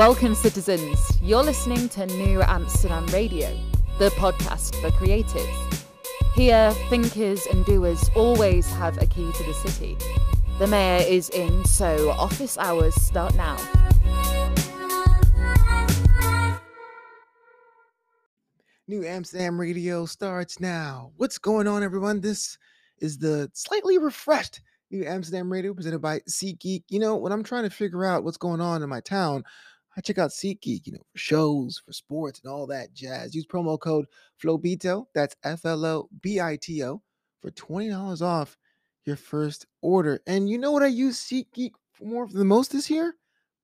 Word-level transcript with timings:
Welcome, 0.00 0.34
citizens. 0.34 0.98
You're 1.20 1.42
listening 1.42 1.90
to 1.90 2.06
New 2.06 2.40
Amsterdam 2.40 3.04
Radio, 3.08 3.54
the 3.98 4.08
podcast 4.12 4.74
for 4.80 4.88
creatives. 4.92 5.84
Here, 6.34 6.72
thinkers 6.88 7.44
and 7.44 7.66
doers 7.66 8.10
always 8.16 8.66
have 8.72 8.96
a 9.02 9.04
key 9.04 9.30
to 9.30 9.44
the 9.44 9.52
city. 9.52 9.98
The 10.58 10.66
mayor 10.66 11.04
is 11.06 11.28
in, 11.28 11.66
so 11.66 12.12
office 12.12 12.56
hours 12.56 12.94
start 12.94 13.34
now. 13.34 13.58
New 18.88 19.04
Amsterdam 19.04 19.60
Radio 19.60 20.06
starts 20.06 20.60
now. 20.60 21.12
What's 21.18 21.36
going 21.36 21.66
on, 21.66 21.82
everyone? 21.82 22.22
This 22.22 22.56
is 23.02 23.18
the 23.18 23.50
slightly 23.52 23.98
refreshed 23.98 24.62
New 24.90 25.04
Amsterdam 25.04 25.52
Radio 25.52 25.74
presented 25.74 26.00
by 26.00 26.20
SeatGeek. 26.20 26.84
You 26.88 27.00
know, 27.00 27.16
when 27.16 27.32
I'm 27.32 27.44
trying 27.44 27.64
to 27.64 27.70
figure 27.70 28.06
out 28.06 28.24
what's 28.24 28.38
going 28.38 28.62
on 28.62 28.82
in 28.82 28.88
my 28.88 29.00
town, 29.00 29.44
I 29.96 30.00
check 30.00 30.18
out 30.18 30.30
SeatGeek, 30.30 30.86
you 30.86 30.92
know, 30.92 31.02
for 31.12 31.18
shows, 31.18 31.82
for 31.84 31.92
sports, 31.92 32.40
and 32.42 32.52
all 32.52 32.66
that 32.68 32.94
jazz. 32.94 33.34
Use 33.34 33.46
promo 33.46 33.78
code 33.78 34.06
FLOBITO, 34.42 35.06
that's 35.14 35.36
F 35.42 35.64
L 35.64 35.84
O 35.84 36.08
B 36.20 36.40
I 36.40 36.56
T 36.56 36.84
O, 36.84 37.02
for 37.40 37.50
$20 37.50 38.22
off 38.22 38.56
your 39.04 39.16
first 39.16 39.66
order. 39.82 40.20
And 40.26 40.48
you 40.48 40.58
know 40.58 40.72
what 40.72 40.82
I 40.82 40.88
use 40.88 41.18
SeatGeek 41.20 41.72
for 41.92 42.04
more 42.04 42.26
for 42.28 42.38
the 42.38 42.44
most 42.44 42.72
this 42.72 42.90
year? 42.90 43.14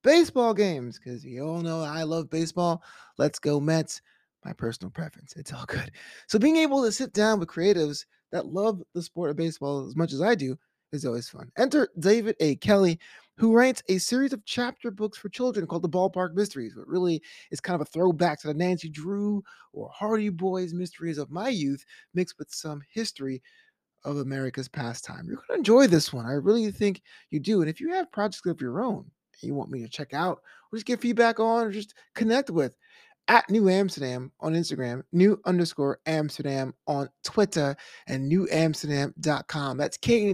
Baseball 0.03 0.55
games, 0.55 0.99
because 0.99 1.25
you 1.25 1.43
all 1.43 1.63
know 1.63 1.81
I 1.81 2.03
love 2.03 2.31
baseball. 2.31 2.83
Let's 3.19 3.39
go, 3.39 3.61
Mets 3.61 4.01
my 4.47 4.53
personal 4.53 4.91
preference. 4.91 5.35
It's 5.37 5.53
all 5.53 5.65
good. 5.67 5.91
So 6.29 6.39
being 6.39 6.57
able 6.57 6.83
to 6.85 6.93
sit 6.93 7.13
down 7.13 7.41
with 7.41 7.49
creatives 7.49 8.07
that 8.31 8.47
love 8.47 8.81
the 8.95 9.03
sport 9.03 9.31
of 9.31 9.37
baseball 9.37 9.87
as 9.87 9.97
much 9.97 10.13
as 10.13 10.23
I 10.23 10.35
do 10.35 10.57
is 10.93 11.05
always 11.05 11.29
fun. 11.29 11.51
Enter 11.59 11.89
David 11.99 12.37
A. 12.41 12.55
Kelly, 12.57 12.99
who 13.37 13.53
writes 13.55 13.83
a 13.89 13.99
series 13.99 14.33
of 14.33 14.45
chapter 14.45 14.91
books 14.91 15.19
for 15.19 15.29
children 15.29 15.67
called 15.67 15.83
The 15.83 15.89
Ballpark 15.89 16.35
Mysteries. 16.35 16.77
What 16.77 16.89
really 16.89 17.23
is 17.51 17.61
kind 17.61 17.75
of 17.75 17.81
a 17.81 17.91
throwback 17.91 18.41
to 18.41 18.49
the 18.49 18.55
Nancy 18.55 18.89
Drew 18.89 19.43
or 19.73 19.91
Hardy 19.93 20.31
Boys 20.31 20.73
mysteries 20.73 21.19
of 21.19 21.31
my 21.31 21.49
youth, 21.49 21.85
mixed 22.15 22.39
with 22.39 22.53
some 22.53 22.83
history 22.91 23.43
of 24.05 24.19
America's 24.19 24.69
pastime. 24.69 25.27
You're 25.27 25.37
going 25.37 25.49
to 25.49 25.55
enjoy 25.55 25.87
this 25.87 26.13
one. 26.13 26.27
I 26.27 26.33
really 26.33 26.71
think 26.71 27.03
you 27.31 27.41
do. 27.41 27.61
And 27.61 27.69
if 27.69 27.81
you 27.81 27.93
have 27.93 28.11
projects 28.13 28.47
of 28.47 28.61
your 28.61 28.83
own 28.83 29.11
you 29.43 29.55
want 29.55 29.71
me 29.71 29.83
to 29.83 29.89
check 29.89 30.15
out, 30.15 30.41
or 30.73 30.77
just 30.77 30.87
get 30.87 31.01
feedback 31.01 31.39
on, 31.41 31.67
or 31.67 31.71
just 31.71 31.95
connect 32.15 32.51
with, 32.51 32.77
at 33.29 33.49
New 33.51 33.69
Amsterdam 33.69 34.31
on 34.41 34.55
Instagram, 34.55 35.03
new 35.13 35.41
underscore 35.45 35.99
Amsterdam 36.07 36.73
on 36.87 37.09
Twitter, 37.25 37.77
and 38.07 38.31
newamsterdam.com. 38.31 39.77
That's 39.77 39.97
K 39.97 40.31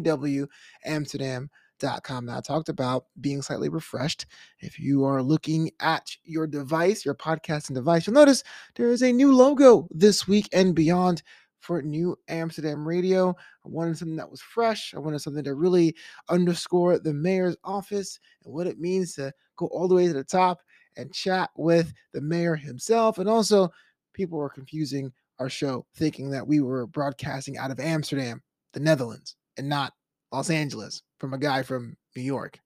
N 0.85 1.49
Amsterdam.com. 1.83 2.27
Now, 2.27 2.39
I 2.39 2.41
talked 2.41 2.69
about 2.69 3.07
being 3.21 3.43
slightly 3.43 3.69
refreshed. 3.69 4.27
If 4.61 4.79
you 4.79 5.05
are 5.05 5.23
looking 5.23 5.71
at 5.81 6.17
your 6.25 6.47
device, 6.47 7.05
your 7.05 7.15
podcasting 7.15 7.75
device, 7.75 8.07
you'll 8.07 8.15
notice 8.15 8.45
there 8.77 8.91
is 8.91 9.03
a 9.03 9.13
new 9.13 9.35
logo 9.35 9.89
this 9.91 10.29
week 10.29 10.49
and 10.53 10.75
beyond 10.75 11.23
for 11.59 11.81
New 11.83 12.17
Amsterdam 12.29 12.87
Radio. 12.87 13.31
I 13.65 13.69
wanted 13.69 13.97
something 13.97 14.17
that 14.17 14.31
was 14.31 14.41
fresh. 14.41 14.95
I 14.95 14.99
wanted 14.99 15.21
something 15.21 15.45
to 15.45 15.55
really 15.55 15.95
underscore 16.29 16.99
the 16.99 17.15
mayor's 17.15 17.57
office 17.65 18.19
and 18.45 18.53
what 18.53 18.67
it 18.67 18.81
means 18.81 19.15
to 19.15 19.33
go 19.57 19.67
all 19.67 19.89
the 19.89 19.95
way 19.95 20.07
to 20.07 20.13
the 20.13 20.25
top 20.25 20.61
and 20.97 21.13
chat 21.13 21.51
with 21.57 21.93
the 22.13 22.21
mayor 22.21 22.57
himself. 22.57 23.19
And 23.19 23.29
also, 23.29 23.71
people 24.13 24.39
were 24.39 24.51
confusing 24.51 25.13
our 25.39 25.49
show, 25.49 25.87
thinking 25.97 26.31
that 26.31 26.47
we 26.47 26.61
were 26.61 26.87
broadcasting 26.87 27.59
out 27.59 27.71
of 27.71 27.81
Amsterdam, 27.81 28.43
the 28.73 28.81
Netherlands, 28.81 29.37
and 29.57 29.69
not 29.69 29.93
Los 30.33 30.51
Angeles 30.51 31.03
from 31.23 31.35
a 31.35 31.39
guy 31.39 31.63
from 31.63 31.97
New 32.17 32.23
York. 32.23 32.59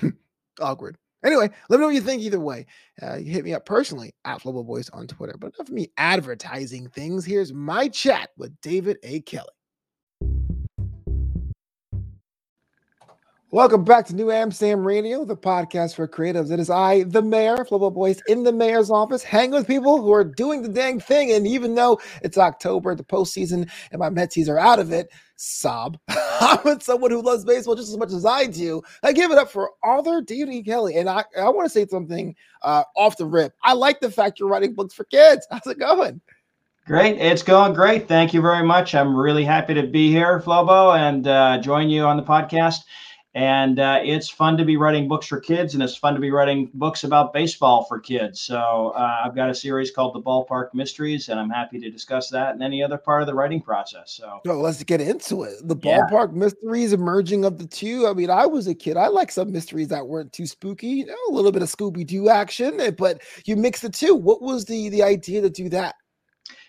Awkward. 0.60 0.96
Anyway, 1.24 1.50
let 1.68 1.76
me 1.76 1.80
know 1.80 1.86
what 1.86 1.94
you 1.96 2.00
think 2.00 2.22
either 2.22 2.38
way. 2.38 2.64
Uh, 3.02 3.16
hit 3.16 3.44
me 3.44 3.52
up 3.52 3.66
personally 3.66 4.14
at 4.24 4.40
Global 4.42 4.62
Voice 4.62 4.88
on 4.90 5.08
Twitter. 5.08 5.34
But 5.36 5.56
enough 5.56 5.68
of 5.68 5.74
me 5.74 5.88
advertising 5.96 6.88
things. 6.88 7.24
Here's 7.24 7.52
my 7.52 7.88
chat 7.88 8.30
with 8.36 8.58
David 8.60 8.98
A. 9.02 9.22
Kelly. 9.22 9.48
Welcome 13.52 13.84
back 13.84 14.06
to 14.06 14.16
New 14.16 14.32
Amsterdam 14.32 14.84
Radio, 14.84 15.24
the 15.24 15.36
podcast 15.36 15.94
for 15.94 16.08
creatives. 16.08 16.50
It 16.50 16.58
is 16.58 16.68
I, 16.68 17.04
the 17.04 17.22
mayor, 17.22 17.58
Flobo 17.58 17.94
Boyce, 17.94 18.20
in 18.26 18.42
the 18.42 18.52
mayor's 18.52 18.90
office, 18.90 19.22
hang 19.22 19.52
with 19.52 19.68
people 19.68 20.02
who 20.02 20.12
are 20.12 20.24
doing 20.24 20.62
the 20.62 20.68
dang 20.68 20.98
thing. 20.98 21.30
And 21.30 21.46
even 21.46 21.76
though 21.76 22.00
it's 22.22 22.38
October, 22.38 22.96
the 22.96 23.04
postseason, 23.04 23.70
and 23.92 24.00
my 24.00 24.10
Metsies 24.10 24.48
are 24.48 24.58
out 24.58 24.80
of 24.80 24.90
it, 24.90 25.12
sob. 25.36 25.96
I'm 26.08 26.58
with 26.64 26.82
someone 26.82 27.12
who 27.12 27.22
loves 27.22 27.44
baseball 27.44 27.76
just 27.76 27.88
as 27.88 27.96
much 27.96 28.10
as 28.10 28.26
I 28.26 28.46
do. 28.46 28.82
I 29.04 29.12
give 29.12 29.30
it 29.30 29.38
up 29.38 29.52
for 29.52 29.70
Arthur 29.80 30.22
D. 30.22 30.64
Kelly. 30.64 30.96
And 30.96 31.08
I, 31.08 31.22
I 31.38 31.48
want 31.48 31.66
to 31.66 31.70
say 31.70 31.86
something 31.86 32.34
uh, 32.62 32.82
off 32.96 33.16
the 33.16 33.26
rip. 33.26 33.54
I 33.62 33.74
like 33.74 34.00
the 34.00 34.10
fact 34.10 34.40
you're 34.40 34.48
writing 34.48 34.74
books 34.74 34.92
for 34.92 35.04
kids. 35.04 35.46
How's 35.52 35.68
it 35.68 35.78
going? 35.78 36.20
Great. 36.84 37.18
It's 37.18 37.44
going 37.44 37.74
great. 37.74 38.08
Thank 38.08 38.34
you 38.34 38.40
very 38.40 38.64
much. 38.64 38.92
I'm 38.92 39.16
really 39.16 39.44
happy 39.44 39.74
to 39.74 39.86
be 39.86 40.10
here, 40.10 40.40
Flobo, 40.40 40.98
and 40.98 41.28
uh, 41.28 41.58
join 41.58 41.88
you 41.88 42.02
on 42.02 42.16
the 42.16 42.24
podcast. 42.24 42.80
And 43.36 43.78
uh, 43.78 44.00
it's 44.02 44.30
fun 44.30 44.56
to 44.56 44.64
be 44.64 44.78
writing 44.78 45.08
books 45.08 45.26
for 45.26 45.38
kids, 45.38 45.74
and 45.74 45.82
it's 45.82 45.94
fun 45.94 46.14
to 46.14 46.20
be 46.20 46.30
writing 46.30 46.70
books 46.72 47.04
about 47.04 47.34
baseball 47.34 47.84
for 47.84 48.00
kids. 48.00 48.40
So 48.40 48.94
uh, 48.96 49.24
I've 49.26 49.36
got 49.36 49.50
a 49.50 49.54
series 49.54 49.90
called 49.90 50.14
The 50.14 50.22
Ballpark 50.22 50.72
Mysteries, 50.72 51.28
and 51.28 51.38
I'm 51.38 51.50
happy 51.50 51.78
to 51.80 51.90
discuss 51.90 52.30
that 52.30 52.54
and 52.54 52.62
any 52.62 52.82
other 52.82 52.96
part 52.96 53.20
of 53.20 53.26
the 53.26 53.34
writing 53.34 53.60
process. 53.60 54.12
So, 54.12 54.40
let's 54.46 54.82
get 54.84 55.02
into 55.02 55.42
it. 55.42 55.56
The 55.68 55.76
Ballpark 55.76 56.32
yeah. 56.32 56.38
Mysteries, 56.38 56.94
emerging 56.94 57.44
of 57.44 57.58
the 57.58 57.66
two. 57.66 58.06
I 58.06 58.14
mean, 58.14 58.30
I 58.30 58.46
was 58.46 58.68
a 58.68 58.74
kid. 58.74 58.96
I 58.96 59.08
like 59.08 59.30
some 59.30 59.52
mysteries 59.52 59.88
that 59.88 60.08
weren't 60.08 60.32
too 60.32 60.46
spooky. 60.46 60.86
You 60.86 61.04
know, 61.04 61.14
a 61.28 61.32
little 61.32 61.52
bit 61.52 61.60
of 61.60 61.68
Scooby 61.68 62.06
Doo 62.06 62.30
action, 62.30 62.80
eh, 62.80 62.90
but 62.90 63.20
you 63.44 63.54
mix 63.54 63.82
the 63.82 63.90
two. 63.90 64.14
What 64.14 64.40
was 64.40 64.64
the 64.64 64.88
the 64.88 65.02
idea 65.02 65.42
to 65.42 65.50
do 65.50 65.68
that? 65.68 65.94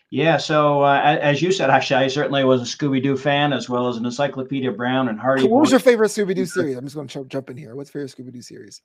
Yeah, 0.09 0.37
so 0.37 0.83
uh, 0.83 1.17
as 1.21 1.41
you 1.41 1.51
said, 1.51 1.69
actually, 1.69 2.05
I 2.05 2.07
certainly 2.07 2.45
was 2.45 2.61
a 2.61 2.77
Scooby 2.77 3.03
Doo 3.03 3.17
fan 3.17 3.51
as 3.51 3.69
well 3.69 3.89
as 3.89 3.97
an 3.97 4.05
Encyclopedia 4.05 4.71
Brown 4.71 5.09
and 5.09 5.19
Hardy. 5.19 5.47
What 5.47 5.61
was 5.61 5.71
your 5.71 5.81
favorite 5.81 6.07
Scooby 6.07 6.33
Doo 6.33 6.45
series? 6.45 6.77
I'm 6.77 6.85
just 6.85 6.95
going 6.95 7.09
to 7.09 7.25
jump 7.25 7.49
in 7.49 7.57
here. 7.57 7.75
What's 7.75 7.93
your 7.93 8.07
favorite 8.07 8.27
Scooby 8.27 8.33
Doo 8.33 8.41
series? 8.41 8.81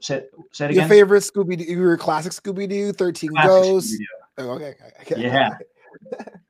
Say, 0.00 0.24
say 0.50 0.64
it 0.64 0.70
again. 0.72 0.80
Your 0.80 0.88
favorite 0.88 1.20
Scooby 1.20 1.56
Doo? 1.56 1.64
Your 1.64 1.96
classic 1.96 2.32
Scooby 2.32 2.68
Doo, 2.68 2.92
Thirteen 2.92 3.32
Ghosts. 3.42 3.96
Oh, 4.38 4.50
okay. 4.52 4.74
okay. 5.02 5.20
Yeah. 5.20 5.50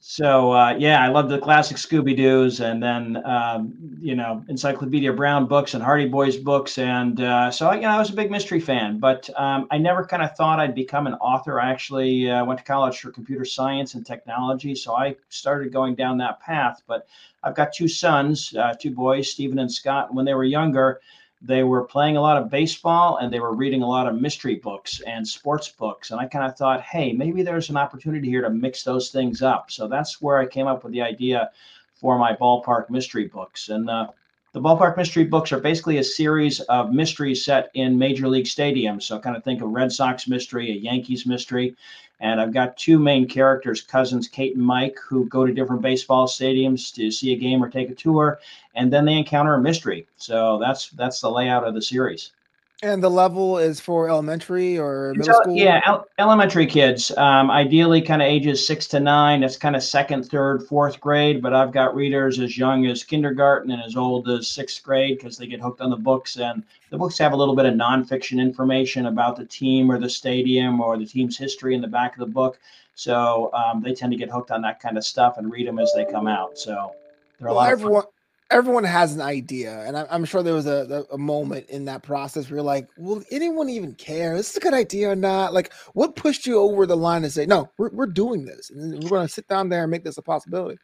so 0.00 0.52
uh, 0.52 0.74
yeah, 0.78 1.04
I 1.04 1.08
love 1.08 1.28
the 1.28 1.38
classic 1.38 1.76
Scooby 1.76 2.16
Doo's, 2.16 2.60
and 2.60 2.82
then 2.82 3.24
um, 3.24 3.74
you 4.00 4.14
know 4.14 4.44
Encyclopedia 4.48 5.12
Brown 5.12 5.46
books 5.46 5.74
and 5.74 5.82
Hardy 5.82 6.08
Boys 6.08 6.36
books, 6.36 6.78
and 6.78 7.20
uh, 7.20 7.50
so 7.50 7.72
you 7.72 7.82
know 7.82 7.88
I 7.88 7.98
was 7.98 8.10
a 8.10 8.14
big 8.14 8.30
mystery 8.30 8.60
fan. 8.60 8.98
But 8.98 9.28
um, 9.36 9.66
I 9.70 9.78
never 9.78 10.04
kind 10.04 10.22
of 10.22 10.36
thought 10.36 10.60
I'd 10.60 10.74
become 10.74 11.06
an 11.06 11.14
author. 11.14 11.60
I 11.60 11.70
actually 11.70 12.30
uh, 12.30 12.44
went 12.44 12.58
to 12.58 12.64
college 12.64 12.98
for 13.00 13.10
computer 13.10 13.44
science 13.44 13.94
and 13.94 14.04
technology, 14.04 14.74
so 14.74 14.94
I 14.94 15.16
started 15.28 15.72
going 15.72 15.94
down 15.94 16.18
that 16.18 16.40
path. 16.40 16.82
But 16.86 17.06
I've 17.42 17.54
got 17.54 17.72
two 17.72 17.88
sons, 17.88 18.54
uh, 18.58 18.74
two 18.74 18.90
boys, 18.90 19.30
Stephen 19.30 19.58
and 19.58 19.70
Scott. 19.70 20.12
When 20.12 20.24
they 20.24 20.34
were 20.34 20.44
younger, 20.44 21.00
they 21.40 21.62
were 21.62 21.84
playing 21.84 22.16
a 22.16 22.20
lot 22.20 22.36
of 22.36 22.50
baseball 22.50 23.18
and 23.18 23.32
they 23.32 23.38
were 23.38 23.54
reading 23.54 23.82
a 23.82 23.88
lot 23.88 24.08
of 24.08 24.20
mystery 24.20 24.56
books 24.56 25.00
and 25.06 25.26
sports 25.26 25.68
books. 25.68 26.10
And 26.10 26.20
I 26.20 26.26
kind 26.26 26.44
of 26.44 26.56
thought, 26.56 26.80
hey, 26.80 27.12
maybe 27.12 27.42
there's 27.42 27.70
an 27.70 27.76
opportunity 27.76 28.28
here 28.28 28.42
to 28.42 28.50
mix 28.50 28.82
those 28.82 29.10
things 29.10 29.40
up. 29.40 29.70
So 29.70 29.86
that's 29.86 30.20
where 30.20 30.38
I 30.38 30.46
came 30.46 30.66
up 30.66 30.82
with 30.82 30.92
the 30.92 31.02
idea 31.02 31.50
for 31.94 32.18
my 32.18 32.34
ballpark 32.34 32.90
mystery 32.90 33.26
books. 33.26 33.68
And 33.68 33.88
uh, 33.88 34.08
the 34.52 34.60
ballpark 34.60 34.96
mystery 34.96 35.24
books 35.24 35.52
are 35.52 35.60
basically 35.60 35.98
a 35.98 36.04
series 36.04 36.60
of 36.62 36.92
mysteries 36.92 37.44
set 37.44 37.70
in 37.74 37.96
major 37.98 38.26
league 38.26 38.46
stadiums. 38.46 39.02
So 39.04 39.18
kind 39.20 39.36
of 39.36 39.44
think 39.44 39.62
of 39.62 39.70
Red 39.70 39.92
Sox 39.92 40.26
mystery, 40.26 40.72
a 40.72 40.74
Yankees 40.74 41.26
mystery. 41.26 41.76
And 42.20 42.40
I've 42.40 42.52
got 42.52 42.76
two 42.76 42.98
main 42.98 43.28
characters, 43.28 43.80
cousins 43.80 44.26
Kate 44.26 44.56
and 44.56 44.64
Mike, 44.64 44.98
who 45.08 45.26
go 45.26 45.46
to 45.46 45.52
different 45.52 45.82
baseball 45.82 46.26
stadiums 46.26 46.92
to 46.94 47.10
see 47.10 47.32
a 47.32 47.38
game 47.38 47.62
or 47.62 47.70
take 47.70 47.90
a 47.90 47.94
tour, 47.94 48.40
and 48.74 48.92
then 48.92 49.04
they 49.04 49.16
encounter 49.16 49.54
a 49.54 49.60
mystery. 49.60 50.06
So 50.16 50.58
that's 50.58 50.90
that's 50.90 51.20
the 51.20 51.30
layout 51.30 51.66
of 51.66 51.74
the 51.74 51.82
series. 51.82 52.32
And 52.80 53.02
the 53.02 53.10
level 53.10 53.58
is 53.58 53.80
for 53.80 54.08
elementary 54.08 54.78
or 54.78 55.12
middle 55.16 55.34
school? 55.34 55.56
Yeah, 55.56 55.80
el- 55.84 56.06
elementary 56.18 56.66
kids. 56.66 57.10
Um, 57.16 57.50
ideally, 57.50 58.00
kind 58.00 58.22
of 58.22 58.28
ages 58.28 58.64
six 58.64 58.86
to 58.88 59.00
nine. 59.00 59.40
That's 59.40 59.56
kind 59.56 59.74
of 59.74 59.82
second, 59.82 60.28
third, 60.28 60.62
fourth 60.62 61.00
grade. 61.00 61.42
But 61.42 61.54
I've 61.54 61.72
got 61.72 61.96
readers 61.96 62.38
as 62.38 62.56
young 62.56 62.86
as 62.86 63.02
kindergarten 63.02 63.72
and 63.72 63.82
as 63.82 63.96
old 63.96 64.28
as 64.28 64.46
sixth 64.46 64.80
grade 64.84 65.18
because 65.18 65.36
they 65.36 65.48
get 65.48 65.60
hooked 65.60 65.80
on 65.80 65.90
the 65.90 65.96
books. 65.96 66.36
And 66.36 66.62
the 66.90 66.98
books 66.98 67.18
have 67.18 67.32
a 67.32 67.36
little 67.36 67.56
bit 67.56 67.66
of 67.66 67.74
nonfiction 67.74 68.38
information 68.38 69.06
about 69.06 69.36
the 69.36 69.44
team 69.44 69.90
or 69.90 69.98
the 69.98 70.10
stadium 70.10 70.80
or 70.80 70.96
the 70.96 71.06
team's 71.06 71.36
history 71.36 71.74
in 71.74 71.80
the 71.80 71.88
back 71.88 72.12
of 72.12 72.20
the 72.20 72.32
book. 72.32 72.60
So 72.94 73.52
um, 73.54 73.82
they 73.82 73.92
tend 73.92 74.12
to 74.12 74.18
get 74.18 74.30
hooked 74.30 74.52
on 74.52 74.62
that 74.62 74.78
kind 74.78 74.96
of 74.96 75.04
stuff 75.04 75.38
and 75.38 75.50
read 75.50 75.66
them 75.66 75.80
as 75.80 75.92
they 75.96 76.04
come 76.04 76.28
out. 76.28 76.56
So 76.56 76.92
they're 77.40 77.48
a 77.48 77.50
well, 77.50 77.62
lot 77.62 77.70
everyone, 77.72 78.04
everyone 78.50 78.84
has 78.84 79.14
an 79.14 79.20
idea, 79.20 79.84
and 79.86 79.96
I'm 79.96 80.24
sure 80.24 80.42
there 80.42 80.54
was 80.54 80.66
a, 80.66 81.04
a 81.12 81.18
moment 81.18 81.68
in 81.68 81.84
that 81.86 82.02
process 82.02 82.48
where 82.48 82.56
you're 82.56 82.64
like, 82.64 82.88
"Will 82.96 83.22
anyone 83.30 83.68
even 83.68 83.94
care? 83.94 84.34
Is 84.34 84.48
this 84.48 84.56
a 84.56 84.60
good 84.60 84.74
idea 84.74 85.10
or 85.10 85.16
not?" 85.16 85.52
Like, 85.52 85.72
what 85.94 86.16
pushed 86.16 86.46
you 86.46 86.58
over 86.58 86.86
the 86.86 86.96
line 86.96 87.22
to 87.22 87.30
say, 87.30 87.46
"No, 87.46 87.70
we're 87.78 87.90
we're 87.90 88.06
doing 88.06 88.44
this, 88.44 88.70
and 88.70 89.02
we're 89.02 89.10
going 89.10 89.26
to 89.26 89.32
sit 89.32 89.48
down 89.48 89.68
there 89.68 89.82
and 89.82 89.90
make 89.90 90.04
this 90.04 90.18
a 90.18 90.22
possibility"? 90.22 90.78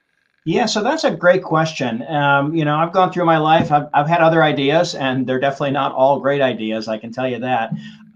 Yeah, 0.47 0.67
so 0.67 0.83
that's 0.83 1.05
a 1.05 1.11
great 1.11 1.43
question. 1.43 2.03
Um, 2.07 2.55
you 2.55 2.67
know, 2.67 2.77
I've 2.77 2.93
gone 2.93 3.11
through 3.11 3.25
my 3.25 3.39
life. 3.39 3.73
I've, 3.73 3.89
I've 3.95 4.09
had 4.09 4.21
other 4.21 4.43
ideas, 4.43 4.95
and 4.95 5.27
they're 5.27 5.41
definitely 5.41 5.71
not 5.71 5.93
all 5.93 6.21
great 6.21 6.43
ideas. 6.43 6.87
I 6.87 6.99
can 6.99 7.13
tell 7.13 7.27
you 7.27 7.39
that. 7.39 7.71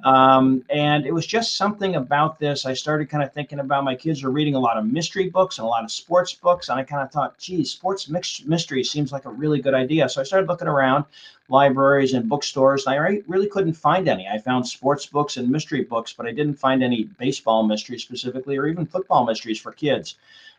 Um, 0.05 0.65
and 0.71 1.05
it 1.05 1.13
was 1.13 1.27
just 1.27 1.57
something 1.57 1.97
about 1.97 2.39
this. 2.39 2.65
I 2.65 2.73
started 2.73 3.11
kind 3.11 3.23
of 3.25 3.33
thinking 3.33 3.59
about 3.59 3.83
my 3.83 3.97
kids 3.97 4.23
are 4.23 4.31
reading 4.31 4.55
a 4.55 4.61
lot 4.61 4.77
of 4.77 4.87
mystery 4.87 5.29
books 5.29 5.59
and 5.59 5.65
a 5.65 5.69
lot 5.69 5.83
of 5.83 5.91
sports 5.91 6.33
books. 6.33 6.69
And 6.69 6.79
I 6.79 6.85
kind 6.85 7.03
of 7.03 7.11
thought, 7.11 7.37
geez, 7.39 7.73
sports 7.73 8.09
mix- 8.09 8.45
mystery 8.45 8.85
seems 8.85 9.11
like 9.11 9.25
a 9.25 9.31
really 9.31 9.61
good 9.61 9.75
idea. 9.75 10.09
So 10.09 10.21
I 10.21 10.25
started 10.25 10.49
looking 10.49 10.69
around 10.69 11.05
libraries 11.49 12.15
and 12.15 12.29
bookstores. 12.29 12.87
And 12.87 12.95
I 12.95 13.23
really 13.27 13.49
couldn't 13.49 13.75
find 13.75 14.09
any. 14.09 14.29
I 14.29 14.39
found 14.39 14.69
sports 14.69 15.07
books 15.07 15.37
and 15.37 15.49
mystery 15.49 15.83
books, 15.83 16.13
but 16.13 16.27
I 16.27 16.33
didn't 16.33 16.55
find 16.55 16.83
any 16.83 17.05
baseball 17.19 17.67
mysteries 17.67 18.03
specifically 18.03 18.57
or 18.57 18.67
even 18.67 18.87
football 18.87 19.25
mysteries 19.25 19.61
for 19.61 19.73
kids. 19.73 20.15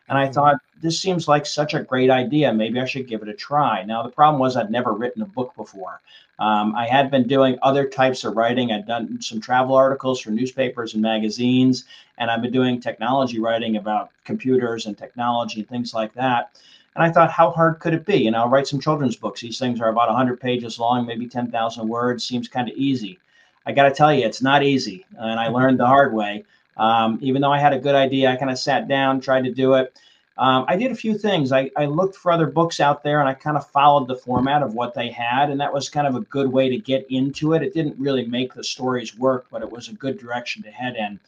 And 0.08 0.18
I 0.18 0.28
mm. 0.28 0.34
thought, 0.34 0.56
this 0.82 0.98
seems 0.98 1.28
like 1.28 1.46
such 1.46 1.74
a 1.74 1.82
great 1.82 2.10
idea. 2.10 2.52
Maybe 2.52 2.80
I 2.80 2.86
should 2.86 3.06
give 3.06 3.22
it 3.22 3.28
a 3.28 3.34
try. 3.34 3.82
Now, 3.84 4.02
the 4.02 4.08
problem 4.10 4.40
was 4.40 4.56
I'd 4.56 4.70
never 4.70 4.92
written 4.92 5.22
a 5.22 5.26
book 5.26 5.54
before. 5.56 6.00
Um, 6.38 6.74
I 6.74 6.86
had 6.86 7.10
been 7.10 7.28
doing 7.28 7.58
other 7.62 7.86
types 7.86 8.24
of 8.24 8.34
writing. 8.34 8.72
I'd 8.72 8.86
done 8.86 9.20
some 9.20 9.40
travel 9.42 9.74
articles 9.74 10.20
for 10.20 10.30
newspapers 10.30 10.94
and 10.94 11.02
magazines, 11.02 11.84
and 12.16 12.30
I've 12.30 12.40
been 12.40 12.52
doing 12.52 12.80
technology 12.80 13.38
writing 13.38 13.76
about 13.76 14.10
computers 14.24 14.86
and 14.86 14.96
technology 14.96 15.60
and 15.60 15.68
things 15.68 15.92
like 15.92 16.14
that. 16.14 16.58
And 16.96 17.04
I 17.04 17.10
thought, 17.12 17.30
how 17.30 17.50
hard 17.50 17.78
could 17.78 17.94
it 17.94 18.06
be? 18.06 18.16
You 18.16 18.30
know, 18.30 18.38
I'll 18.38 18.48
write 18.48 18.66
some 18.66 18.80
children's 18.80 19.16
books. 19.16 19.42
These 19.42 19.58
things 19.58 19.80
are 19.80 19.90
about 19.90 20.08
100 20.08 20.40
pages 20.40 20.78
long, 20.78 21.06
maybe 21.06 21.28
10,000 21.28 21.88
words. 21.88 22.26
Seems 22.26 22.48
kind 22.48 22.68
of 22.68 22.76
easy. 22.76 23.18
I 23.66 23.72
got 23.72 23.84
to 23.84 23.94
tell 23.94 24.12
you, 24.12 24.24
it's 24.24 24.42
not 24.42 24.62
easy. 24.62 25.04
And 25.18 25.38
I 25.38 25.48
learned 25.52 25.78
the 25.78 25.86
hard 25.86 26.14
way. 26.14 26.44
Um, 26.80 27.18
even 27.20 27.42
though 27.42 27.52
I 27.52 27.58
had 27.58 27.74
a 27.74 27.78
good 27.78 27.94
idea, 27.94 28.30
I 28.30 28.36
kind 28.36 28.50
of 28.50 28.58
sat 28.58 28.88
down, 28.88 29.20
tried 29.20 29.44
to 29.44 29.52
do 29.52 29.74
it. 29.74 29.94
Um, 30.38 30.64
I 30.66 30.76
did 30.76 30.90
a 30.90 30.94
few 30.94 31.18
things. 31.18 31.52
I, 31.52 31.70
I 31.76 31.84
looked 31.84 32.16
for 32.16 32.32
other 32.32 32.46
books 32.46 32.80
out 32.80 33.02
there 33.02 33.20
and 33.20 33.28
I 33.28 33.34
kind 33.34 33.58
of 33.58 33.70
followed 33.70 34.08
the 34.08 34.16
format 34.16 34.62
of 34.62 34.72
what 34.72 34.94
they 34.94 35.10
had. 35.10 35.50
And 35.50 35.60
that 35.60 35.74
was 35.74 35.90
kind 35.90 36.06
of 36.06 36.14
a 36.14 36.22
good 36.22 36.50
way 36.50 36.70
to 36.70 36.78
get 36.78 37.06
into 37.10 37.52
it. 37.52 37.62
It 37.62 37.74
didn't 37.74 37.98
really 37.98 38.24
make 38.24 38.54
the 38.54 38.64
stories 38.64 39.14
work, 39.18 39.44
but 39.50 39.60
it 39.60 39.70
was 39.70 39.88
a 39.88 39.92
good 39.92 40.18
direction 40.18 40.62
to 40.62 40.70
head 40.70 40.96
in. 40.96 41.20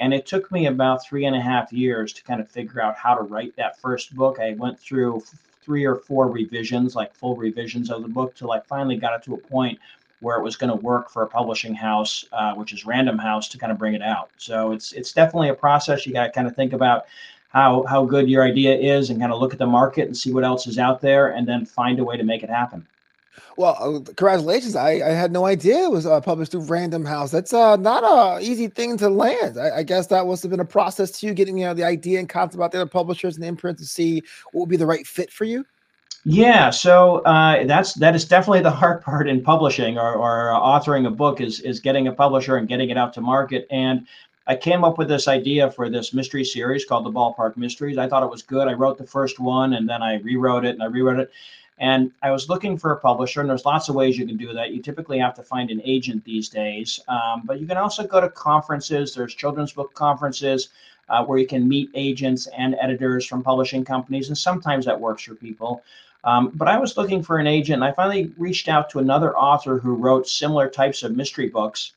And 0.00 0.12
it 0.12 0.26
took 0.26 0.50
me 0.50 0.66
about 0.66 1.06
three 1.06 1.24
and 1.26 1.36
a 1.36 1.40
half 1.40 1.72
years 1.72 2.12
to 2.14 2.24
kind 2.24 2.40
of 2.40 2.48
figure 2.48 2.82
out 2.82 2.96
how 2.96 3.14
to 3.14 3.22
write 3.22 3.54
that 3.54 3.80
first 3.80 4.12
book. 4.16 4.40
I 4.40 4.54
went 4.54 4.80
through 4.80 5.22
three 5.62 5.84
or 5.84 5.94
four 5.94 6.28
revisions, 6.28 6.96
like 6.96 7.14
full 7.14 7.36
revisions 7.36 7.90
of 7.90 8.02
the 8.02 8.08
book, 8.08 8.34
till 8.34 8.50
I 8.50 8.58
finally 8.58 8.96
got 8.96 9.14
it 9.14 9.22
to 9.26 9.34
a 9.34 9.38
point 9.38 9.78
where 10.20 10.38
it 10.38 10.42
was 10.42 10.56
going 10.56 10.70
to 10.70 10.76
work 10.76 11.10
for 11.10 11.22
a 11.22 11.26
publishing 11.26 11.74
house, 11.74 12.24
uh, 12.32 12.54
which 12.54 12.72
is 12.72 12.86
Random 12.86 13.18
House, 13.18 13.48
to 13.48 13.58
kind 13.58 13.70
of 13.70 13.78
bring 13.78 13.94
it 13.94 14.02
out. 14.02 14.30
So 14.38 14.72
it's 14.72 14.92
it's 14.92 15.12
definitely 15.12 15.50
a 15.50 15.54
process. 15.54 16.06
You 16.06 16.12
got 16.12 16.24
to 16.24 16.32
kind 16.32 16.46
of 16.46 16.56
think 16.56 16.72
about 16.72 17.06
how 17.48 17.84
how 17.84 18.04
good 18.04 18.28
your 18.28 18.42
idea 18.42 18.74
is 18.74 19.10
and 19.10 19.20
kind 19.20 19.32
of 19.32 19.40
look 19.40 19.52
at 19.52 19.58
the 19.58 19.66
market 19.66 20.06
and 20.06 20.16
see 20.16 20.32
what 20.32 20.44
else 20.44 20.66
is 20.66 20.78
out 20.78 21.00
there 21.00 21.28
and 21.28 21.46
then 21.46 21.64
find 21.64 21.98
a 21.98 22.04
way 22.04 22.16
to 22.16 22.24
make 22.24 22.42
it 22.42 22.50
happen. 22.50 22.86
Well 23.56 23.76
uh, 23.80 24.00
congratulations. 24.00 24.76
I, 24.76 24.90
I 24.90 25.10
had 25.10 25.32
no 25.32 25.46
idea 25.46 25.84
it 25.84 25.90
was 25.90 26.06
uh, 26.06 26.20
published 26.20 26.52
through 26.52 26.62
random 26.62 27.04
house. 27.04 27.30
That's 27.30 27.52
uh, 27.52 27.76
not 27.76 28.02
a 28.04 28.42
easy 28.42 28.68
thing 28.68 28.98
to 28.98 29.08
land. 29.08 29.58
I, 29.58 29.78
I, 29.78 29.82
guess 29.82 30.06
that 30.08 30.26
must 30.26 30.42
have 30.42 30.50
been 30.50 30.60
a 30.60 30.64
process 30.64 31.10
to 31.12 31.26
you 31.26 31.34
getting 31.34 31.56
you 31.58 31.64
know 31.64 31.74
the 31.74 31.84
idea 31.84 32.18
and 32.18 32.28
concept 32.28 32.56
about 32.56 32.72
the 32.72 32.80
other 32.80 32.90
publishers 32.90 33.36
and 33.36 33.42
the 33.42 33.48
imprint 33.48 33.78
to 33.78 33.86
see 33.86 34.22
what 34.52 34.62
would 34.62 34.68
be 34.68 34.76
the 34.76 34.86
right 34.86 35.06
fit 35.06 35.30
for 35.32 35.44
you 35.44 35.64
yeah, 36.28 36.70
so 36.70 37.18
uh, 37.18 37.64
that's 37.66 37.94
that 37.94 38.16
is 38.16 38.24
definitely 38.24 38.60
the 38.60 38.70
hard 38.70 39.00
part 39.04 39.28
in 39.28 39.44
publishing 39.44 39.96
or, 39.96 40.14
or 40.14 40.48
authoring 40.50 41.06
a 41.06 41.10
book 41.10 41.40
is 41.40 41.60
is 41.60 41.78
getting 41.78 42.08
a 42.08 42.12
publisher 42.12 42.56
and 42.56 42.66
getting 42.66 42.90
it 42.90 42.98
out 42.98 43.12
to 43.14 43.20
market. 43.20 43.64
And 43.70 44.08
I 44.48 44.56
came 44.56 44.82
up 44.82 44.98
with 44.98 45.06
this 45.06 45.28
idea 45.28 45.70
for 45.70 45.88
this 45.88 46.12
mystery 46.12 46.44
series 46.44 46.84
called 46.84 47.06
the 47.06 47.12
Ballpark 47.12 47.56
Mysteries. 47.56 47.96
I 47.96 48.08
thought 48.08 48.24
it 48.24 48.30
was 48.30 48.42
good. 48.42 48.66
I 48.66 48.72
wrote 48.72 48.98
the 48.98 49.06
first 49.06 49.38
one 49.38 49.74
and 49.74 49.88
then 49.88 50.02
I 50.02 50.14
rewrote 50.16 50.64
it 50.64 50.70
and 50.70 50.82
I 50.82 50.86
rewrote 50.86 51.20
it. 51.20 51.30
And 51.78 52.10
I 52.22 52.32
was 52.32 52.48
looking 52.48 52.76
for 52.76 52.92
a 52.92 52.98
publisher, 52.98 53.42
and 53.42 53.50
there's 53.50 53.66
lots 53.66 53.90
of 53.90 53.94
ways 53.94 54.16
you 54.18 54.26
can 54.26 54.38
do 54.38 54.52
that. 54.54 54.72
You 54.72 54.80
typically 54.82 55.18
have 55.18 55.34
to 55.34 55.42
find 55.44 55.70
an 55.70 55.82
agent 55.84 56.24
these 56.24 56.48
days, 56.48 56.98
um, 57.06 57.42
but 57.44 57.60
you 57.60 57.66
can 57.66 57.76
also 57.76 58.04
go 58.04 58.18
to 58.18 58.30
conferences. 58.30 59.14
There's 59.14 59.34
children's 59.34 59.72
book 59.72 59.92
conferences 59.92 60.70
uh, 61.08 61.22
where 61.24 61.38
you 61.38 61.46
can 61.46 61.68
meet 61.68 61.90
agents 61.94 62.48
and 62.56 62.76
editors 62.80 63.26
from 63.26 63.42
publishing 63.42 63.84
companies, 63.84 64.28
and 64.28 64.38
sometimes 64.38 64.86
that 64.86 64.98
works 64.98 65.22
for 65.22 65.34
people. 65.34 65.82
Um, 66.24 66.50
but 66.54 66.68
I 66.68 66.78
was 66.78 66.96
looking 66.96 67.22
for 67.22 67.38
an 67.38 67.46
agent, 67.46 67.82
and 67.82 67.84
I 67.84 67.92
finally 67.92 68.32
reached 68.36 68.68
out 68.68 68.90
to 68.90 68.98
another 68.98 69.36
author 69.36 69.78
who 69.78 69.94
wrote 69.94 70.28
similar 70.28 70.68
types 70.68 71.02
of 71.02 71.16
mystery 71.16 71.48
books 71.48 71.92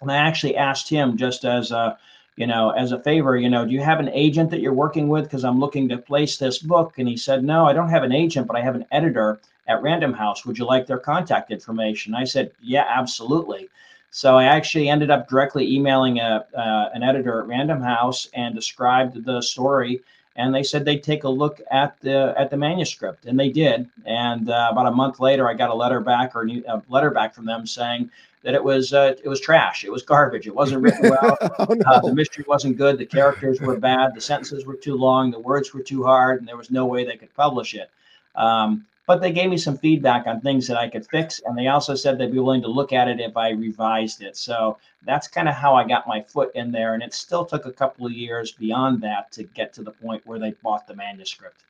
and 0.00 0.10
I 0.10 0.16
actually 0.16 0.56
asked 0.56 0.88
him 0.88 1.16
just 1.16 1.44
as 1.44 1.70
a, 1.70 1.98
you 2.36 2.46
know, 2.46 2.70
as 2.70 2.92
a 2.92 3.02
favor, 3.02 3.36
you 3.36 3.50
know, 3.50 3.66
do 3.66 3.72
you 3.72 3.80
have 3.80 4.00
an 4.00 4.08
agent 4.08 4.50
that 4.50 4.60
you're 4.60 4.72
working 4.72 5.08
with? 5.08 5.24
Because 5.24 5.44
I'm 5.44 5.60
looking 5.60 5.88
to 5.88 5.98
place 5.98 6.36
this 6.36 6.58
book. 6.58 6.98
And 6.98 7.08
he 7.08 7.16
said, 7.16 7.44
no, 7.44 7.66
I 7.66 7.72
don't 7.72 7.90
have 7.90 8.02
an 8.02 8.12
agent, 8.12 8.46
but 8.46 8.56
I 8.56 8.62
have 8.62 8.74
an 8.74 8.86
editor 8.90 9.40
at 9.68 9.82
Random 9.82 10.12
House. 10.12 10.46
Would 10.46 10.58
you 10.58 10.64
like 10.64 10.86
their 10.86 10.98
contact 10.98 11.50
information? 11.50 12.14
I 12.14 12.24
said, 12.24 12.52
yeah, 12.60 12.86
absolutely. 12.88 13.68
So 14.10 14.36
I 14.36 14.44
actually 14.44 14.88
ended 14.88 15.10
up 15.10 15.28
directly 15.28 15.72
emailing 15.72 16.18
a, 16.18 16.44
uh, 16.56 16.88
an 16.94 17.02
editor 17.02 17.40
at 17.40 17.46
Random 17.46 17.80
House 17.80 18.28
and 18.34 18.54
described 18.54 19.24
the 19.24 19.40
story. 19.40 20.02
And 20.36 20.54
they 20.54 20.62
said 20.62 20.84
they'd 20.84 21.02
take 21.02 21.24
a 21.24 21.28
look 21.28 21.60
at 21.70 22.00
the 22.00 22.34
at 22.38 22.50
the 22.50 22.56
manuscript, 22.56 23.26
and 23.26 23.38
they 23.38 23.50
did. 23.50 23.88
And 24.06 24.48
uh, 24.48 24.68
about 24.70 24.86
a 24.86 24.92
month 24.92 25.20
later, 25.20 25.48
I 25.48 25.54
got 25.54 25.70
a 25.70 25.74
letter 25.74 26.00
back 26.00 26.36
or 26.36 26.46
a 26.46 26.82
letter 26.88 27.10
back 27.10 27.34
from 27.34 27.46
them 27.46 27.66
saying 27.66 28.10
that 28.42 28.54
it 28.54 28.62
was 28.62 28.92
uh, 28.92 29.14
it 29.22 29.28
was 29.28 29.40
trash. 29.40 29.84
It 29.84 29.90
was 29.90 30.02
garbage. 30.02 30.46
It 30.46 30.54
wasn't 30.54 30.82
written 30.82 31.10
well. 31.10 31.36
oh, 31.58 31.66
no. 31.74 31.90
uh, 31.90 32.00
the 32.00 32.14
mystery 32.14 32.44
wasn't 32.48 32.76
good. 32.76 32.96
The 32.96 33.06
characters 33.06 33.60
were 33.60 33.76
bad. 33.76 34.14
The 34.14 34.20
sentences 34.20 34.64
were 34.64 34.76
too 34.76 34.94
long. 34.94 35.30
The 35.30 35.40
words 35.40 35.74
were 35.74 35.82
too 35.82 36.04
hard, 36.04 36.38
and 36.38 36.48
there 36.48 36.56
was 36.56 36.70
no 36.70 36.86
way 36.86 37.04
they 37.04 37.16
could 37.16 37.34
publish 37.34 37.74
it. 37.74 37.90
Um, 38.34 38.86
but 39.10 39.20
they 39.20 39.32
gave 39.32 39.50
me 39.50 39.58
some 39.58 39.76
feedback 39.76 40.28
on 40.28 40.40
things 40.40 40.68
that 40.68 40.76
I 40.76 40.88
could 40.88 41.04
fix, 41.04 41.40
and 41.44 41.58
they 41.58 41.66
also 41.66 41.96
said 41.96 42.16
they'd 42.16 42.30
be 42.30 42.38
willing 42.38 42.62
to 42.62 42.68
look 42.68 42.92
at 42.92 43.08
it 43.08 43.18
if 43.18 43.36
I 43.36 43.50
revised 43.50 44.22
it. 44.22 44.36
So 44.36 44.78
that's 45.02 45.26
kind 45.26 45.48
of 45.48 45.56
how 45.56 45.74
I 45.74 45.82
got 45.82 46.06
my 46.06 46.22
foot 46.22 46.52
in 46.54 46.70
there, 46.70 46.94
and 46.94 47.02
it 47.02 47.12
still 47.12 47.44
took 47.44 47.66
a 47.66 47.72
couple 47.72 48.06
of 48.06 48.12
years 48.12 48.52
beyond 48.52 49.02
that 49.02 49.32
to 49.32 49.42
get 49.42 49.72
to 49.72 49.82
the 49.82 49.90
point 49.90 50.24
where 50.26 50.38
they 50.38 50.52
bought 50.62 50.86
the 50.86 50.94
manuscript. 50.94 51.64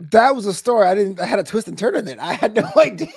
That 0.00 0.34
was 0.34 0.46
a 0.46 0.54
story. 0.54 0.86
I 0.86 0.94
didn't. 0.94 1.20
I 1.20 1.26
had 1.26 1.38
a 1.38 1.44
twist 1.44 1.68
and 1.68 1.78
turn 1.78 1.96
in 1.96 2.08
it. 2.08 2.18
I 2.18 2.32
had 2.32 2.54
no 2.54 2.66
idea. 2.78 3.08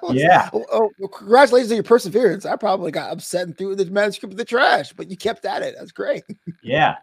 was, 0.00 0.14
yeah. 0.14 0.48
Oh, 0.54 0.64
oh, 0.72 0.90
well, 0.98 1.08
congratulations 1.08 1.72
on 1.72 1.76
your 1.76 1.84
perseverance. 1.84 2.46
I 2.46 2.56
probably 2.56 2.90
got 2.90 3.12
upset 3.12 3.42
and 3.42 3.58
threw 3.58 3.76
the 3.76 3.84
manuscript 3.84 4.32
in 4.32 4.38
the 4.38 4.46
trash, 4.46 4.94
but 4.94 5.10
you 5.10 5.18
kept 5.18 5.44
at 5.44 5.60
it. 5.60 5.74
That's 5.78 5.92
great. 5.92 6.24
Yeah. 6.62 6.96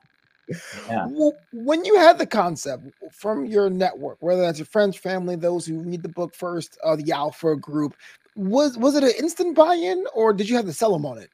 Yeah. 0.87 1.07
When 1.53 1.85
you 1.85 1.97
had 1.97 2.17
the 2.17 2.25
concept 2.25 2.83
from 3.11 3.45
your 3.45 3.69
network, 3.69 4.17
whether 4.19 4.41
that's 4.41 4.59
your 4.59 4.65
friends, 4.65 4.97
family, 4.97 5.35
those 5.35 5.65
who 5.65 5.79
read 5.79 6.03
the 6.03 6.09
book 6.09 6.33
first, 6.35 6.77
uh, 6.83 6.95
the 6.95 7.11
Alpha 7.11 7.55
group, 7.55 7.95
was 8.35 8.77
was 8.77 8.95
it 8.95 9.03
an 9.03 9.13
instant 9.19 9.55
buy-in, 9.55 10.05
or 10.13 10.33
did 10.33 10.49
you 10.49 10.55
have 10.55 10.65
to 10.65 10.73
sell 10.73 10.93
them 10.93 11.05
on 11.05 11.17
it? 11.17 11.29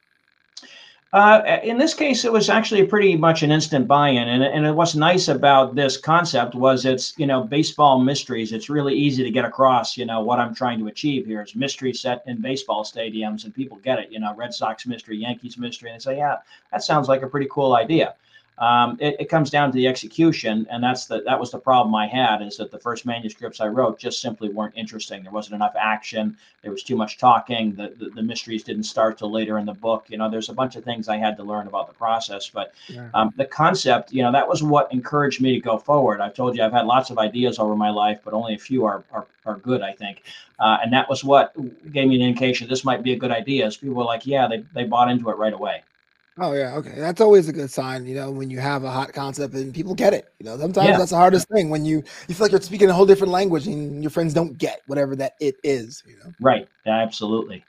Uh, 1.14 1.58
in 1.62 1.78
this 1.78 1.94
case, 1.94 2.26
it 2.26 2.32
was 2.32 2.50
actually 2.50 2.86
pretty 2.86 3.16
much 3.16 3.42
an 3.42 3.50
instant 3.50 3.88
buy-in, 3.88 4.28
and, 4.28 4.44
and 4.44 4.76
what's 4.76 4.94
nice 4.94 5.28
about 5.28 5.74
this 5.74 5.96
concept 5.96 6.54
was 6.54 6.84
it's 6.84 7.18
you 7.18 7.26
know 7.26 7.42
baseball 7.42 7.98
mysteries. 7.98 8.52
It's 8.52 8.68
really 8.68 8.94
easy 8.94 9.24
to 9.24 9.30
get 9.30 9.46
across. 9.46 9.96
You 9.96 10.04
know 10.04 10.20
what 10.20 10.38
I'm 10.38 10.54
trying 10.54 10.78
to 10.80 10.88
achieve 10.88 11.24
here 11.24 11.40
is 11.40 11.56
mystery 11.56 11.94
set 11.94 12.22
in 12.26 12.42
baseball 12.42 12.84
stadiums, 12.84 13.44
and 13.44 13.54
people 13.54 13.78
get 13.78 13.98
it. 13.98 14.12
You 14.12 14.20
know, 14.20 14.34
Red 14.34 14.52
Sox 14.52 14.86
mystery, 14.86 15.16
Yankees 15.16 15.56
mystery, 15.56 15.90
and 15.90 15.98
they 15.98 16.04
say, 16.04 16.16
yeah, 16.18 16.36
that 16.72 16.82
sounds 16.82 17.08
like 17.08 17.22
a 17.22 17.26
pretty 17.26 17.48
cool 17.50 17.74
idea. 17.74 18.14
Um, 18.58 18.96
it, 19.00 19.16
it, 19.20 19.28
comes 19.28 19.50
down 19.50 19.70
to 19.70 19.76
the 19.76 19.86
execution, 19.86 20.66
and 20.68 20.82
that's 20.82 21.06
the 21.06 21.22
that 21.22 21.38
was 21.38 21.52
the 21.52 21.58
problem 21.58 21.94
I 21.94 22.08
had 22.08 22.42
is 22.42 22.56
that 22.56 22.72
the 22.72 22.78
first 22.78 23.06
manuscripts 23.06 23.60
I 23.60 23.68
wrote 23.68 24.00
just 24.00 24.20
simply 24.20 24.48
weren't 24.48 24.74
interesting. 24.76 25.22
There 25.22 25.30
wasn't 25.30 25.54
enough 25.54 25.74
action. 25.78 26.36
There 26.62 26.72
was 26.72 26.82
too 26.82 26.96
much 26.96 27.18
talking. 27.18 27.76
The, 27.76 27.94
the, 27.96 28.10
the 28.10 28.22
mysteries 28.22 28.64
didn't 28.64 28.82
start 28.82 29.16
till 29.16 29.30
later 29.30 29.58
in 29.58 29.66
the 29.66 29.74
book. 29.74 30.06
You 30.08 30.18
know, 30.18 30.28
there's 30.28 30.48
a 30.48 30.52
bunch 30.52 30.74
of 30.74 30.82
things 30.82 31.08
I 31.08 31.18
had 31.18 31.36
to 31.36 31.44
learn 31.44 31.68
about 31.68 31.86
the 31.86 31.94
process, 31.94 32.50
but 32.50 32.72
yeah. 32.88 33.08
um, 33.14 33.32
the 33.36 33.44
concept, 33.44 34.12
you 34.12 34.24
know, 34.24 34.32
that 34.32 34.48
was 34.48 34.60
what 34.60 34.92
encouraged 34.92 35.40
me 35.40 35.52
to 35.52 35.60
go 35.60 35.78
forward. 35.78 36.20
I've 36.20 36.34
told 36.34 36.56
you 36.56 36.64
I've 36.64 36.72
had 36.72 36.86
lots 36.86 37.10
of 37.10 37.18
ideas 37.18 37.60
over 37.60 37.76
my 37.76 37.90
life, 37.90 38.18
but 38.24 38.34
only 38.34 38.54
a 38.54 38.58
few 38.58 38.84
are 38.84 39.04
are, 39.12 39.26
are 39.46 39.58
good, 39.58 39.82
I 39.82 39.92
think. 39.92 40.24
Uh, 40.58 40.78
and 40.82 40.92
that 40.92 41.08
was 41.08 41.22
what 41.22 41.54
gave 41.92 42.08
me 42.08 42.16
an 42.16 42.22
indication 42.22 42.68
this 42.68 42.84
might 42.84 43.04
be 43.04 43.12
a 43.12 43.16
good 43.16 43.30
idea. 43.30 43.68
Is 43.68 43.76
people 43.76 43.94
were 43.94 44.04
like, 44.04 44.26
yeah, 44.26 44.48
they 44.48 44.64
they 44.74 44.82
bought 44.82 45.08
into 45.08 45.30
it 45.30 45.36
right 45.36 45.52
away. 45.52 45.84
Oh 46.40 46.52
yeah, 46.52 46.76
okay. 46.76 46.94
That's 46.96 47.20
always 47.20 47.48
a 47.48 47.52
good 47.52 47.70
sign, 47.70 48.06
you 48.06 48.14
know, 48.14 48.30
when 48.30 48.48
you 48.48 48.60
have 48.60 48.84
a 48.84 48.90
hot 48.90 49.12
concept 49.12 49.54
and 49.54 49.74
people 49.74 49.94
get 49.94 50.14
it. 50.14 50.32
You 50.38 50.46
know, 50.46 50.58
sometimes 50.58 50.88
yeah. 50.88 50.98
that's 50.98 51.10
the 51.10 51.16
hardest 51.16 51.48
thing 51.48 51.68
when 51.68 51.84
you 51.84 52.02
you 52.28 52.34
feel 52.34 52.44
like 52.44 52.52
you're 52.52 52.60
speaking 52.60 52.88
a 52.88 52.92
whole 52.92 53.06
different 53.06 53.32
language 53.32 53.66
and 53.66 54.02
your 54.02 54.10
friends 54.10 54.34
don't 54.34 54.56
get 54.56 54.82
whatever 54.86 55.16
that 55.16 55.34
it 55.40 55.56
is. 55.64 56.02
You 56.06 56.16
know, 56.16 56.32
right? 56.40 56.68
Yeah, 56.86 56.98
absolutely. 56.98 57.64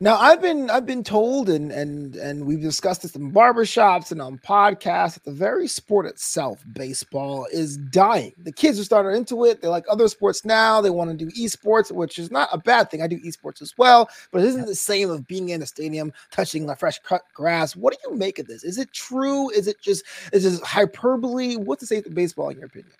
Now 0.00 0.16
I've 0.16 0.40
been 0.40 0.70
I've 0.70 0.86
been 0.86 1.04
told 1.04 1.48
and 1.48 1.70
and 1.72 2.16
and 2.16 2.46
we've 2.46 2.60
discussed 2.60 3.02
this 3.02 3.16
in 3.16 3.32
barbershops 3.32 4.12
and 4.12 4.20
on 4.22 4.38
podcasts 4.38 5.14
that 5.14 5.24
the 5.24 5.32
very 5.32 5.68
sport 5.68 6.06
itself, 6.06 6.64
baseball, 6.72 7.46
is 7.52 7.76
dying. 7.76 8.32
The 8.38 8.52
kids 8.52 8.78
are 8.78 8.84
starting 8.84 9.16
into 9.16 9.44
it. 9.44 9.60
They 9.60 9.68
like 9.68 9.84
other 9.88 10.08
sports 10.08 10.44
now. 10.44 10.80
They 10.80 10.90
want 10.90 11.10
to 11.10 11.16
do 11.16 11.30
esports, 11.32 11.90
which 11.92 12.18
is 12.18 12.30
not 12.30 12.48
a 12.52 12.58
bad 12.58 12.90
thing. 12.90 13.02
I 13.02 13.06
do 13.06 13.20
esports 13.20 13.62
as 13.62 13.76
well, 13.76 14.08
but 14.30 14.42
it 14.42 14.46
isn't 14.46 14.66
the 14.66 14.74
same 14.74 15.10
of 15.10 15.26
being 15.26 15.50
in 15.50 15.62
a 15.62 15.66
stadium, 15.66 16.12
touching 16.30 16.66
the 16.66 16.76
fresh 16.76 16.98
cut 17.00 17.22
grass. 17.34 17.76
What 17.76 17.94
do 17.94 18.10
you 18.10 18.16
make 18.16 18.38
of 18.38 18.46
this? 18.46 18.64
Is 18.64 18.78
it 18.78 18.92
true? 18.92 19.50
Is 19.50 19.66
it 19.66 19.80
just 19.80 20.04
is 20.32 20.44
it 20.44 20.62
hyperbole? 20.62 21.56
What's 21.56 21.80
the 21.80 21.86
state 21.86 22.06
of 22.06 22.14
baseball 22.14 22.50
in 22.50 22.56
your 22.56 22.66
opinion? 22.66 22.92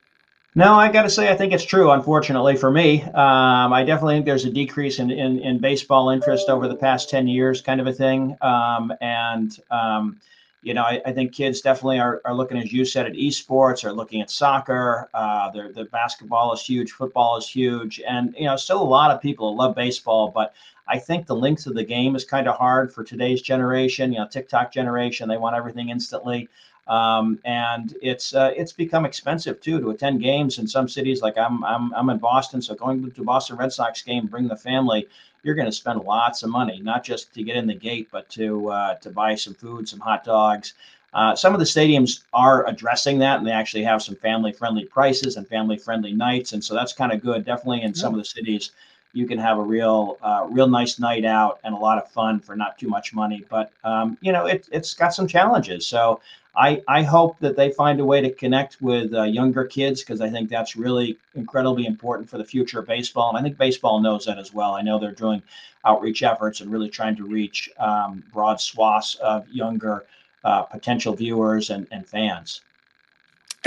No, 0.54 0.74
I 0.74 0.90
got 0.90 1.02
to 1.02 1.10
say, 1.10 1.30
I 1.30 1.36
think 1.36 1.52
it's 1.52 1.64
true. 1.64 1.90
Unfortunately 1.90 2.56
for 2.56 2.70
me, 2.70 3.02
um, 3.02 3.72
I 3.72 3.84
definitely 3.84 4.16
think 4.16 4.26
there's 4.26 4.46
a 4.46 4.50
decrease 4.50 4.98
in, 4.98 5.10
in, 5.10 5.38
in 5.40 5.58
baseball 5.58 6.10
interest 6.10 6.48
over 6.48 6.66
the 6.66 6.74
past 6.74 7.10
ten 7.10 7.28
years, 7.28 7.60
kind 7.60 7.80
of 7.80 7.86
a 7.86 7.92
thing. 7.92 8.36
Um, 8.40 8.92
and 9.00 9.56
um, 9.70 10.18
you 10.62 10.74
know, 10.74 10.82
I, 10.82 11.00
I, 11.06 11.12
think 11.12 11.32
kids 11.32 11.60
definitely 11.60 12.00
are, 12.00 12.20
are 12.24 12.34
looking, 12.34 12.58
as 12.58 12.72
you 12.72 12.84
said, 12.84 13.06
at 13.06 13.12
esports, 13.12 13.84
are 13.84 13.92
looking 13.92 14.20
at 14.20 14.30
soccer. 14.30 15.08
Uh, 15.14 15.50
the 15.50 15.88
basketball 15.92 16.52
is 16.52 16.62
huge, 16.62 16.90
football 16.90 17.36
is 17.36 17.48
huge, 17.48 18.00
and 18.08 18.34
you 18.36 18.46
know, 18.46 18.56
still 18.56 18.82
a 18.82 18.84
lot 18.84 19.10
of 19.10 19.22
people 19.22 19.54
love 19.54 19.76
baseball. 19.76 20.32
But 20.34 20.54
I 20.88 20.98
think 20.98 21.26
the 21.26 21.36
length 21.36 21.66
of 21.66 21.74
the 21.74 21.84
game 21.84 22.16
is 22.16 22.24
kind 22.24 22.48
of 22.48 22.56
hard 22.56 22.92
for 22.92 23.04
today's 23.04 23.42
generation. 23.42 24.12
You 24.12 24.20
know, 24.20 24.28
TikTok 24.28 24.72
generation, 24.72 25.28
they 25.28 25.36
want 25.36 25.54
everything 25.54 25.90
instantly. 25.90 26.48
Um, 26.88 27.38
and 27.44 27.94
it's 28.00 28.34
uh, 28.34 28.52
it's 28.56 28.72
become 28.72 29.04
expensive 29.04 29.60
too 29.60 29.78
to 29.80 29.90
attend 29.90 30.22
games 30.22 30.58
in 30.58 30.66
some 30.66 30.88
cities. 30.88 31.20
Like 31.20 31.36
I'm 31.36 31.62
I'm 31.64 31.92
I'm 31.94 32.08
in 32.08 32.18
Boston, 32.18 32.62
so 32.62 32.74
going 32.74 33.10
to 33.10 33.22
Boston 33.22 33.56
Red 33.56 33.72
Sox 33.72 34.02
game, 34.02 34.26
bring 34.26 34.48
the 34.48 34.56
family. 34.56 35.06
You're 35.42 35.54
going 35.54 35.66
to 35.66 35.72
spend 35.72 36.00
lots 36.00 36.42
of 36.42 36.50
money, 36.50 36.80
not 36.80 37.04
just 37.04 37.32
to 37.34 37.42
get 37.42 37.56
in 37.56 37.66
the 37.66 37.74
gate, 37.74 38.08
but 38.10 38.28
to 38.30 38.70
uh, 38.70 38.94
to 38.96 39.10
buy 39.10 39.34
some 39.34 39.54
food, 39.54 39.88
some 39.88 40.00
hot 40.00 40.24
dogs. 40.24 40.74
Uh, 41.14 41.34
some 41.34 41.54
of 41.54 41.58
the 41.58 41.64
stadiums 41.64 42.20
are 42.32 42.66
addressing 42.66 43.18
that, 43.18 43.38
and 43.38 43.46
they 43.46 43.50
actually 43.52 43.82
have 43.82 44.02
some 44.02 44.14
family-friendly 44.16 44.84
prices 44.86 45.36
and 45.36 45.48
family-friendly 45.48 46.12
nights, 46.12 46.52
and 46.52 46.62
so 46.62 46.74
that's 46.74 46.92
kind 46.92 47.12
of 47.12 47.22
good. 47.22 47.46
Definitely 47.46 47.82
in 47.82 47.94
some 47.94 48.12
of 48.12 48.18
the 48.18 48.24
cities, 48.24 48.72
you 49.12 49.26
can 49.26 49.38
have 49.38 49.58
a 49.58 49.62
real, 49.62 50.18
uh, 50.22 50.46
real 50.50 50.68
nice 50.68 50.98
night 50.98 51.24
out 51.24 51.60
and 51.64 51.74
a 51.74 51.78
lot 51.78 51.98
of 51.98 52.10
fun 52.10 52.40
for 52.40 52.54
not 52.54 52.78
too 52.78 52.88
much 52.88 53.14
money. 53.14 53.44
But 53.48 53.72
um, 53.84 54.18
you 54.20 54.32
know, 54.32 54.46
it, 54.46 54.68
it's 54.70 54.94
got 54.94 55.14
some 55.14 55.26
challenges. 55.26 55.86
So 55.86 56.20
I, 56.56 56.82
I 56.88 57.02
hope 57.02 57.38
that 57.38 57.56
they 57.56 57.70
find 57.70 58.00
a 58.00 58.04
way 58.04 58.20
to 58.20 58.30
connect 58.32 58.82
with 58.82 59.14
uh, 59.14 59.22
younger 59.22 59.64
kids 59.64 60.02
because 60.02 60.20
I 60.20 60.28
think 60.28 60.50
that's 60.50 60.76
really 60.76 61.16
incredibly 61.34 61.86
important 61.86 62.28
for 62.28 62.36
the 62.36 62.44
future 62.44 62.80
of 62.80 62.86
baseball. 62.86 63.28
And 63.28 63.38
I 63.38 63.42
think 63.42 63.56
baseball 63.56 64.00
knows 64.00 64.24
that 64.26 64.38
as 64.38 64.52
well. 64.52 64.74
I 64.74 64.82
know 64.82 64.98
they're 64.98 65.12
doing 65.12 65.42
outreach 65.84 66.22
efforts 66.22 66.60
and 66.60 66.70
really 66.70 66.88
trying 66.88 67.16
to 67.16 67.24
reach 67.24 67.70
um, 67.78 68.24
broad 68.32 68.60
swaths 68.60 69.14
of 69.16 69.48
younger 69.48 70.04
uh, 70.44 70.62
potential 70.62 71.14
viewers 71.14 71.70
and, 71.70 71.86
and 71.90 72.06
fans. 72.06 72.62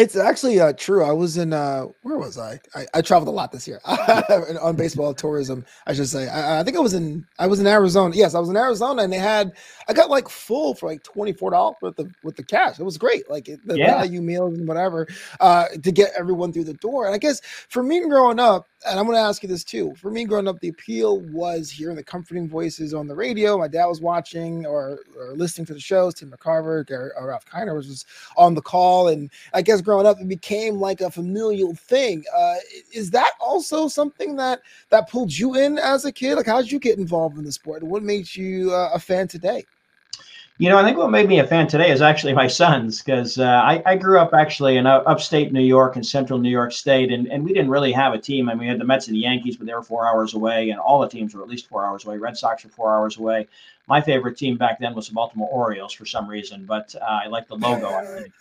It's 0.02 0.16
actually 0.16 0.60
uh, 0.60 0.74
true. 0.74 1.04
I 1.04 1.12
was 1.12 1.38
in 1.38 1.54
uh, 1.54 1.86
where 2.02 2.18
was 2.18 2.40
I? 2.40 2.60
I, 2.74 2.88
I 2.96 3.02
traveled 3.04 3.28
a 3.28 3.32
lot 3.32 3.52
this 3.52 3.68
year 3.68 3.80
on 3.86 4.76
baseball 4.76 5.14
tourism. 5.14 5.64
I 5.86 5.94
should 5.94 6.10
say. 6.10 6.28
I, 6.28 6.62
I, 6.62 6.64
think 6.64 6.76
I 6.76 6.80
was 6.80 6.96
in 6.96 7.24
I 7.38 7.46
was 7.46 7.60
in 7.60 7.68
Arizona. 7.68 8.16
Yes, 8.16 8.34
I 8.34 8.40
was 8.40 8.50
in 8.50 8.58
Arizona, 8.58 9.04
and 9.04 9.14
they 9.14 9.20
had 9.20 9.54
I 9.88 9.94
got 9.94 10.10
like 10.10 10.28
full 10.28 10.74
for 10.74 10.90
like 10.90 11.04
twenty 11.04 11.34
four 11.34 11.52
dollars 11.52 11.76
with 11.84 11.98
the 11.98 12.12
with 12.24 12.36
the 12.36 12.44
cash. 12.44 12.80
It 12.80 12.84
was 12.84 12.98
great, 12.98 13.30
like 13.30 13.46
the 13.46 13.78
yeah. 13.78 13.94
value 13.94 14.24
meals 14.24 14.58
and 14.58 14.68
whatever 14.68 15.08
uh, 15.40 15.68
to 15.68 15.92
get 15.92 16.14
everyone 16.18 16.52
through 16.52 16.64
the 16.64 16.74
door. 16.74 17.06
And 17.06 17.14
I 17.14 17.20
guess 17.20 17.40
for 17.70 17.84
me 17.84 18.00
growing 18.00 18.40
up, 18.40 18.66
and 18.88 19.00
I'm 19.00 19.06
going 19.06 19.16
to 19.16 19.22
ask 19.22 19.44
you 19.44 19.50
this 19.50 19.64
too. 19.64 19.94
For 19.96 20.10
me 20.10 20.26
growing 20.26 20.48
up, 20.48 20.60
the 20.60 20.70
appeal 20.70 21.20
was 21.20 21.70
hearing 21.70 21.96
the 21.96 22.04
comforting 22.04 22.50
voices 22.50 22.94
on 22.94 23.08
the 23.08 23.16
radio. 23.16 23.58
My 23.58 23.68
dad 23.68 23.86
was 23.86 24.02
watching 24.02 24.66
or, 24.66 25.00
or 25.18 25.34
listening 25.36 25.66
to 25.68 25.74
the 25.74 25.80
shows. 25.80 26.16
Tim 26.16 26.32
McCarver, 26.32 26.86
Gary, 26.86 27.12
or 27.16 27.28
Ralph 27.28 27.46
Kiner 27.46 27.76
was 27.76 27.88
just 27.88 28.08
on 28.38 28.56
the 28.56 28.62
call, 28.62 29.10
and 29.10 29.30
I 29.54 29.62
guess 29.62 29.82
growing 29.82 30.08
up, 30.08 30.20
it 30.20 30.28
became 30.28 30.76
like 30.76 31.02
a 31.02 31.12
familial 31.12 31.76
thing. 31.76 32.24
Uh, 32.36 32.56
is 32.92 33.12
that 33.12 33.34
also 33.40 33.88
something 33.88 34.36
that 34.38 34.62
that 34.90 35.10
pulled 35.10 35.38
you 35.38 35.56
in 35.56 35.78
as 35.78 36.06
a 36.06 36.12
kid? 36.12 36.36
Like, 36.36 36.48
how 36.48 36.62
did 36.62 36.72
you 36.72 36.80
get 36.80 36.98
involved 36.98 37.38
in 37.38 37.44
the 37.44 37.52
sport? 37.52 37.84
What 37.84 38.04
made 38.04 38.34
you 38.36 38.74
uh, 38.74 38.92
a 38.94 39.00
fan 39.00 39.28
today? 39.28 39.66
You 40.62 40.70
know, 40.70 40.78
I 40.78 40.84
think 40.84 40.96
what 40.96 41.10
made 41.10 41.28
me 41.28 41.40
a 41.40 41.48
fan 41.48 41.66
today 41.66 41.90
is 41.90 42.04
actually 42.04 42.34
my 42.34 42.46
sons, 42.46 43.02
because 43.02 43.40
uh, 43.40 43.46
I, 43.46 43.82
I, 43.84 43.96
grew 43.96 44.20
up 44.20 44.32
actually 44.32 44.78
in 44.78 44.86
upstate 44.86 45.52
New 45.52 45.64
York 45.64 45.96
and 45.96 46.06
central 46.06 46.38
New 46.38 46.52
York 46.52 46.72
State, 46.72 47.12
and, 47.12 47.26
and 47.32 47.44
we 47.44 47.52
didn't 47.52 47.72
really 47.72 47.92
have 47.92 48.14
a 48.14 48.20
team. 48.20 48.48
I 48.48 48.54
mean, 48.54 48.60
we 48.60 48.68
had 48.68 48.80
the 48.80 48.86
Mets 48.86 49.08
and 49.08 49.16
the 49.16 49.22
Yankees, 49.22 49.58
but 49.58 49.66
they 49.66 49.74
were 49.74 49.82
four 49.82 50.08
hours 50.08 50.36
away, 50.36 50.70
and 50.70 50.80
all 50.80 51.00
the 51.00 51.10
teams 51.10 51.34
were 51.34 51.42
at 51.42 51.50
least 51.50 51.68
four 51.68 51.84
hours 51.84 52.06
away. 52.06 52.20
Red 52.20 52.38
Sox 52.38 52.64
were 52.64 52.70
four 52.70 52.94
hours 52.94 53.18
away. 53.18 53.48
My 53.88 54.02
favorite 54.02 54.38
team 54.38 54.56
back 54.56 54.80
then 54.80 54.94
was 54.94 55.08
the 55.08 55.16
Baltimore 55.16 55.50
Orioles 55.50 55.94
for 55.94 56.06
some 56.06 56.30
reason, 56.30 56.66
but 56.68 56.94
uh, 56.94 57.06
I 57.06 57.26
like 57.26 57.48
the 57.48 57.56
logo. 57.56 57.88
I 57.88 58.06
think. 58.06 58.34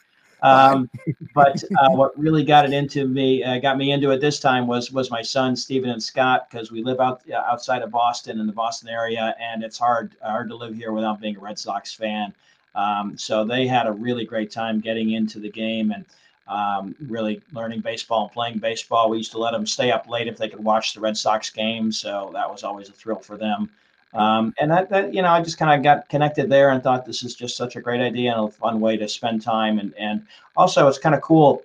Um, 0.42 0.90
but 1.34 1.62
uh, 1.80 1.90
what 1.90 2.18
really 2.18 2.44
got 2.44 2.64
it 2.64 2.72
into 2.72 3.06
me, 3.06 3.42
uh, 3.42 3.58
got 3.58 3.76
me 3.76 3.92
into 3.92 4.10
it 4.10 4.20
this 4.20 4.40
time 4.40 4.66
was 4.66 4.90
was 4.90 5.10
my 5.10 5.22
son 5.22 5.54
Stephen 5.56 5.90
and 5.90 6.02
Scott 6.02 6.48
because 6.50 6.70
we 6.70 6.82
live 6.82 7.00
out 7.00 7.22
uh, 7.30 7.36
outside 7.36 7.82
of 7.82 7.90
Boston 7.90 8.40
in 8.40 8.46
the 8.46 8.52
Boston 8.52 8.88
area, 8.88 9.34
and 9.40 9.62
it's 9.62 9.78
hard 9.78 10.14
hard 10.22 10.48
to 10.48 10.56
live 10.56 10.74
here 10.74 10.92
without 10.92 11.20
being 11.20 11.36
a 11.36 11.40
Red 11.40 11.58
Sox 11.58 11.92
fan. 11.92 12.32
Um, 12.74 13.16
so 13.18 13.44
they 13.44 13.66
had 13.66 13.86
a 13.86 13.92
really 13.92 14.24
great 14.24 14.50
time 14.50 14.80
getting 14.80 15.12
into 15.12 15.40
the 15.40 15.50
game 15.50 15.90
and 15.90 16.04
um, 16.46 16.94
really 17.08 17.42
learning 17.52 17.80
baseball 17.80 18.24
and 18.24 18.32
playing 18.32 18.58
baseball. 18.58 19.10
We 19.10 19.18
used 19.18 19.32
to 19.32 19.38
let 19.38 19.52
them 19.52 19.66
stay 19.66 19.90
up 19.90 20.08
late 20.08 20.26
if 20.26 20.36
they 20.36 20.48
could 20.48 20.62
watch 20.62 20.94
the 20.94 21.00
Red 21.00 21.16
Sox 21.16 21.50
game, 21.50 21.92
so 21.92 22.30
that 22.32 22.50
was 22.50 22.64
always 22.64 22.88
a 22.88 22.92
thrill 22.92 23.20
for 23.20 23.36
them. 23.36 23.70
Um, 24.12 24.54
and 24.58 24.70
that, 24.70 24.90
that, 24.90 25.14
you 25.14 25.22
know, 25.22 25.28
I 25.28 25.40
just 25.40 25.58
kind 25.58 25.72
of 25.72 25.84
got 25.84 26.08
connected 26.08 26.50
there 26.50 26.70
and 26.70 26.82
thought 26.82 27.06
this 27.06 27.22
is 27.22 27.34
just 27.34 27.56
such 27.56 27.76
a 27.76 27.80
great 27.80 28.00
idea 28.00 28.32
and 28.32 28.48
a 28.48 28.50
fun 28.50 28.80
way 28.80 28.96
to 28.96 29.08
spend 29.08 29.42
time. 29.42 29.78
And, 29.78 29.94
and 29.98 30.26
also 30.56 30.88
it's 30.88 30.98
kind 30.98 31.14
of 31.14 31.20
cool. 31.20 31.62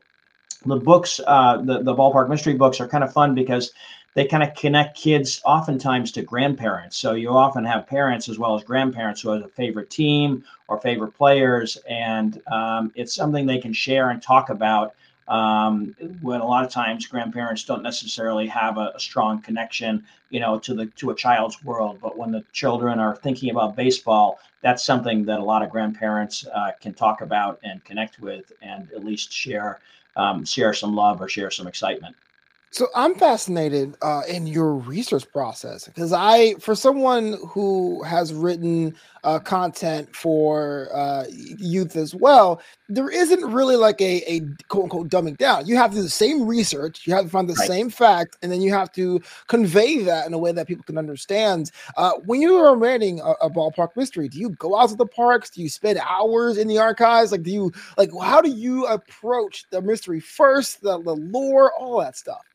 The 0.66 0.76
books, 0.76 1.20
uh, 1.26 1.58
the, 1.58 1.82
the 1.82 1.94
ballpark 1.94 2.30
mystery 2.30 2.54
books 2.54 2.80
are 2.80 2.88
kind 2.88 3.04
of 3.04 3.14
fun 3.14 3.36
because 3.36 3.72
they 4.16 4.26
kind 4.26 4.44
of 4.44 4.56
connect 4.56 4.98
kids 4.98 5.42
oftentimes 5.46 6.12
to 6.14 6.22
grandparents. 6.22 6.98
So 6.98 7.14
you 7.14 7.30
often 7.30 7.66
have 7.66 7.86
parents 7.86 8.30
as 8.30 8.40
well 8.40 8.56
as 8.56 8.64
grandparents 8.64 9.22
who 9.22 9.30
have 9.30 9.44
a 9.44 9.50
favorite 9.50 9.90
team 9.90 10.44
or 10.68 10.80
favorite 10.80 11.12
players. 11.12 11.78
And 11.88 12.42
um, 12.52 12.92
it's 12.96 13.14
something 13.14 13.46
they 13.46 13.58
can 13.60 13.74
share 13.74 14.12
and 14.12 14.22
talk 14.22 14.50
about 14.50 14.96
um, 15.28 15.96
when 16.22 16.42
a 16.42 16.46
lot 16.46 16.64
of 16.64 16.72
times 16.72 17.08
grandparents 17.08 17.64
don't 17.64 17.82
necessarily 17.82 18.46
have 18.48 18.78
a, 18.78 18.94
a, 18.96 19.00
strong 19.00 19.42
connection, 19.42 20.04
you 20.30 20.40
know, 20.40 20.60
to 20.60 20.76
the 20.76 20.86
to 20.98 21.10
a 21.10 21.16
child's 21.16 21.64
world. 21.64 21.98
But 22.00 22.18
when 22.18 22.32
the 22.32 22.44
children 22.54 23.00
are 23.00 23.16
thinking 23.16 23.50
about 23.50 23.76
baseball, 23.76 24.40
that's 24.62 24.86
something 24.86 25.26
that 25.26 25.40
a 25.40 25.44
lot 25.44 25.64
of 25.64 25.72
grandparents 25.72 26.46
uh, 26.54 26.72
can 26.80 26.94
talk 26.94 27.22
about 27.22 27.60
and 27.64 27.84
connect 27.84 28.20
with, 28.20 28.52
and 28.62 28.88
at 28.92 29.04
least 29.04 29.32
share 29.32 29.80
um, 30.16 30.46
share 30.46 30.74
some 30.74 30.96
love 30.96 31.22
or 31.22 31.28
share 31.28 31.50
some 31.50 31.68
excitement. 31.68 32.16
So 32.76 32.90
I'm 32.94 33.16
fascinated 33.16 33.96
uh, 34.02 34.24
in 34.28 34.48
your 34.48 34.76
research 34.76 35.24
process 35.32 35.86
because 35.86 36.12
I, 36.12 36.56
for 36.56 36.76
someone 36.76 37.38
who 37.48 38.04
has 38.04 38.34
written 38.34 38.98
uh, 39.24 39.40
content 39.40 40.14
for 40.14 40.90
uh, 40.94 41.24
youth 41.30 41.96
as 41.96 42.14
well, 42.14 42.62
there 42.90 43.10
isn't 43.10 43.50
really 43.50 43.78
like 43.78 44.02
a, 44.02 44.30
a 44.30 44.42
quote 44.68 44.84
unquote 44.84 45.08
dumbing 45.08 45.38
down. 45.38 45.66
You 45.66 45.78
have 45.78 45.92
to 45.92 45.96
do 45.96 46.04
the 46.04 46.10
same 46.10 46.46
research, 46.46 47.08
you 47.08 47.14
have 47.14 47.24
to 47.24 47.30
find 47.30 47.48
the 47.48 47.54
right. 47.54 47.66
same 47.66 47.90
fact, 47.90 48.36
and 48.42 48.52
then 48.52 48.60
you 48.60 48.74
have 48.74 48.92
to 48.92 49.22
convey 49.48 50.04
that 50.04 50.28
in 50.28 50.34
a 50.34 50.38
way 50.38 50.52
that 50.52 50.68
people 50.68 50.84
can 50.84 50.98
understand. 50.98 51.72
Uh, 51.96 52.12
when 52.26 52.42
you 52.42 52.58
are 52.58 52.76
writing 52.76 53.22
a, 53.22 53.32
a, 53.42 53.50
ballpark 53.50 53.96
mystery, 53.96 54.28
do 54.28 54.38
you 54.38 54.50
go 54.50 54.78
out 54.78 54.90
to 54.90 54.98
the 54.98 55.06
parks? 55.06 55.50
Do 55.50 55.62
you 55.62 55.70
spend 55.70 55.98
hours 56.00 56.58
in 56.58 56.68
the 56.68 56.80
archives? 56.80 57.32
Like, 57.32 57.44
do 57.44 57.52
you 57.52 57.72
like 57.98 58.10
how 58.22 58.42
do 58.42 58.50
you 58.50 58.86
approach 58.88 59.64
the 59.70 59.82
mystery 59.82 60.20
first, 60.20 60.82
the, 60.82 61.02
the 61.02 61.16
lore, 61.16 61.72
all 61.80 62.02
that 62.02 62.18
stuff? 62.18 62.46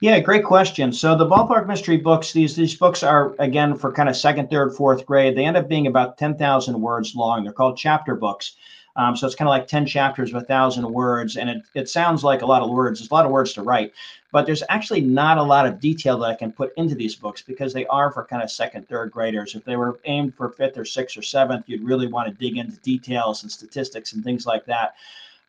Yeah, 0.00 0.20
great 0.20 0.44
question. 0.44 0.92
So 0.92 1.16
the 1.16 1.26
ballpark 1.26 1.66
mystery 1.66 1.96
books, 1.96 2.32
these 2.32 2.54
these 2.54 2.74
books 2.74 3.02
are 3.02 3.34
again 3.38 3.76
for 3.76 3.90
kind 3.92 4.08
of 4.08 4.16
second, 4.16 4.50
third, 4.50 4.74
fourth 4.74 5.06
grade. 5.06 5.36
They 5.36 5.44
end 5.44 5.56
up 5.56 5.68
being 5.68 5.86
about 5.86 6.18
ten 6.18 6.36
thousand 6.36 6.80
words 6.80 7.14
long. 7.14 7.44
They're 7.44 7.52
called 7.52 7.78
chapter 7.78 8.14
books. 8.14 8.56
Um, 8.96 9.16
so 9.16 9.26
it's 9.26 9.36
kind 9.36 9.48
of 9.48 9.50
like 9.50 9.66
ten 9.68 9.86
chapters 9.86 10.30
of 10.34 10.42
a 10.42 10.44
thousand 10.44 10.90
words, 10.92 11.36
and 11.36 11.48
it 11.48 11.62
it 11.74 11.88
sounds 11.88 12.22
like 12.24 12.42
a 12.42 12.46
lot 12.46 12.62
of 12.62 12.70
words. 12.70 13.00
It's 13.00 13.10
a 13.10 13.14
lot 13.14 13.24
of 13.24 13.30
words 13.30 13.54
to 13.54 13.62
write, 13.62 13.94
but 14.32 14.44
there's 14.44 14.62
actually 14.68 15.00
not 15.00 15.38
a 15.38 15.42
lot 15.42 15.66
of 15.66 15.80
detail 15.80 16.18
that 16.18 16.26
I 16.26 16.34
can 16.34 16.52
put 16.52 16.74
into 16.76 16.94
these 16.94 17.14
books 17.14 17.40
because 17.40 17.72
they 17.72 17.86
are 17.86 18.12
for 18.12 18.24
kind 18.24 18.42
of 18.42 18.50
second, 18.50 18.88
third 18.88 19.10
graders. 19.10 19.54
If 19.54 19.64
they 19.64 19.76
were 19.76 19.98
aimed 20.04 20.34
for 20.34 20.50
fifth 20.50 20.76
or 20.76 20.84
sixth 20.84 21.16
or 21.16 21.22
seventh, 21.22 21.68
you'd 21.68 21.82
really 21.82 22.06
want 22.06 22.28
to 22.28 22.34
dig 22.34 22.58
into 22.58 22.76
details 22.78 23.42
and 23.42 23.50
statistics 23.52 24.12
and 24.12 24.22
things 24.22 24.44
like 24.46 24.66
that. 24.66 24.94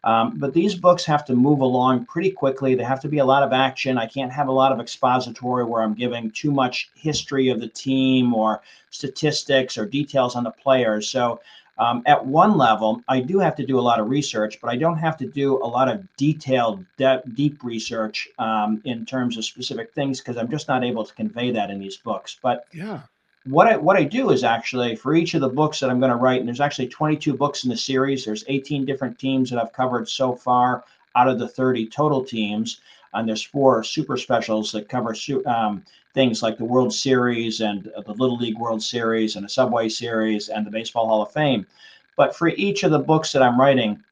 Um, 0.04 0.38
but 0.38 0.54
these 0.54 0.76
books 0.76 1.04
have 1.06 1.26
to 1.26 1.34
move 1.36 1.60
along 1.60 2.06
pretty 2.06 2.32
quickly. 2.32 2.76
There 2.76 2.88
have 2.88 3.02
to 3.02 3.10
be 3.10 3.18
a 3.18 3.26
lot 3.26 3.44
of 3.44 3.52
action. 3.52 3.98
I 3.98 4.06
can't 4.06 4.32
have 4.32 4.48
a 4.48 4.52
lot 4.52 4.72
of 4.72 4.80
expository 4.80 5.66
where 5.66 5.82
I'm 5.82 5.94
giving 5.94 6.32
too 6.32 6.52
much 6.52 6.90
history 6.96 7.50
of 7.50 7.60
the 7.60 7.68
team 7.68 8.34
or 8.34 8.62
statistics 8.90 9.78
or 9.78 9.86
details 9.86 10.36
on 10.36 10.44
the 10.44 10.52
players. 10.52 11.10
So 11.10 11.42
um, 11.80 12.02
at 12.06 12.26
one 12.26 12.58
level, 12.58 13.04
I 13.08 13.20
do 13.20 13.40
have 13.40 13.56
to 13.58 13.66
do 13.66 13.80
a 13.80 13.82
lot 13.82 14.00
of 14.00 14.10
research, 14.10 14.60
but 14.62 14.70
I 14.70 14.78
don't 14.78 14.98
have 14.98 15.18
to 15.18 15.28
do 15.28 15.58
a 15.58 15.68
lot 15.68 15.88
of 15.88 16.04
detailed, 16.16 16.84
de- 16.98 17.22
deep 17.34 17.64
research 17.64 18.28
um, 18.40 18.82
in 18.86 19.06
terms 19.06 19.38
of 19.38 19.46
specific 19.46 19.94
things 19.94 20.20
because 20.20 20.38
I'm 20.38 20.50
just 20.50 20.68
not 20.68 20.84
able 20.84 21.04
to 21.04 21.14
convey 21.14 21.52
that 21.52 21.70
in 21.70 21.80
these 21.80 21.98
books. 21.98 22.38
But 22.42 22.66
yeah, 22.74 23.02
what 23.50 23.68
I 23.68 23.78
what 23.78 23.98
I 23.98 24.04
do 24.04 24.32
is 24.32 24.44
actually 24.44 24.96
for 24.96 25.16
each 25.16 25.34
of 25.34 25.42
the 25.42 25.50
books 25.50 25.80
that 25.80 25.90
I'm 25.90 26.00
going 26.00 26.12
to 26.12 26.18
write, 26.18 26.40
and 26.40 26.48
there's 26.48 26.62
actually 26.62 26.88
22 26.88 27.34
books 27.34 27.64
in 27.64 27.70
the 27.70 27.78
series. 27.78 28.26
There's 28.26 28.44
18 28.48 28.86
different 28.86 29.18
teams 29.18 29.50
that 29.50 29.60
I've 29.60 29.74
covered 29.74 30.10
so 30.10 30.36
far 30.36 30.84
out 31.16 31.28
of 31.28 31.40
the 31.40 31.48
30 31.48 31.88
total 31.88 32.24
teams, 32.24 32.82
and 33.14 33.28
there's 33.28 33.44
four 33.44 33.84
super 33.84 34.18
specials 34.18 34.72
that 34.72 34.90
cover 34.90 35.16
um, 35.46 35.84
things 36.14 36.44
like 36.44 36.58
the 36.58 36.66
World 36.66 36.94
Series 36.94 37.62
and 37.62 37.92
the 38.06 38.14
Little 38.14 38.38
League 38.38 38.58
World 38.58 38.84
Series 38.84 39.36
and 39.36 39.46
the 39.46 39.50
Subway 39.50 39.90
Series 39.90 40.50
and 40.50 40.66
the 40.66 40.72
Baseball 40.72 41.08
Hall 41.08 41.22
of 41.22 41.32
Fame. 41.32 41.66
But 42.16 42.36
for 42.36 42.50
each 42.50 42.84
of 42.84 42.92
the 42.92 43.00
books 43.00 43.32
that 43.32 43.44
I'm 43.44 43.60
writing, 43.60 44.04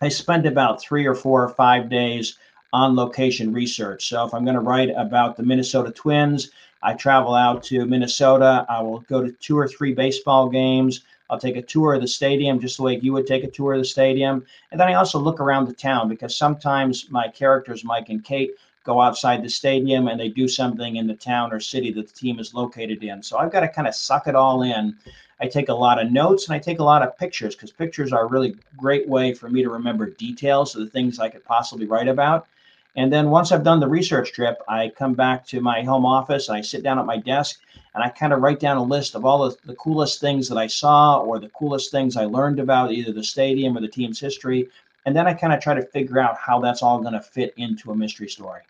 I 0.00 0.08
spend 0.08 0.44
about 0.44 0.82
three 0.82 1.06
or 1.06 1.14
four 1.14 1.42
or 1.42 1.48
five 1.50 1.88
days 1.88 2.36
on 2.72 2.96
location 2.96 3.52
research. 3.52 4.08
So 4.08 4.26
if 4.26 4.34
I'm 4.34 4.44
going 4.44 4.56
to 4.56 4.60
write 4.60 4.90
about 4.96 5.36
the 5.36 5.42
Minnesota 5.42 5.90
Twins, 5.90 6.50
I 6.86 6.94
travel 6.94 7.34
out 7.34 7.64
to 7.64 7.84
Minnesota. 7.84 8.64
I 8.68 8.80
will 8.80 9.00
go 9.00 9.20
to 9.20 9.32
two 9.32 9.58
or 9.58 9.66
three 9.66 9.92
baseball 9.92 10.48
games. 10.48 11.00
I'll 11.28 11.38
take 11.38 11.56
a 11.56 11.62
tour 11.62 11.94
of 11.94 12.00
the 12.00 12.06
stadium, 12.06 12.60
just 12.60 12.78
way 12.78 13.00
you 13.02 13.12
would 13.12 13.26
take 13.26 13.42
a 13.42 13.50
tour 13.50 13.72
of 13.72 13.80
the 13.80 13.84
stadium. 13.84 14.46
And 14.70 14.80
then 14.80 14.86
I 14.86 14.94
also 14.94 15.18
look 15.18 15.40
around 15.40 15.66
the 15.66 15.74
town 15.74 16.08
because 16.08 16.36
sometimes 16.36 17.10
my 17.10 17.26
characters, 17.26 17.82
Mike 17.82 18.10
and 18.10 18.22
Kate, 18.22 18.52
go 18.84 19.00
outside 19.00 19.42
the 19.42 19.50
stadium 19.50 20.06
and 20.06 20.20
they 20.20 20.28
do 20.28 20.46
something 20.46 20.94
in 20.94 21.08
the 21.08 21.16
town 21.16 21.52
or 21.52 21.58
city 21.58 21.92
that 21.92 22.06
the 22.06 22.14
team 22.14 22.38
is 22.38 22.54
located 22.54 23.02
in. 23.02 23.20
So 23.20 23.36
I've 23.36 23.50
got 23.50 23.60
to 23.60 23.68
kind 23.68 23.88
of 23.88 23.94
suck 23.96 24.28
it 24.28 24.36
all 24.36 24.62
in. 24.62 24.94
I 25.40 25.48
take 25.48 25.68
a 25.68 25.74
lot 25.74 26.00
of 26.00 26.12
notes 26.12 26.46
and 26.46 26.54
I 26.54 26.60
take 26.60 26.78
a 26.78 26.84
lot 26.84 27.02
of 27.02 27.18
pictures 27.18 27.56
because 27.56 27.72
pictures 27.72 28.12
are 28.12 28.26
a 28.26 28.28
really 28.28 28.54
great 28.76 29.08
way 29.08 29.34
for 29.34 29.48
me 29.48 29.64
to 29.64 29.70
remember 29.70 30.10
details 30.10 30.76
of 30.76 30.82
the 30.82 30.90
things 30.90 31.18
I 31.18 31.30
could 31.30 31.44
possibly 31.44 31.86
write 31.86 32.06
about. 32.06 32.46
And 32.96 33.12
then 33.12 33.28
once 33.30 33.52
I've 33.52 33.62
done 33.62 33.78
the 33.78 33.88
research 33.88 34.32
trip, 34.32 34.62
I 34.68 34.88
come 34.88 35.12
back 35.12 35.46
to 35.48 35.60
my 35.60 35.82
home 35.82 36.06
office 36.06 36.48
and 36.48 36.56
I 36.56 36.62
sit 36.62 36.82
down 36.82 36.98
at 36.98 37.04
my 37.04 37.18
desk 37.18 37.60
and 37.94 38.02
I 38.02 38.08
kind 38.08 38.32
of 38.32 38.40
write 38.40 38.58
down 38.58 38.78
a 38.78 38.82
list 38.82 39.14
of 39.14 39.26
all 39.26 39.48
the, 39.48 39.56
the 39.66 39.74
coolest 39.74 40.20
things 40.20 40.48
that 40.48 40.56
I 40.56 40.66
saw 40.66 41.20
or 41.20 41.38
the 41.38 41.50
coolest 41.50 41.90
things 41.90 42.16
I 42.16 42.24
learned 42.24 42.58
about 42.58 42.92
either 42.92 43.12
the 43.12 43.22
stadium 43.22 43.76
or 43.76 43.82
the 43.82 43.88
team's 43.88 44.18
history. 44.18 44.68
And 45.04 45.14
then 45.14 45.26
I 45.26 45.34
kind 45.34 45.52
of 45.52 45.60
try 45.60 45.74
to 45.74 45.82
figure 45.82 46.18
out 46.18 46.38
how 46.38 46.58
that's 46.58 46.82
all 46.82 47.00
going 47.00 47.12
to 47.12 47.20
fit 47.20 47.52
into 47.58 47.92
a 47.92 47.94
mystery 47.94 48.28
story. 48.28 48.62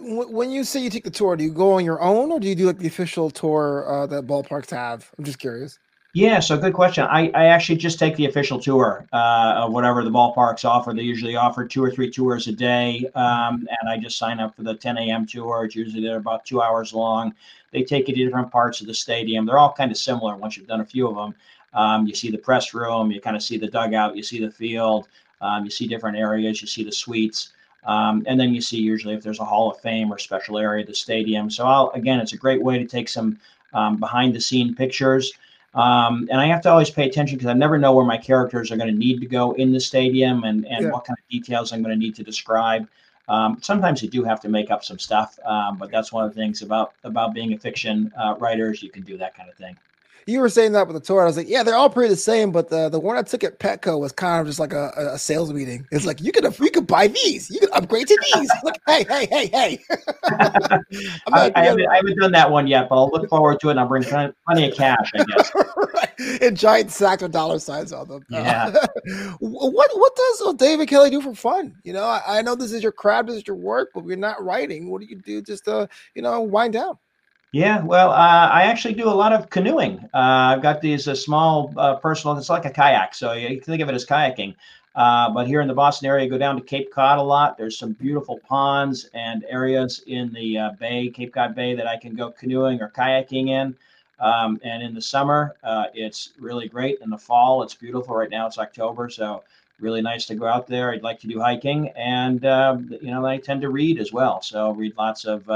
When 0.00 0.50
you 0.50 0.62
say 0.62 0.80
you 0.80 0.90
take 0.90 1.04
the 1.04 1.10
tour, 1.10 1.34
do 1.34 1.42
you 1.42 1.50
go 1.50 1.72
on 1.72 1.84
your 1.84 2.00
own 2.00 2.30
or 2.30 2.38
do 2.38 2.46
you 2.46 2.54
do 2.54 2.66
like 2.66 2.78
the 2.78 2.86
official 2.86 3.30
tour 3.30 3.84
uh, 3.88 4.06
that 4.06 4.28
ballparks 4.28 4.70
have? 4.70 5.10
I'm 5.18 5.24
just 5.24 5.40
curious. 5.40 5.78
Yeah, 6.14 6.40
so 6.40 6.56
good 6.56 6.72
question. 6.72 7.04
I, 7.04 7.28
I 7.34 7.46
actually 7.46 7.76
just 7.76 7.98
take 7.98 8.16
the 8.16 8.26
official 8.26 8.58
tour 8.58 9.06
uh, 9.12 9.54
of 9.58 9.72
whatever 9.72 10.02
the 10.02 10.10
ballparks 10.10 10.64
offer. 10.64 10.94
They 10.94 11.02
usually 11.02 11.36
offer 11.36 11.66
two 11.66 11.84
or 11.84 11.90
three 11.90 12.10
tours 12.10 12.48
a 12.48 12.52
day, 12.52 13.08
um, 13.14 13.68
and 13.80 13.88
I 13.88 13.98
just 13.98 14.16
sign 14.18 14.40
up 14.40 14.56
for 14.56 14.62
the 14.62 14.74
10 14.74 14.96
a.m. 14.96 15.26
tour. 15.26 15.64
It's 15.64 15.76
usually 15.76 16.02
they're 16.02 16.16
about 16.16 16.46
two 16.46 16.62
hours 16.62 16.94
long. 16.94 17.34
They 17.72 17.82
take 17.82 18.08
you 18.08 18.14
to 18.14 18.24
different 18.24 18.50
parts 18.50 18.80
of 18.80 18.86
the 18.86 18.94
stadium. 18.94 19.44
They're 19.44 19.58
all 19.58 19.72
kind 19.72 19.90
of 19.90 19.98
similar 19.98 20.34
once 20.34 20.56
you've 20.56 20.66
done 20.66 20.80
a 20.80 20.84
few 20.86 21.06
of 21.08 21.14
them. 21.14 21.34
Um, 21.74 22.06
you 22.06 22.14
see 22.14 22.30
the 22.30 22.38
press 22.38 22.72
room, 22.72 23.10
you 23.10 23.20
kind 23.20 23.36
of 23.36 23.42
see 23.42 23.58
the 23.58 23.68
dugout, 23.68 24.16
you 24.16 24.22
see 24.22 24.40
the 24.44 24.50
field, 24.50 25.08
um, 25.42 25.64
you 25.64 25.70
see 25.70 25.86
different 25.86 26.16
areas, 26.16 26.62
you 26.62 26.66
see 26.68 26.84
the 26.84 26.92
suites. 26.92 27.50
Um, 27.84 28.24
and 28.26 28.40
then 28.40 28.54
you 28.54 28.62
see 28.62 28.78
usually 28.78 29.14
if 29.14 29.22
there's 29.22 29.40
a 29.40 29.44
Hall 29.44 29.70
of 29.70 29.78
Fame 29.80 30.10
or 30.10 30.18
special 30.18 30.58
area 30.58 30.80
of 30.80 30.88
the 30.88 30.94
stadium. 30.94 31.50
So 31.50 31.66
I'll, 31.66 31.90
again, 31.90 32.18
it's 32.18 32.32
a 32.32 32.38
great 32.38 32.62
way 32.62 32.78
to 32.78 32.86
take 32.86 33.10
some 33.10 33.38
um, 33.74 33.98
behind 33.98 34.34
the 34.34 34.40
scene 34.40 34.74
pictures. 34.74 35.32
Um, 35.74 36.28
and 36.30 36.40
I 36.40 36.46
have 36.46 36.62
to 36.62 36.70
always 36.70 36.90
pay 36.90 37.06
attention 37.06 37.36
because 37.36 37.50
I 37.50 37.52
never 37.52 37.78
know 37.78 37.92
where 37.94 38.04
my 38.04 38.16
characters 38.16 38.72
are 38.72 38.76
going 38.76 38.90
to 38.90 38.98
need 38.98 39.20
to 39.20 39.26
go 39.26 39.52
in 39.52 39.72
the 39.72 39.80
stadium 39.80 40.44
and, 40.44 40.66
and 40.66 40.86
yeah. 40.86 40.90
what 40.90 41.04
kind 41.04 41.18
of 41.18 41.28
details 41.28 41.72
I'm 41.72 41.82
going 41.82 41.94
to 41.94 41.98
need 41.98 42.14
to 42.16 42.22
describe. 42.22 42.88
Um, 43.28 43.58
sometimes 43.60 44.02
you 44.02 44.08
do 44.08 44.24
have 44.24 44.40
to 44.40 44.48
make 44.48 44.70
up 44.70 44.82
some 44.82 44.98
stuff, 44.98 45.38
um, 45.44 45.76
but 45.76 45.90
that's 45.90 46.10
one 46.12 46.24
of 46.24 46.34
the 46.34 46.40
things 46.40 46.62
about 46.62 46.94
about 47.04 47.34
being 47.34 47.52
a 47.52 47.58
fiction 47.58 48.10
uh, 48.18 48.36
writer 48.38 48.70
is 48.70 48.82
you 48.82 48.90
can 48.90 49.02
do 49.02 49.18
that 49.18 49.36
kind 49.36 49.50
of 49.50 49.56
thing 49.56 49.76
you 50.28 50.40
were 50.40 50.50
saying 50.50 50.72
that 50.72 50.86
with 50.86 50.94
the 50.94 51.00
tour. 51.00 51.22
I 51.22 51.24
was 51.24 51.38
like, 51.38 51.48
yeah, 51.48 51.62
they're 51.62 51.74
all 51.74 51.88
pretty 51.88 52.10
the 52.10 52.16
same, 52.16 52.52
but 52.52 52.68
the 52.68 52.90
the 52.90 53.00
one 53.00 53.16
I 53.16 53.22
took 53.22 53.42
at 53.44 53.58
Petco 53.58 53.98
was 53.98 54.12
kind 54.12 54.42
of 54.42 54.46
just 54.46 54.60
like 54.60 54.74
a, 54.74 54.92
a 55.12 55.18
sales 55.18 55.52
meeting. 55.54 55.86
It's 55.90 56.04
like 56.04 56.20
you 56.20 56.32
could 56.32 56.44
you 56.58 56.70
could 56.70 56.86
buy 56.86 57.06
these, 57.06 57.48
you 57.48 57.60
could 57.60 57.70
upgrade 57.72 58.08
to 58.08 58.18
these. 58.34 58.50
like, 58.62 58.78
hey, 58.86 59.04
hey, 59.08 59.26
hey, 59.30 59.46
hey. 59.46 59.84
I, 60.24 61.50
I, 61.56 61.64
haven't, 61.64 61.88
I, 61.88 61.96
haven't, 61.96 62.18
done 62.18 62.32
that 62.32 62.50
one 62.50 62.66
yet, 62.66 62.90
but 62.90 62.96
I'll 62.96 63.08
look 63.08 63.26
forward 63.30 63.58
to 63.60 63.68
it. 63.68 63.72
and 63.72 63.80
I'll 63.80 63.88
bring 63.88 64.04
plenty 64.04 64.68
of 64.68 64.76
cash, 64.76 65.10
I 65.14 65.24
guess. 65.24 65.50
right. 65.94 66.42
And 66.42 66.56
giant 66.56 66.90
sacks 66.90 67.22
of 67.22 67.30
dollar 67.30 67.58
signs 67.58 67.94
on 67.94 68.08
them. 68.08 68.22
Yeah. 68.28 68.70
what 69.40 69.90
what 69.94 70.16
does 70.16 70.42
uh, 70.46 70.52
David 70.52 70.88
Kelly 70.88 71.08
do 71.08 71.22
for 71.22 71.34
fun? 71.34 71.74
You 71.84 71.94
know, 71.94 72.04
I, 72.04 72.22
I 72.26 72.42
know 72.42 72.54
this 72.54 72.72
is 72.72 72.82
your 72.82 72.92
crowd, 72.92 73.28
this 73.28 73.36
is 73.36 73.46
your 73.46 73.56
work, 73.56 73.90
but 73.94 74.04
we're 74.04 74.16
not 74.16 74.44
writing. 74.44 74.90
What 74.90 75.00
do 75.00 75.06
you 75.06 75.16
do 75.16 75.40
just 75.40 75.64
to 75.64 75.88
you 76.14 76.20
know 76.20 76.42
wind 76.42 76.74
down? 76.74 76.98
Yeah, 77.52 77.82
well, 77.82 78.10
uh, 78.10 78.48
I 78.52 78.64
actually 78.64 78.92
do 78.94 79.08
a 79.08 79.10
lot 79.10 79.32
of 79.32 79.48
canoeing. 79.48 80.00
Uh, 80.12 80.52
I've 80.52 80.62
got 80.62 80.82
these 80.82 81.08
uh, 81.08 81.14
small 81.14 81.72
uh, 81.78 81.96
personal, 81.96 82.36
it's 82.36 82.50
like 82.50 82.66
a 82.66 82.70
kayak. 82.70 83.14
So 83.14 83.32
you 83.32 83.48
can 83.56 83.60
think 83.60 83.82
of 83.82 83.88
it 83.88 83.94
as 83.94 84.04
kayaking. 84.04 84.54
Uh, 84.94 85.30
but 85.30 85.46
here 85.46 85.62
in 85.62 85.68
the 85.68 85.74
Boston 85.74 86.08
area, 86.08 86.28
go 86.28 86.36
down 86.36 86.56
to 86.56 86.62
Cape 86.62 86.92
Cod 86.92 87.18
a 87.18 87.22
lot. 87.22 87.56
There's 87.56 87.78
some 87.78 87.92
beautiful 87.92 88.38
ponds 88.46 89.08
and 89.14 89.44
areas 89.48 90.02
in 90.06 90.30
the 90.34 90.58
uh, 90.58 90.70
bay, 90.72 91.08
Cape 91.08 91.32
Cod 91.32 91.54
Bay, 91.54 91.74
that 91.74 91.86
I 91.86 91.96
can 91.96 92.14
go 92.14 92.30
canoeing 92.32 92.82
or 92.82 92.90
kayaking 92.90 93.48
in. 93.48 93.74
Um, 94.20 94.60
and 94.62 94.82
in 94.82 94.94
the 94.94 95.00
summer, 95.00 95.54
it's 95.94 96.32
really 96.38 96.68
great. 96.68 96.98
In 97.00 97.08
the 97.08 97.16
fall, 97.16 97.62
it's 97.62 97.74
beautiful. 97.74 98.14
Right 98.14 98.28
now, 98.28 98.46
it's 98.46 98.58
October. 98.58 99.08
So 99.08 99.44
really 99.80 100.02
nice 100.02 100.26
to 100.26 100.34
go 100.34 100.46
out 100.46 100.66
there. 100.66 100.92
I'd 100.92 101.04
like 101.04 101.20
to 101.20 101.28
do 101.28 101.40
hiking. 101.40 101.90
And, 101.90 102.42
you 102.42 103.10
know, 103.12 103.24
I 103.24 103.38
tend 103.38 103.62
to 103.62 103.70
read 103.70 104.00
as 104.00 104.12
well. 104.12 104.42
So 104.42 104.72
read 104.72 104.94
lots 104.98 105.24
of 105.24 105.48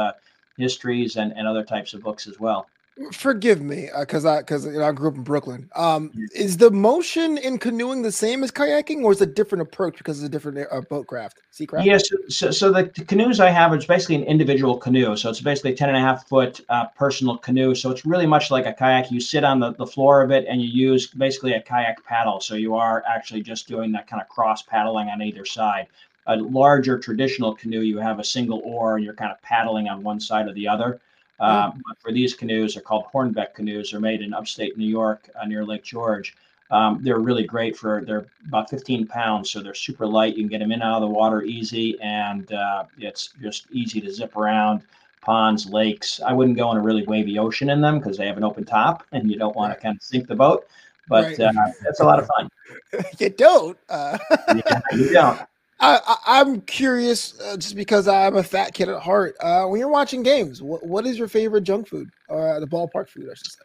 histories 0.57 1.17
and, 1.17 1.33
and 1.37 1.47
other 1.47 1.65
types 1.65 1.95
of 1.95 2.03
books 2.03 2.27
as 2.27 2.39
well. 2.39 2.67
Forgive 3.11 3.63
me, 3.63 3.89
because 3.99 4.27
uh, 4.27 4.33
I 4.33 4.39
because 4.41 4.67
you 4.67 4.73
know, 4.73 4.85
I 4.85 4.93
grew 4.93 5.09
up 5.09 5.15
in 5.15 5.23
Brooklyn. 5.23 5.71
Um, 5.75 6.13
is 6.35 6.59
the 6.59 6.71
motion 6.71 7.39
in 7.39 7.57
canoeing 7.59 8.03
the 8.03 8.13
same 8.13 8.45
as 8.45 8.51
kayaking, 8.51 9.03
or 9.03 9.13
is 9.13 9.23
it 9.23 9.31
a 9.31 9.33
different 9.33 9.63
approach 9.63 9.97
because 9.97 10.19
it's 10.19 10.27
a 10.27 10.29
different 10.29 10.69
uh, 10.71 10.83
boat 10.83 11.07
craft? 11.07 11.39
Sea 11.53 11.65
craft? 11.65 11.87
Yes. 11.87 12.03
So, 12.29 12.51
so, 12.51 12.71
the, 12.71 12.93
the, 12.95 13.07
canoes 13.07 13.41
I 13.41 13.49
have 13.49 13.73
is 13.75 13.87
basically 13.87 14.17
an 14.17 14.25
individual 14.25 14.77
canoe. 14.77 15.17
So 15.17 15.31
it's 15.31 15.41
basically 15.41 15.73
a 15.73 15.77
10 15.77 15.89
and 15.89 15.97
a 15.97 16.01
half 16.01 16.29
foot 16.29 16.61
uh, 16.69 16.87
personal 16.89 17.39
canoe. 17.39 17.75
So 17.75 17.91
it's 17.91 18.05
really 18.05 18.27
much 18.27 18.51
like 18.51 18.67
a 18.67 18.75
kayak. 18.75 19.11
You 19.11 19.21
sit 19.21 19.43
on 19.43 19.59
the, 19.59 19.73
the 19.73 19.87
floor 19.87 20.21
of 20.21 20.31
it 20.31 20.45
and 20.47 20.61
you 20.61 20.69
use 20.69 21.07
basically 21.07 21.55
a 21.55 21.63
kayak 21.63 22.05
paddle. 22.05 22.41
So 22.41 22.57
you 22.57 22.75
are 22.75 23.03
actually 23.09 23.41
just 23.41 23.69
doing 23.69 23.91
that 23.93 24.07
kind 24.07 24.21
of 24.21 24.29
cross 24.29 24.61
paddling 24.61 25.09
on 25.09 25.23
either 25.23 25.47
side 25.47 25.87
a 26.27 26.37
larger 26.37 26.99
traditional 26.99 27.55
canoe, 27.55 27.81
you 27.81 27.99
have 27.99 28.19
a 28.19 28.25
single 28.25 28.61
oar 28.65 28.97
and 28.97 29.05
you're 29.05 29.15
kind 29.15 29.33
of 29.33 29.41
paddling 29.43 29.89
on 29.89 30.03
one 30.03 30.21
side 30.21 30.49
or 30.49 30.53
the 30.53 30.69
other. 30.69 31.01
Uh, 31.41 31.73
for 31.99 32.13
these 32.13 32.35
canoes, 32.35 32.75
they're 32.75 32.83
called 32.83 33.05
Hornbeck 33.13 33.55
canoes. 33.55 33.91
They're 33.91 34.01
made 34.01 34.23
in 34.23 34.33
upstate 34.33 34.79
New 34.79 34.87
York 34.87 35.29
uh, 35.41 35.45
near 35.45 35.65
Lake 35.65 35.83
George. 35.83 36.37
Um, 36.71 37.01
they're 37.03 37.19
really 37.19 37.45
great 37.45 37.77
for 37.77 38.03
they're 38.07 38.27
about 38.47 38.71
15 38.71 39.07
pounds, 39.07 39.51
so 39.51 39.61
they're 39.61 39.75
super 39.75 40.07
light. 40.07 40.37
You 40.37 40.45
can 40.45 40.49
get 40.49 40.61
them 40.61 40.71
in 40.71 40.81
and 40.81 40.85
out 40.85 41.03
of 41.03 41.09
the 41.09 41.15
water 41.15 41.43
easy, 41.43 42.01
and 42.01 42.51
uh, 42.53 42.85
it's 42.97 43.35
just 43.43 43.67
easy 43.73 44.01
to 44.01 44.13
zip 44.13 44.37
around 44.37 44.83
ponds, 45.21 45.67
lakes. 45.67 46.21
I 46.25 46.33
wouldn't 46.33 46.57
go 46.57 46.71
in 46.71 46.77
a 46.77 46.81
really 46.81 47.05
wavy 47.05 47.39
ocean 47.39 47.71
in 47.71 47.81
them 47.81 47.99
because 47.99 48.17
they 48.17 48.27
have 48.27 48.37
an 48.37 48.45
open 48.45 48.65
top, 48.65 49.05
and 49.13 49.31
you 49.31 49.37
don't 49.37 49.55
want 49.55 49.75
to 49.75 49.81
kind 49.81 49.97
of 49.97 50.03
sink 50.03 50.29
the 50.29 50.37
boat. 50.37 50.67
But 51.09 51.39
right. 51.39 51.41
uh, 51.41 51.73
that's 51.83 52.01
a 52.01 52.05
lot 52.05 52.19
of 52.19 52.27
fun. 52.27 52.49
you 53.19 53.31
don't. 53.31 53.77
Uh... 53.89 54.17
yeah, 54.55 54.81
you 54.93 55.13
don't. 55.13 55.41
I, 55.83 56.41
am 56.41 56.61
curious, 56.63 57.39
uh, 57.41 57.57
just 57.57 57.77
because 57.77 58.07
I'm 58.07 58.37
a 58.37 58.43
fat 58.43 58.73
kid 58.75 58.89
at 58.89 59.01
heart. 59.01 59.37
Uh, 59.41 59.67
when 59.67 59.81
you're 59.81 59.89
watching 59.89 60.23
games, 60.23 60.63
what, 60.63 60.87
what 60.87 61.07
is 61.07 61.19
your 61.19 61.29
favorite 61.29 61.63
junk 61.63 61.89
food 61.89 62.09
or 62.29 62.49
uh, 62.49 62.61
the 62.61 62.67
ballpark 62.67 63.09
food, 63.09 63.29
I 63.31 63.35
should 63.35 63.51
say? 63.51 63.65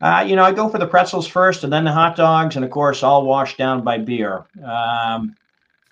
Uh, 0.00 0.24
you 0.26 0.36
know, 0.36 0.44
I 0.44 0.52
go 0.52 0.68
for 0.68 0.78
the 0.78 0.86
pretzels 0.86 1.26
first, 1.26 1.64
and 1.64 1.72
then 1.72 1.84
the 1.84 1.92
hot 1.92 2.16
dogs, 2.16 2.56
and 2.56 2.64
of 2.64 2.70
course, 2.70 3.02
all 3.02 3.24
washed 3.24 3.56
down 3.56 3.82
by 3.82 3.98
beer. 3.98 4.44
Um, 4.62 5.36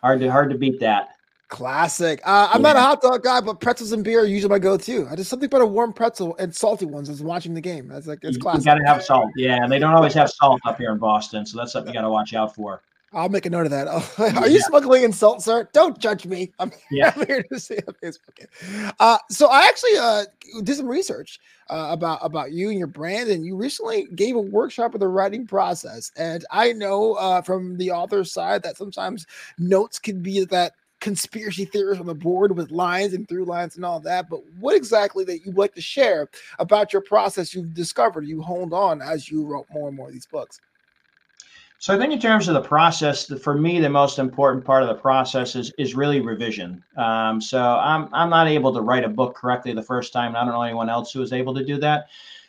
hard 0.03 0.20
to 0.20 0.31
hard 0.31 0.51
to 0.51 0.59
beat 0.59 0.81
that. 0.81 1.11
Classic. 1.48 2.20
Uh, 2.25 2.48
I'm 2.53 2.62
yeah. 2.62 2.72
not 2.72 2.77
a 2.77 2.81
hot 2.81 3.01
dog 3.03 3.22
guy, 3.22 3.40
but 3.40 3.61
pretzels 3.61 3.92
and 3.92 4.03
beer 4.03 4.20
are 4.22 4.27
usually 4.27 4.51
my 4.51 4.59
go-to. 4.59 5.07
I 5.11 5.16
just 5.16 5.31
something 5.31 5.46
about 5.46 5.61
a 5.61 5.66
warm 5.66 5.92
pretzel 5.92 6.35
and 6.38 6.55
salty 6.55 6.87
ones 6.87 7.09
as 7.09 7.22
watching 7.22 7.55
the 7.55 7.61
game. 7.61 7.88
That's 7.88 8.07
like 8.07 8.18
it's 8.22 8.38
classic. 8.38 8.62
You 8.62 8.64
got 8.66 8.75
to 8.75 8.87
have 8.87 9.05
salt. 9.05 9.31
Yeah, 9.37 9.62
and 9.62 9.70
they 9.70 9.79
don't 9.79 9.94
always 9.94 10.14
have 10.14 10.31
salt 10.31 10.61
up 10.66 10.79
here 10.79 10.90
in 10.90 10.98
Boston, 10.98 11.46
so 11.46 11.59
that's 11.59 11.72
something 11.72 11.92
you 11.94 12.01
got 12.01 12.07
to 12.07 12.11
watch 12.11 12.35
out 12.35 12.55
for. 12.55 12.83
I'll 13.14 13.29
make 13.29 13.46
a 13.46 13.51
note 13.51 13.66
of 13.66 13.70
that. 13.72 13.88
are 14.37 14.48
you 14.48 14.57
yeah. 14.57 14.62
smuggling 14.66 15.03
insult, 15.03 15.42
sir? 15.42 15.68
Don't 15.72 15.98
judge 15.98 16.27
me. 16.27 16.53
I'm, 16.59 16.72
yeah. 16.90 17.12
I'm 17.14 17.27
here 17.27 17.42
to 17.42 17.61
say 17.61 17.79
on 17.87 17.94
Facebook. 18.03 18.94
Uh, 18.98 19.18
so 19.29 19.48
I 19.48 19.66
actually 19.66 19.96
uh, 19.98 20.25
did 20.62 20.77
some 20.77 20.87
research 20.87 21.38
uh, 21.68 21.88
about 21.90 22.20
about 22.22 22.53
you 22.53 22.70
and 22.70 22.79
your 22.79 22.88
brand, 22.88 23.31
and 23.31 23.44
you 23.44 23.57
recently 23.57 24.07
gave 24.14 24.37
a 24.37 24.40
workshop 24.40 24.94
of 24.94 25.01
the 25.01 25.09
writing 25.09 25.46
process. 25.46 26.11
And 26.16 26.44
I 26.51 26.72
know 26.72 27.14
uh, 27.14 27.42
from 27.42 27.77
the 27.77 27.90
author's 27.90 28.33
side 28.33 28.62
that 28.62 28.77
sometimes 28.77 29.27
notes 29.59 29.98
can 29.98 30.22
be 30.22 30.44
that 30.46 30.72
conspiracy 31.01 31.64
theories 31.64 31.98
on 31.98 32.07
the 32.07 32.14
board 32.14 32.57
with 32.57 32.70
lines 32.70 33.12
and 33.12 33.29
through 33.29 33.44
lines 33.44 33.75
and 33.75 33.85
all 33.85 33.98
that. 33.98 34.31
But 34.31 34.40
what 34.61 34.77
exactly 34.77 35.25
that 35.25 35.44
you'd 35.44 35.59
like 35.59 35.75
to 35.75 35.81
share 35.81 36.29
about 36.61 36.92
your 36.92 37.03
process 37.03 37.55
you've 37.55 37.75
discovered, 37.75 38.25
you 38.25 38.40
honed 38.40 38.72
on 38.72 39.03
as 39.03 39.29
you 39.29 39.44
wrote 39.44 39.66
more 39.70 39.88
and 39.88 39.96
more 39.96 40.07
of 40.07 40.12
these 40.12 40.27
books? 40.27 40.61
So 41.83 41.92
I 41.92 41.99
think 41.99 42.12
in 42.12 42.21
terms 42.21 42.47
of 42.47 42.55
the 42.55 42.61
process, 42.61 43.27
for 43.42 43.55
me, 43.55 43.81
the 43.81 43.90
most 43.90 44.21
important 44.21 44.64
part 44.64 44.85
of 44.85 44.88
the 44.88 44.95
process 44.95 45.57
is 45.57 45.73
is 45.79 45.97
really 45.97 46.21
revision. 46.21 46.81
Um, 46.97 47.40
so 47.40 47.61
I'm 47.61 48.09
I'm 48.12 48.31
not 48.31 48.47
able 48.47 48.73
to 48.75 48.81
write 48.81 49.03
a 49.03 49.09
book 49.09 49.35
correctly 49.35 49.73
the 49.73 49.83
first 49.83 50.12
time. 50.12 50.29
and 50.29 50.37
I 50.37 50.45
don't 50.45 50.55
know 50.55 50.62
anyone 50.62 50.88
else 50.88 51.11
who 51.11 51.21
is 51.23 51.33
able 51.33 51.53
to 51.55 51.64
do 51.64 51.79
that. 51.79 52.07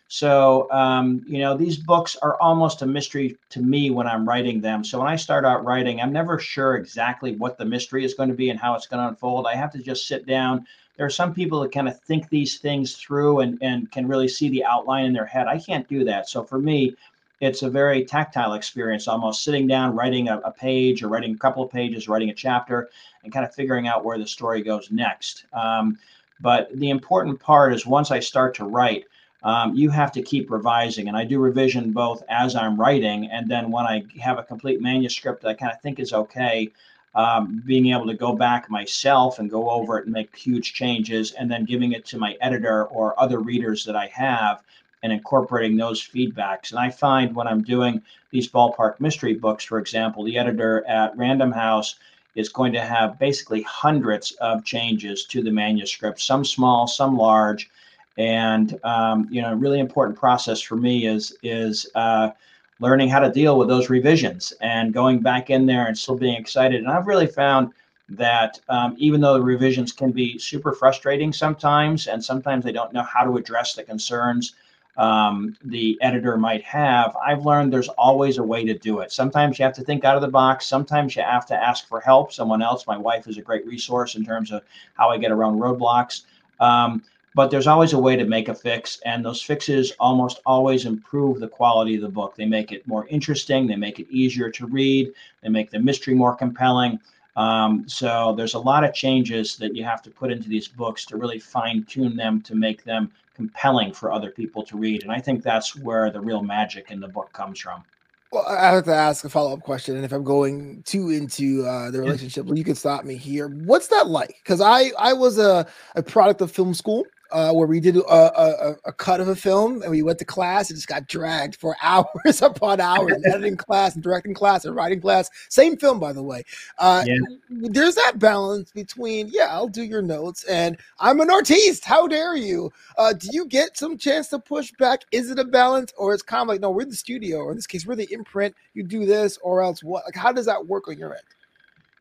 So 0.08 0.72
um, 0.72 1.24
you 1.26 1.40
know, 1.40 1.58
these 1.58 1.78
books 1.78 2.16
are 2.18 2.40
almost 2.40 2.84
a 2.84 2.86
mystery 2.86 3.36
to 3.50 3.60
me 3.60 3.90
when 3.90 4.06
I'm 4.06 4.30
writing 4.30 4.62
them. 4.62 4.84
So 4.84 5.00
when 5.00 5.08
I 5.08 5.16
start 5.16 5.46
out 5.46 5.66
writing, 5.66 6.00
I'm 6.00 6.14
never 6.14 6.38
sure 6.38 6.76
exactly 6.76 7.36
what 7.36 7.58
the 7.58 7.66
mystery 7.66 8.06
is 8.06 8.14
going 8.14 8.30
to 8.30 8.36
be 8.36 8.52
and 8.52 8.60
how 8.60 8.76
it's 8.76 8.86
going 8.86 9.02
to 9.02 9.10
unfold. 9.10 9.48
I 9.48 9.56
have 9.56 9.72
to 9.72 9.80
just 9.80 10.08
sit 10.08 10.28
down. 10.28 10.68
There 10.96 11.08
are 11.08 11.10
some 11.22 11.34
people 11.34 11.60
that 11.62 11.72
kind 11.72 11.88
of 11.88 12.00
think 12.02 12.30
these 12.30 12.60
things 12.60 12.98
through 12.98 13.40
and, 13.40 13.58
and 13.64 13.92
can 13.92 14.08
really 14.08 14.28
see 14.28 14.50
the 14.50 14.64
outline 14.64 15.06
in 15.06 15.14
their 15.14 15.26
head. 15.26 15.48
I 15.48 15.58
can't 15.58 15.88
do 15.90 16.04
that. 16.04 16.30
So 16.30 16.44
for 16.44 16.60
me, 16.60 16.96
it's 17.44 17.62
a 17.62 17.70
very 17.70 18.06
tactile 18.06 18.54
experience, 18.54 19.08
almost 19.08 19.44
sitting 19.44 19.68
down, 19.68 19.96
writing 19.96 20.30
a, 20.30 20.40
a, 20.40 20.52
page 20.52 21.04
or 21.04 21.10
writing 21.10 21.34
a 21.34 21.38
couple 21.38 21.64
of 21.64 21.70
pages, 21.70 22.08
writing 22.08 22.30
a 22.30 22.34
chapter, 22.34 22.90
and 23.24 23.34
kind 23.34 23.46
of 23.46 23.54
figuring 23.54 23.88
out 23.88 24.06
where 24.06 24.18
the 24.18 24.26
story 24.26 24.62
goes 24.62 24.90
next. 24.92 25.46
Um, 25.52 25.98
but 26.40 26.70
the 26.80 26.90
important 26.90 27.40
part 27.40 27.74
is 27.74 27.86
once 27.86 28.12
I 28.12 28.20
start 28.20 28.56
to 28.56 28.66
write, 28.66 29.06
um, 29.44 29.76
you 29.76 29.90
have 29.90 30.12
to 30.14 30.22
keep 30.22 30.50
revising. 30.50 31.10
And 31.10 31.18
I 31.18 31.26
do 31.26 31.40
revision 31.40 31.92
both 31.92 32.24
as 32.30 32.56
I'm 32.56 32.80
writing 32.80 33.30
and 33.30 33.50
then 33.50 33.72
when 33.72 33.86
I 33.86 34.06
have 34.22 34.40
a 34.40 34.44
complete 34.44 34.82
manuscript 34.82 35.42
that 35.42 35.50
I 35.50 35.54
kind 35.54 35.72
of 35.74 35.82
think 35.82 36.00
is 36.00 36.14
okay, 36.14 36.72
um, 37.14 37.62
being 37.66 37.88
able 37.88 38.08
to 38.08 38.14
go 38.14 38.34
back 38.34 38.70
myself 38.70 39.40
and 39.40 39.50
go 39.50 39.70
over 39.70 40.00
it 40.00 40.06
and 40.06 40.14
make 40.14 40.36
huge 40.36 40.74
changes 40.74 41.34
and 41.34 41.52
then 41.52 41.66
giving 41.66 41.92
it 41.92 42.06
to 42.06 42.18
my 42.18 42.38
editor 42.42 42.86
or 42.86 43.20
other 43.20 43.40
readers 43.40 43.84
that 43.86 43.98
I 43.98 44.08
have 44.08 44.64
and 45.04 45.12
incorporating 45.14 45.78
those 45.78 46.02
feedbacks. 46.02 46.72
And 46.72 46.80
I 46.80 46.90
find 46.90 47.36
when 47.36 47.48
I'm 47.48 47.62
doing 47.62 48.02
these 48.32 48.50
ballpark 48.50 49.00
mystery 49.00 49.36
books, 49.36 49.64
for 49.64 49.78
example, 49.78 50.24
the 50.24 50.38
editor 50.38 50.84
at 50.88 51.16
Random 51.16 51.52
House 51.52 51.96
is 52.36 52.50
going 52.50 52.74
to 52.74 52.82
have 52.82 53.20
basically 53.20 53.62
hundreds 53.64 54.32
of 54.42 54.64
changes 54.66 55.26
to 55.26 55.44
the 55.44 55.52
manuscript, 55.52 56.20
some 56.20 56.44
small, 56.44 56.88
some 56.88 57.16
large. 57.16 57.70
And 58.18 58.80
um, 58.84 59.28
you 59.30 59.42
know, 59.42 59.52
a 59.52 59.56
really 59.56 59.80
important 59.80 60.18
process 60.18 60.62
for 60.62 60.76
me 60.76 61.06
is 61.06 61.36
is 61.44 61.86
uh, 61.96 62.32
learning 62.80 63.10
how 63.10 63.20
to 63.20 63.32
deal 63.32 63.58
with 63.58 63.68
those 63.68 63.90
revisions 63.90 64.54
and 64.62 64.94
going 64.94 65.20
back 65.20 65.50
in 65.50 65.66
there 65.66 65.88
and 65.88 65.98
still 65.98 66.18
being 66.18 66.36
excited. 66.36 66.80
And 66.82 66.90
I've 66.90 67.08
really 67.08 67.28
found 67.28 67.72
that 68.10 68.60
um, 68.70 68.96
even 68.98 69.22
though 69.22 69.34
the 69.34 69.42
revisions 69.42 69.92
can 69.92 70.12
be 70.12 70.38
super 70.38 70.74
frustrating 70.74 71.34
sometimes, 71.34 72.08
and 72.08 72.24
sometimes 72.24 72.64
they 72.64 72.72
don't 72.72 72.94
know 72.94 73.04
how 73.04 73.24
to 73.24 73.38
address 73.38 73.74
the 73.74 73.84
concerns 73.84 74.54
um, 74.98 75.58
the 75.64 75.98
editor 76.02 76.38
might 76.38 76.64
have, 76.64 77.16
I've 77.16 77.46
learned 77.46 77.74
there's 77.74 77.90
always 77.90 78.38
a 78.38 78.44
way 78.44 78.64
to 78.66 78.78
do 78.78 79.00
it. 79.00 79.12
Sometimes 79.12 79.58
you 79.58 79.66
have 79.66 79.74
to 79.76 79.84
think 79.84 80.04
out 80.04 80.16
of 80.16 80.22
the 80.22 80.28
box. 80.28 80.68
Sometimes 80.68 81.16
you 81.16 81.24
have 81.24 81.46
to 81.48 81.56
ask 81.56 81.88
for 81.88 82.00
help. 82.00 82.32
Someone 82.32 82.62
else, 82.62 82.86
my 82.86 82.98
wife 82.98 83.28
is 83.28 83.38
a 83.38 83.42
great 83.42 83.66
resource 83.66 84.16
in 84.16 84.24
terms 84.24 84.52
of 84.52 84.62
how 84.94 85.10
I 85.10 85.18
get 85.18 85.32
around 85.32 85.60
roadblocks. 85.60 86.24
Um, 86.60 87.04
but 87.36 87.50
there's 87.50 87.66
always 87.66 87.94
a 87.94 88.00
way 88.00 88.16
to 88.16 88.26
make 88.26 88.48
a 88.48 88.54
fix, 88.54 89.00
and 89.06 89.26
those 89.26 89.42
fixes 89.42 89.92
almost 90.00 90.40
always 90.46 90.86
improve 90.86 91.40
the 91.40 91.48
quality 91.48 91.96
of 91.96 92.02
the 92.02 92.10
book. 92.10 92.36
They 92.36 92.46
make 92.46 92.72
it 92.72 92.88
more 92.88 93.08
interesting, 93.08 93.66
they 93.66 93.76
make 93.76 94.00
it 94.00 94.08
easier 94.12 94.52
to 94.52 94.68
read, 94.68 95.12
they 95.42 95.50
make 95.50 95.72
the 95.72 95.80
mystery 95.80 96.14
more 96.14 96.36
compelling. 96.36 97.00
Um, 97.36 97.86
so 97.88 98.34
there's 98.38 98.54
a 98.54 98.60
lot 98.60 98.84
of 98.84 98.94
changes 98.94 99.56
that 99.58 99.76
you 99.76 99.84
have 99.84 100.02
to 100.04 100.10
put 100.10 100.32
into 100.32 100.50
these 100.50 100.68
books 100.68 101.06
to 101.06 101.18
really 101.18 101.40
fine 101.40 101.84
tune 101.84 102.16
them 102.16 102.42
to 102.42 102.56
make 102.56 102.84
them 102.84 103.12
compelling 103.36 103.92
for 103.92 104.12
other 104.12 104.30
people 104.30 104.64
to 104.64 104.78
read. 104.78 105.04
And 105.04 105.12
I 105.12 105.20
think 105.20 105.44
that's 105.44 105.76
where 105.76 106.12
the 106.12 106.22
real 106.22 106.44
magic 106.44 106.92
in 106.92 107.00
the 107.00 107.08
book 107.08 107.34
comes 107.34 107.60
from. 107.60 107.84
Well, 108.32 108.46
I 108.48 108.72
have 108.72 108.86
to 108.86 108.94
ask 108.94 109.24
a 109.26 109.30
follow 109.30 109.54
up 109.54 109.62
question, 109.62 109.96
and 109.96 110.04
if 110.04 110.12
I'm 110.12 110.24
going 110.24 110.82
too 110.84 111.12
into 111.12 111.64
uh, 111.68 111.92
the 111.92 112.00
relationship, 112.00 112.48
well, 112.48 112.58
you 112.58 112.64
can 112.64 112.74
stop 112.74 113.06
me 113.06 113.16
here. 113.16 113.48
What's 113.48 113.90
that 113.90 114.08
like? 114.08 114.40
Because 114.44 114.60
I 114.60 114.92
I 114.98 115.14
was 115.14 115.38
a, 115.38 115.68
a 115.96 116.02
product 116.02 116.42
of 116.42 116.52
film 116.52 116.74
school, 116.74 117.06
uh, 117.34 117.52
where 117.52 117.68
we 117.68 117.80
did 117.80 117.98
a, 117.98 118.02
a, 118.04 118.76
a, 118.86 118.94
cut 118.94 119.20
of 119.20 119.28
a 119.28 119.36
film 119.36 119.82
and 119.82 119.90
we 119.90 120.04
went 120.04 120.20
to 120.20 120.26
class 120.26 120.70
and 120.70 120.78
just 120.78 120.88
got 120.88 121.08
dragged 121.08 121.56
for 121.56 121.76
hours 121.84 122.42
upon 122.42 122.80
hours, 122.80 123.22
editing 123.26 123.58
class 123.58 123.96
and 123.96 124.04
directing 124.04 124.36
class 124.36 124.66
and 124.66 124.76
writing 124.76 125.02
class. 125.02 125.30
Same 125.50 125.76
film, 125.76 126.00
by 126.00 126.14
the 126.14 126.22
way. 126.22 126.44
Uh, 126.78 127.04
yeah. 127.06 127.18
There's 127.50 127.96
that 127.96 128.20
balance 128.20 128.72
between, 128.72 129.30
yeah, 129.32 129.48
I'll 129.50 129.68
do 129.68 129.84
your 129.84 130.04
notes 130.04 130.44
and 130.44 130.78
I'm 131.00 131.20
an 131.20 131.32
artiste. 131.32 131.84
How 131.84 132.08
dare 132.08 132.36
you? 132.36 132.72
Uh, 132.98 133.14
do 133.14 133.28
you 133.32 133.48
get 133.48 133.78
some 133.78 133.98
chance 133.98 134.28
to 134.30 134.40
push 134.40 134.72
back? 134.78 135.02
Is 135.12 135.32
it 135.32 135.40
a 135.40 135.44
balance 135.44 135.92
or 135.98 136.14
it's 136.14 136.24
kind 136.24 136.44
of 136.44 136.48
like, 136.48 136.62
no, 136.62 136.70
we're 136.70 136.84
in 136.84 136.90
the 136.90 136.96
studio, 136.96 137.40
or 137.40 137.52
in 137.52 137.58
this 137.58 137.68
case, 137.68 137.86
we're 137.86 137.96
the 137.96 138.12
imprint. 138.12 138.56
You 138.76 138.84
do 138.84 139.06
this 139.06 139.38
or 139.42 139.64
else 139.64 139.84
what? 139.84 140.06
Like, 140.06 140.16
how 140.16 140.32
does 140.32 140.46
that 140.46 140.68
work 140.68 140.88
on 140.88 140.98
your 141.00 141.14
end? 141.14 141.24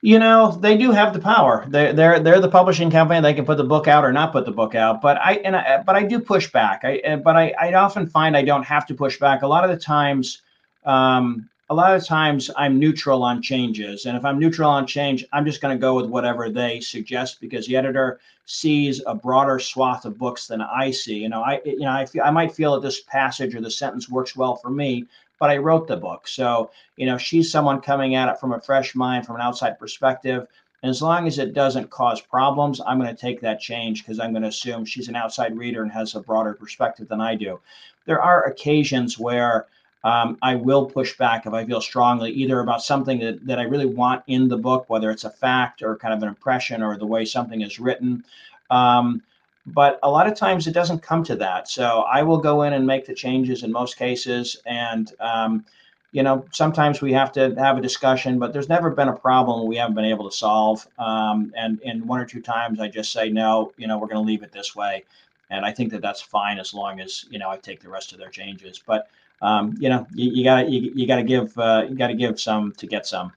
You 0.02 0.18
know 0.18 0.50
they 0.60 0.76
do 0.76 0.90
have 0.90 1.14
the 1.14 1.20
power. 1.20 1.64
They're 1.68 1.92
they're 1.92 2.18
they're 2.18 2.40
the 2.40 2.50
publishing 2.50 2.90
company. 2.90 3.20
They 3.20 3.34
can 3.34 3.46
put 3.46 3.56
the 3.56 3.64
book 3.64 3.86
out 3.86 4.04
or 4.04 4.12
not 4.12 4.32
put 4.32 4.44
the 4.44 4.50
book 4.52 4.74
out. 4.74 5.00
But 5.00 5.16
i 5.18 5.34
and 5.44 5.56
I, 5.56 5.82
but 5.86 5.94
i 5.94 6.02
do 6.02 6.18
push 6.18 6.50
back. 6.50 6.80
I 6.84 7.16
but 7.24 7.36
i 7.36 7.54
i 7.60 7.72
often 7.74 8.06
find 8.08 8.36
i 8.36 8.42
don't 8.42 8.64
have 8.64 8.84
to 8.86 8.94
push 8.94 9.18
back. 9.18 9.42
A 9.42 9.46
lot 9.46 9.64
of 9.64 9.70
the 9.70 9.76
times 9.76 10.42
um 10.84 11.48
a 11.70 11.74
lot 11.74 11.94
of 11.94 12.04
times 12.04 12.50
i'm 12.56 12.80
neutral 12.80 13.22
on 13.22 13.40
changes. 13.40 14.04
And 14.06 14.16
if 14.16 14.24
i'm 14.24 14.40
neutral 14.40 14.68
on 14.68 14.88
change 14.88 15.24
i'm 15.32 15.46
just 15.46 15.60
going 15.62 15.74
to 15.74 15.80
go 15.80 15.94
with 15.94 16.06
whatever 16.06 16.50
they 16.50 16.80
suggest 16.80 17.40
because 17.40 17.68
the 17.68 17.76
editor 17.76 18.18
sees 18.44 19.00
a 19.06 19.14
broader 19.14 19.60
swath 19.60 20.04
of 20.04 20.18
books 20.18 20.48
than 20.48 20.60
i 20.62 20.90
see. 20.90 21.18
You 21.18 21.28
know 21.28 21.42
i 21.42 21.60
you 21.64 21.78
know 21.78 21.92
i 21.92 22.04
feel 22.04 22.24
i 22.24 22.30
might 22.30 22.52
feel 22.52 22.74
that 22.74 22.82
this 22.82 23.02
passage 23.02 23.54
or 23.54 23.60
the 23.60 23.70
sentence 23.70 24.10
works 24.10 24.34
well 24.34 24.56
for 24.56 24.70
me 24.70 25.06
but 25.42 25.50
I 25.50 25.56
wrote 25.56 25.88
the 25.88 25.96
book. 25.96 26.28
So, 26.28 26.70
you 26.94 27.04
know, 27.04 27.18
she's 27.18 27.50
someone 27.50 27.80
coming 27.80 28.14
at 28.14 28.28
it 28.28 28.38
from 28.38 28.52
a 28.52 28.60
fresh 28.60 28.94
mind, 28.94 29.26
from 29.26 29.34
an 29.34 29.42
outside 29.42 29.76
perspective. 29.76 30.46
And 30.84 30.90
as 30.90 31.02
long 31.02 31.26
as 31.26 31.40
it 31.40 31.52
doesn't 31.52 31.90
cause 31.90 32.20
problems, 32.20 32.80
I'm 32.86 32.96
going 32.96 33.12
to 33.12 33.20
take 33.20 33.40
that 33.40 33.58
change 33.58 34.04
because 34.04 34.20
I'm 34.20 34.30
going 34.30 34.44
to 34.44 34.50
assume 34.50 34.84
she's 34.84 35.08
an 35.08 35.16
outside 35.16 35.58
reader 35.58 35.82
and 35.82 35.90
has 35.90 36.14
a 36.14 36.20
broader 36.20 36.54
perspective 36.54 37.08
than 37.08 37.20
I 37.20 37.34
do. 37.34 37.58
There 38.04 38.22
are 38.22 38.44
occasions 38.44 39.18
where 39.18 39.66
um, 40.04 40.38
I 40.42 40.54
will 40.54 40.86
push 40.86 41.18
back 41.18 41.44
if 41.44 41.52
I 41.52 41.66
feel 41.66 41.80
strongly 41.80 42.30
either 42.30 42.60
about 42.60 42.80
something 42.80 43.18
that, 43.18 43.44
that 43.44 43.58
I 43.58 43.64
really 43.64 43.86
want 43.86 44.22
in 44.28 44.46
the 44.46 44.58
book, 44.58 44.84
whether 44.86 45.10
it's 45.10 45.24
a 45.24 45.30
fact 45.30 45.82
or 45.82 45.96
kind 45.96 46.14
of 46.14 46.22
an 46.22 46.28
impression 46.28 46.84
or 46.84 46.96
the 46.96 47.06
way 47.06 47.24
something 47.24 47.62
is 47.62 47.80
written. 47.80 48.22
Um, 48.70 49.24
but 49.66 49.98
a 50.02 50.10
lot 50.10 50.26
of 50.26 50.34
times 50.34 50.66
it 50.66 50.72
doesn't 50.72 51.02
come 51.02 51.22
to 51.24 51.36
that. 51.36 51.68
So 51.68 52.00
I 52.00 52.22
will 52.22 52.38
go 52.38 52.62
in 52.62 52.72
and 52.72 52.86
make 52.86 53.06
the 53.06 53.14
changes 53.14 53.62
in 53.62 53.70
most 53.70 53.96
cases. 53.96 54.60
And, 54.66 55.12
um, 55.20 55.64
you 56.10 56.22
know, 56.22 56.44
sometimes 56.52 57.00
we 57.00 57.12
have 57.12 57.32
to 57.32 57.54
have 57.56 57.78
a 57.78 57.80
discussion, 57.80 58.38
but 58.38 58.52
there's 58.52 58.68
never 58.68 58.90
been 58.90 59.08
a 59.08 59.16
problem 59.16 59.66
we 59.66 59.76
haven't 59.76 59.94
been 59.94 60.04
able 60.04 60.28
to 60.28 60.36
solve. 60.36 60.86
Um, 60.98 61.52
and, 61.56 61.80
and 61.84 62.06
one 62.06 62.20
or 62.20 62.26
two 62.26 62.40
times 62.40 62.80
I 62.80 62.88
just 62.88 63.12
say, 63.12 63.30
no, 63.30 63.72
you 63.76 63.86
know, 63.86 63.98
we're 63.98 64.08
going 64.08 64.24
to 64.24 64.28
leave 64.28 64.42
it 64.42 64.52
this 64.52 64.74
way. 64.74 65.04
And 65.48 65.64
I 65.64 65.72
think 65.72 65.92
that 65.92 66.02
that's 66.02 66.20
fine 66.22 66.58
as 66.58 66.74
long 66.74 67.00
as, 67.00 67.26
you 67.30 67.38
know, 67.38 67.50
I 67.50 67.56
take 67.56 67.80
the 67.80 67.88
rest 67.88 68.12
of 68.12 68.18
their 68.18 68.30
changes. 68.30 68.82
But, 68.84 69.08
um, 69.42 69.74
you 69.78 69.88
know, 69.88 70.06
you, 70.14 70.44
gotta, 70.44 70.70
you, 70.70 70.92
you 70.94 71.06
gotta 71.06 71.24
give, 71.24 71.56
uh, 71.58 71.84
you 71.88 71.94
gotta 71.96 72.14
give 72.14 72.40
some 72.40 72.72
to 72.72 72.86
get 72.86 73.06
some 73.06 73.32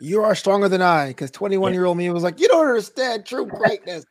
you 0.00 0.22
are 0.22 0.34
stronger 0.34 0.68
than 0.68 0.82
I 0.82 1.08
because 1.08 1.30
21 1.30 1.72
year 1.72 1.86
old 1.86 1.96
me 1.96 2.10
was 2.10 2.22
like, 2.22 2.38
you 2.40 2.48
don't 2.48 2.66
understand 2.66 3.24
true 3.24 3.46
greatness. 3.46 4.04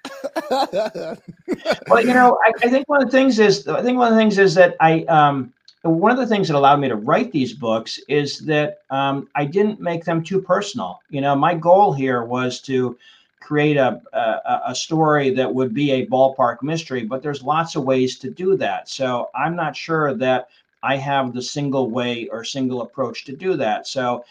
well, 0.50 2.02
you 2.02 2.13
know, 2.13 2.38
I, 2.45 2.52
I, 2.63 2.69
think 2.69 2.88
one 2.89 3.04
of 3.04 3.12
the 3.12 3.17
things 3.17 3.39
is, 3.39 3.67
I 3.67 3.82
think 3.82 3.98
one 3.98 4.08
of 4.08 4.13
the 4.13 4.19
things 4.19 4.38
is 4.38 4.56
that 4.56 4.76
I, 4.80 5.04
um, 5.04 5.54
one 5.84 6.12
of 6.12 6.17
the 6.17 6.26
things 6.26 6.48
that 6.48 6.56
allowed 6.56 6.80
me 6.80 6.88
to 6.88 6.95
write 6.95 7.32
these 7.32 7.54
books 7.54 8.00
is 8.08 8.39
that 8.39 8.80
um, 8.89 9.30
I 9.36 9.45
didn't 9.45 9.80
make 9.80 10.04
them 10.04 10.24
too 10.24 10.41
personal. 10.41 11.00
You 11.10 11.21
know, 11.21 11.36
my 11.36 11.54
goal 11.54 11.93
here 11.93 12.24
was 12.24 12.60
to 12.62 12.98
create 13.39 13.78
a, 13.78 14.02
a, 14.13 14.62
a 14.67 14.76
story 14.76 15.30
that 15.30 15.54
would 15.54 15.76
be 15.76 15.91
a 15.91 16.08
ballpark 16.08 16.63
mystery, 16.63 17.04
but 17.04 17.21
there's 17.21 17.43
lots 17.43 17.76
of 17.76 17.84
ways 17.84 18.17
to 18.17 18.32
do 18.32 18.58
that. 18.58 18.89
So 18.89 19.30
I'm 19.36 19.56
not 19.56 19.76
sure 19.76 20.15
that 20.15 20.50
I 20.82 20.98
have 20.98 21.34
the 21.34 21.41
single 21.41 21.91
way 21.91 22.28
or 22.32 22.43
single 22.43 22.82
approach 22.82 23.26
to 23.26 23.36
do 23.36 23.56
that. 23.58 23.88
So 23.88 24.26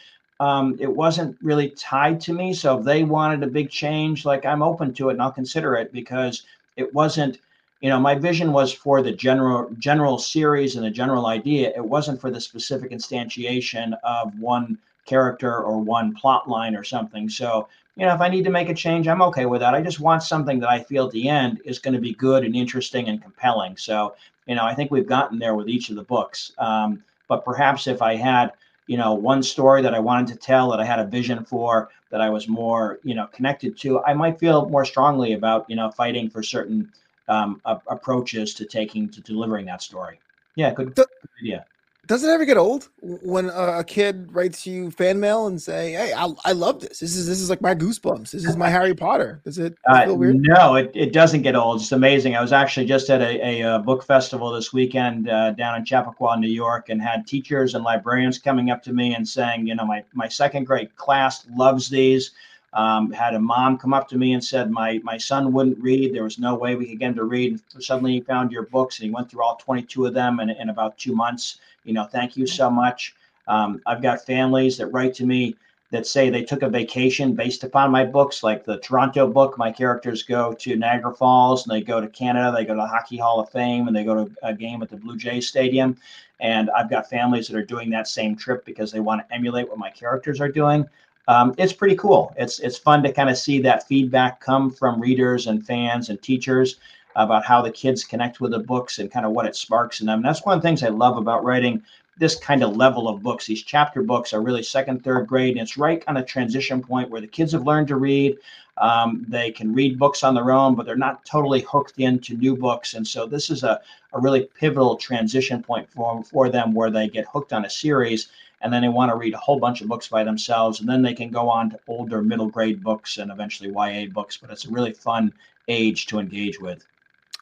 um, 0.44 0.76
it 0.78 0.94
wasn't 0.94 1.37
really 1.42 1.70
tied 1.70 2.20
to 2.20 2.35
me. 2.35 2.52
So 2.52 2.78
if 2.78 2.85
they 2.85 3.02
wanted 3.02 3.42
a 3.42 3.46
big 3.46 3.70
change, 3.70 4.26
like 4.26 4.44
I'm 4.44 4.62
open 4.62 4.92
to 4.94 5.09
it 5.09 5.14
and 5.14 5.22
I'll 5.22 5.40
consider 5.42 5.74
it 5.76 5.90
because 5.90 6.42
it 6.76 6.92
wasn't, 6.92 7.38
you 7.80 7.88
know, 7.88 7.98
my 7.98 8.14
vision 8.14 8.52
was 8.52 8.70
for 8.72 9.00
the 9.00 9.12
general 9.12 9.70
general 9.78 10.18
series 10.18 10.76
and 10.76 10.85
the 10.85 10.90
general 10.90 11.26
idea. 11.26 11.72
It 11.74 11.85
wasn't 11.85 12.20
for 12.20 12.30
the 12.30 12.40
specific 12.40 12.90
instantiation 12.90 13.96
of 14.04 14.38
one 14.38 14.76
character 15.07 15.62
or 15.62 15.80
one 15.80 16.14
plot 16.14 16.48
line 16.48 16.74
or 16.76 16.85
something. 16.85 17.28
So, 17.28 17.68
you 17.96 18.04
know, 18.04 18.14
if 18.14 18.20
I 18.20 18.28
need 18.28 18.44
to 18.44 18.50
make 18.50 18.68
a 18.68 18.74
change, 18.74 19.09
I'm 19.09 19.22
okay 19.22 19.46
with 19.46 19.61
that. 19.61 19.74
I 19.74 19.80
just 19.80 20.00
want 20.00 20.22
something 20.22 20.61
that 20.61 20.68
I 20.68 20.83
feel 20.83 21.07
at 21.07 21.12
the 21.12 21.28
end 21.28 21.61
is 21.64 21.78
going 21.78 21.94
to 21.94 22.00
be 22.00 22.14
good 22.14 22.44
and 22.44 22.54
interesting 22.54 23.09
and 23.09 23.22
compelling. 23.22 23.78
So, 23.78 24.14
you 24.46 24.57
know, 24.57 24.64
I 24.64 24.74
think 24.74 24.90
we've 24.90 25.07
gotten 25.16 25.38
there 25.38 25.54
with 25.54 25.68
each 25.68 25.90
of 25.90 25.96
the 25.96 26.02
books. 26.02 26.52
Um, 26.59 27.02
but 27.28 27.44
perhaps 27.44 27.87
if 27.87 28.02
I 28.02 28.16
had 28.16 28.52
you 28.86 28.96
know 28.96 29.14
one 29.14 29.42
story 29.42 29.82
that 29.82 29.94
i 29.94 29.98
wanted 29.98 30.26
to 30.26 30.36
tell 30.36 30.70
that 30.70 30.80
i 30.80 30.84
had 30.84 30.98
a 30.98 31.06
vision 31.06 31.44
for 31.44 31.90
that 32.10 32.20
i 32.20 32.28
was 32.28 32.48
more 32.48 33.00
you 33.02 33.14
know 33.14 33.26
connected 33.28 33.76
to 33.78 34.02
i 34.04 34.14
might 34.14 34.38
feel 34.38 34.68
more 34.68 34.84
strongly 34.84 35.32
about 35.32 35.64
you 35.68 35.76
know 35.76 35.90
fighting 35.90 36.28
for 36.30 36.42
certain 36.42 36.90
um, 37.28 37.60
a- 37.64 37.80
approaches 37.88 38.52
to 38.54 38.66
taking 38.66 39.10
to 39.10 39.22
delivering 39.22 39.64
that 39.66 39.80
story. 39.80 40.20
Yeah 40.56 40.72
good, 40.74 40.94
good 40.94 41.06
idea 41.40 41.66
does 42.06 42.22
it 42.22 42.30
ever 42.30 42.44
get 42.44 42.56
old 42.56 42.88
when 43.00 43.48
a 43.48 43.82
kid 43.84 44.34
writes 44.34 44.66
you 44.66 44.90
fan 44.90 45.20
mail 45.20 45.46
and 45.46 45.60
say, 45.60 45.92
"Hey, 45.92 46.12
I, 46.12 46.28
I 46.44 46.52
love 46.52 46.80
this. 46.80 47.00
This 47.00 47.16
is 47.16 47.26
this 47.26 47.40
is 47.40 47.50
like 47.50 47.62
my 47.62 47.74
goosebumps. 47.74 48.30
This 48.30 48.44
is 48.44 48.56
my 48.56 48.68
Harry 48.68 48.94
Potter." 48.94 49.40
Does 49.44 49.58
it 49.58 49.76
uh, 49.86 50.04
feel 50.04 50.16
weird? 50.16 50.36
No, 50.40 50.74
it, 50.76 50.90
it 50.94 51.12
doesn't 51.12 51.42
get 51.42 51.56
old. 51.56 51.80
It's 51.80 51.92
amazing. 51.92 52.36
I 52.36 52.42
was 52.42 52.52
actually 52.52 52.86
just 52.86 53.10
at 53.10 53.20
a, 53.20 53.62
a, 53.62 53.76
a 53.76 53.78
book 53.78 54.04
festival 54.04 54.52
this 54.52 54.72
weekend 54.72 55.28
uh, 55.28 55.52
down 55.52 55.76
in 55.76 55.84
Chappaqua, 55.84 56.36
New 56.38 56.48
York, 56.48 56.88
and 56.88 57.00
had 57.00 57.26
teachers 57.26 57.74
and 57.74 57.84
librarians 57.84 58.38
coming 58.38 58.70
up 58.70 58.82
to 58.84 58.92
me 58.92 59.14
and 59.14 59.26
saying, 59.26 59.66
"You 59.66 59.74
know, 59.74 59.86
my 59.86 60.04
my 60.12 60.28
second 60.28 60.64
grade 60.64 60.94
class 60.96 61.46
loves 61.54 61.88
these." 61.88 62.32
Um, 62.74 63.12
had 63.12 63.34
a 63.34 63.40
mom 63.40 63.78
come 63.78 63.94
up 63.94 64.08
to 64.08 64.18
me 64.18 64.32
and 64.32 64.44
said, 64.44 64.70
"My 64.70 65.00
my 65.04 65.16
son 65.16 65.52
wouldn't 65.52 65.78
read. 65.78 66.12
There 66.12 66.24
was 66.24 66.40
no 66.40 66.56
way 66.56 66.74
we 66.74 66.86
could 66.86 66.98
get 66.98 67.10
him 67.10 67.14
to 67.14 67.24
read." 67.24 67.60
Suddenly, 67.78 68.14
he 68.14 68.20
found 68.20 68.50
your 68.50 68.64
books 68.64 68.98
and 68.98 69.06
he 69.06 69.14
went 69.14 69.30
through 69.30 69.44
all 69.44 69.56
22 69.56 70.06
of 70.06 70.14
them 70.14 70.40
in, 70.40 70.50
in 70.50 70.70
about 70.70 70.98
two 70.98 71.14
months. 71.14 71.60
You 71.84 71.94
know, 71.94 72.04
thank 72.04 72.36
you 72.36 72.46
so 72.46 72.70
much. 72.70 73.14
Um, 73.46 73.80
I've 73.86 74.02
got 74.02 74.24
families 74.24 74.76
that 74.78 74.86
write 74.88 75.14
to 75.14 75.26
me 75.26 75.56
that 75.90 76.06
say 76.06 76.28
they 76.28 76.42
took 76.42 76.62
a 76.62 76.68
vacation 76.68 77.34
based 77.34 77.62
upon 77.62 77.90
my 77.90 78.04
books, 78.04 78.42
like 78.42 78.64
the 78.64 78.78
Toronto 78.78 79.28
book. 79.28 79.56
My 79.58 79.70
characters 79.70 80.24
go 80.24 80.52
to 80.54 80.76
Niagara 80.76 81.14
Falls 81.14 81.66
and 81.66 81.74
they 81.74 81.82
go 81.82 82.00
to 82.00 82.08
Canada, 82.08 82.52
they 82.56 82.64
go 82.64 82.74
to 82.74 82.80
the 82.80 82.86
Hockey 82.86 83.16
Hall 83.16 83.38
of 83.38 83.48
Fame, 83.50 83.86
and 83.86 83.94
they 83.94 84.02
go 84.02 84.24
to 84.24 84.34
a 84.42 84.52
game 84.52 84.82
at 84.82 84.88
the 84.88 84.96
Blue 84.96 85.16
Jays 85.16 85.46
Stadium. 85.46 85.96
And 86.40 86.68
I've 86.70 86.90
got 86.90 87.08
families 87.08 87.46
that 87.46 87.56
are 87.56 87.64
doing 87.64 87.90
that 87.90 88.08
same 88.08 88.34
trip 88.34 88.64
because 88.64 88.90
they 88.90 88.98
want 88.98 89.26
to 89.26 89.34
emulate 89.34 89.68
what 89.68 89.78
my 89.78 89.90
characters 89.90 90.40
are 90.40 90.48
doing. 90.48 90.84
Um, 91.28 91.54
it's 91.58 91.72
pretty 91.72 91.96
cool. 91.96 92.34
It's 92.36 92.58
it's 92.58 92.76
fun 92.76 93.02
to 93.04 93.12
kind 93.12 93.30
of 93.30 93.38
see 93.38 93.60
that 93.60 93.86
feedback 93.86 94.40
come 94.40 94.70
from 94.70 95.00
readers 95.00 95.46
and 95.46 95.64
fans 95.64 96.10
and 96.10 96.20
teachers 96.20 96.80
about 97.16 97.44
how 97.44 97.62
the 97.62 97.70
kids 97.70 98.05
connect 98.05 98.40
with 98.40 98.50
the 98.50 98.59
books 98.59 98.98
and 98.98 99.11
kind 99.11 99.27
of 99.27 99.33
what 99.33 99.46
it 99.46 99.57
sparks 99.57 100.00
in 100.00 100.07
them. 100.07 100.18
And 100.18 100.24
that's 100.24 100.44
one 100.44 100.57
of 100.57 100.62
the 100.62 100.68
things 100.68 100.83
I 100.83 100.88
love 100.88 101.16
about 101.16 101.44
writing 101.44 101.83
this 102.16 102.37
kind 102.37 102.62
of 102.62 102.77
level 102.77 103.09
of 103.09 103.22
books. 103.22 103.46
These 103.46 103.62
chapter 103.62 104.03
books 104.03 104.33
are 104.33 104.40
really 104.40 104.62
second, 104.62 105.03
third 105.03 105.27
grade, 105.27 105.53
and 105.57 105.61
it's 105.61 105.77
right 105.77 106.03
on 106.07 106.16
a 106.16 106.24
transition 106.24 106.81
point 106.81 107.11
where 107.11 107.20
the 107.20 107.27
kids 107.27 107.53
have 107.53 107.66
learned 107.66 107.88
to 107.88 107.96
read. 107.96 108.37
Um, 108.77 109.24
they 109.29 109.50
can 109.50 109.72
read 109.72 109.98
books 109.98 110.22
on 110.22 110.35
their 110.35 110.53
own, 110.53 110.74
but 110.74 110.87
they're 110.87 110.96
not 110.96 111.24
totally 111.24 111.61
hooked 111.62 111.98
into 111.98 112.37
new 112.37 112.57
books. 112.57 112.94
And 112.94 113.07
so 113.07 113.27
this 113.27 113.50
is 113.50 113.62
a, 113.62 113.81
a 114.12 114.20
really 114.20 114.48
pivotal 114.59 114.96
transition 114.96 115.62
point 115.62 115.88
for, 115.90 116.22
for 116.24 116.48
them 116.48 116.72
where 116.72 116.90
they 116.90 117.09
get 117.09 117.27
hooked 117.33 117.53
on 117.53 117.64
a 117.64 117.70
series 117.70 118.29
and 118.64 118.72
then 118.72 118.81
they 118.81 118.88
want 118.88 119.11
to 119.11 119.16
read 119.16 119.35
a 119.35 119.38
whole 119.38 119.61
bunch 119.61 119.83
of 119.83 119.88
books 119.88 120.09
by 120.09 120.24
themselves. 120.24 120.81
And 120.81 120.88
then 120.88 121.03
they 121.03 121.12
can 121.12 121.31
go 121.31 121.50
on 121.50 121.70
to 121.70 121.81
older 121.87 122.22
middle 122.22 122.48
grade 122.48 122.83
books 122.83 123.18
and 123.18 123.31
eventually 123.31 123.70
YA 123.70 124.07
books. 124.11 124.38
But 124.38 124.50
it's 124.50 124.64
a 124.64 124.70
really 124.70 124.94
fun 124.94 125.35
age 125.68 126.07
to 126.07 126.18
engage 126.18 126.59
with. 126.59 126.87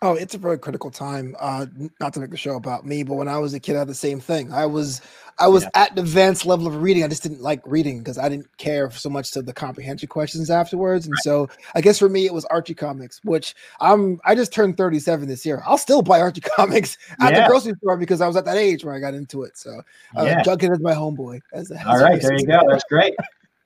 Oh, 0.04 0.14
it's 0.14 0.34
a 0.34 0.38
very 0.38 0.58
critical 0.58 0.90
time. 0.90 1.36
Uh, 1.38 1.66
not 2.00 2.12
to 2.14 2.20
make 2.20 2.30
the 2.30 2.36
show 2.36 2.56
about 2.56 2.84
me, 2.84 3.04
but 3.04 3.14
when 3.14 3.28
I 3.28 3.38
was 3.38 3.54
a 3.54 3.60
kid, 3.60 3.76
I 3.76 3.80
had 3.80 3.88
the 3.88 3.94
same 3.94 4.18
thing. 4.18 4.52
I 4.52 4.66
was, 4.66 5.00
I 5.38 5.46
was 5.46 5.62
yeah. 5.62 5.70
at 5.74 5.92
an 5.92 6.00
advanced 6.00 6.44
level 6.44 6.66
of 6.66 6.82
reading. 6.82 7.04
I 7.04 7.08
just 7.08 7.22
didn't 7.22 7.40
like 7.40 7.62
reading 7.64 8.00
because 8.00 8.18
I 8.18 8.28
didn't 8.28 8.54
care 8.56 8.90
so 8.90 9.08
much 9.08 9.30
to 9.30 9.42
the 9.42 9.52
comprehension 9.52 10.08
questions 10.08 10.50
afterwards. 10.50 11.06
And 11.06 11.12
right. 11.12 11.22
so, 11.22 11.48
I 11.76 11.80
guess 11.82 12.00
for 12.00 12.08
me, 12.08 12.26
it 12.26 12.34
was 12.34 12.44
Archie 12.46 12.74
comics, 12.74 13.20
which 13.22 13.54
I'm. 13.80 14.20
I 14.24 14.34
just 14.34 14.52
turned 14.52 14.76
37 14.76 15.28
this 15.28 15.46
year. 15.46 15.62
I'll 15.64 15.78
still 15.78 16.02
buy 16.02 16.20
Archie 16.20 16.40
comics 16.56 16.98
at 17.20 17.32
yeah. 17.32 17.42
the 17.42 17.48
grocery 17.48 17.74
store 17.76 17.96
because 17.96 18.20
I 18.20 18.26
was 18.26 18.34
at 18.34 18.44
that 18.46 18.56
age 18.56 18.84
where 18.84 18.94
I 18.94 18.98
got 18.98 19.14
into 19.14 19.44
it. 19.44 19.56
So, 19.56 19.82
uh, 20.18 20.24
yeah. 20.24 20.42
Jughead 20.42 20.72
is 20.72 20.80
my 20.80 20.94
homeboy. 20.94 21.40
As, 21.52 21.70
as 21.70 21.78
All 21.86 22.00
right, 22.00 22.20
there 22.20 22.36
you 22.36 22.44
go. 22.44 22.60
That's 22.68 22.84
great. 22.88 23.14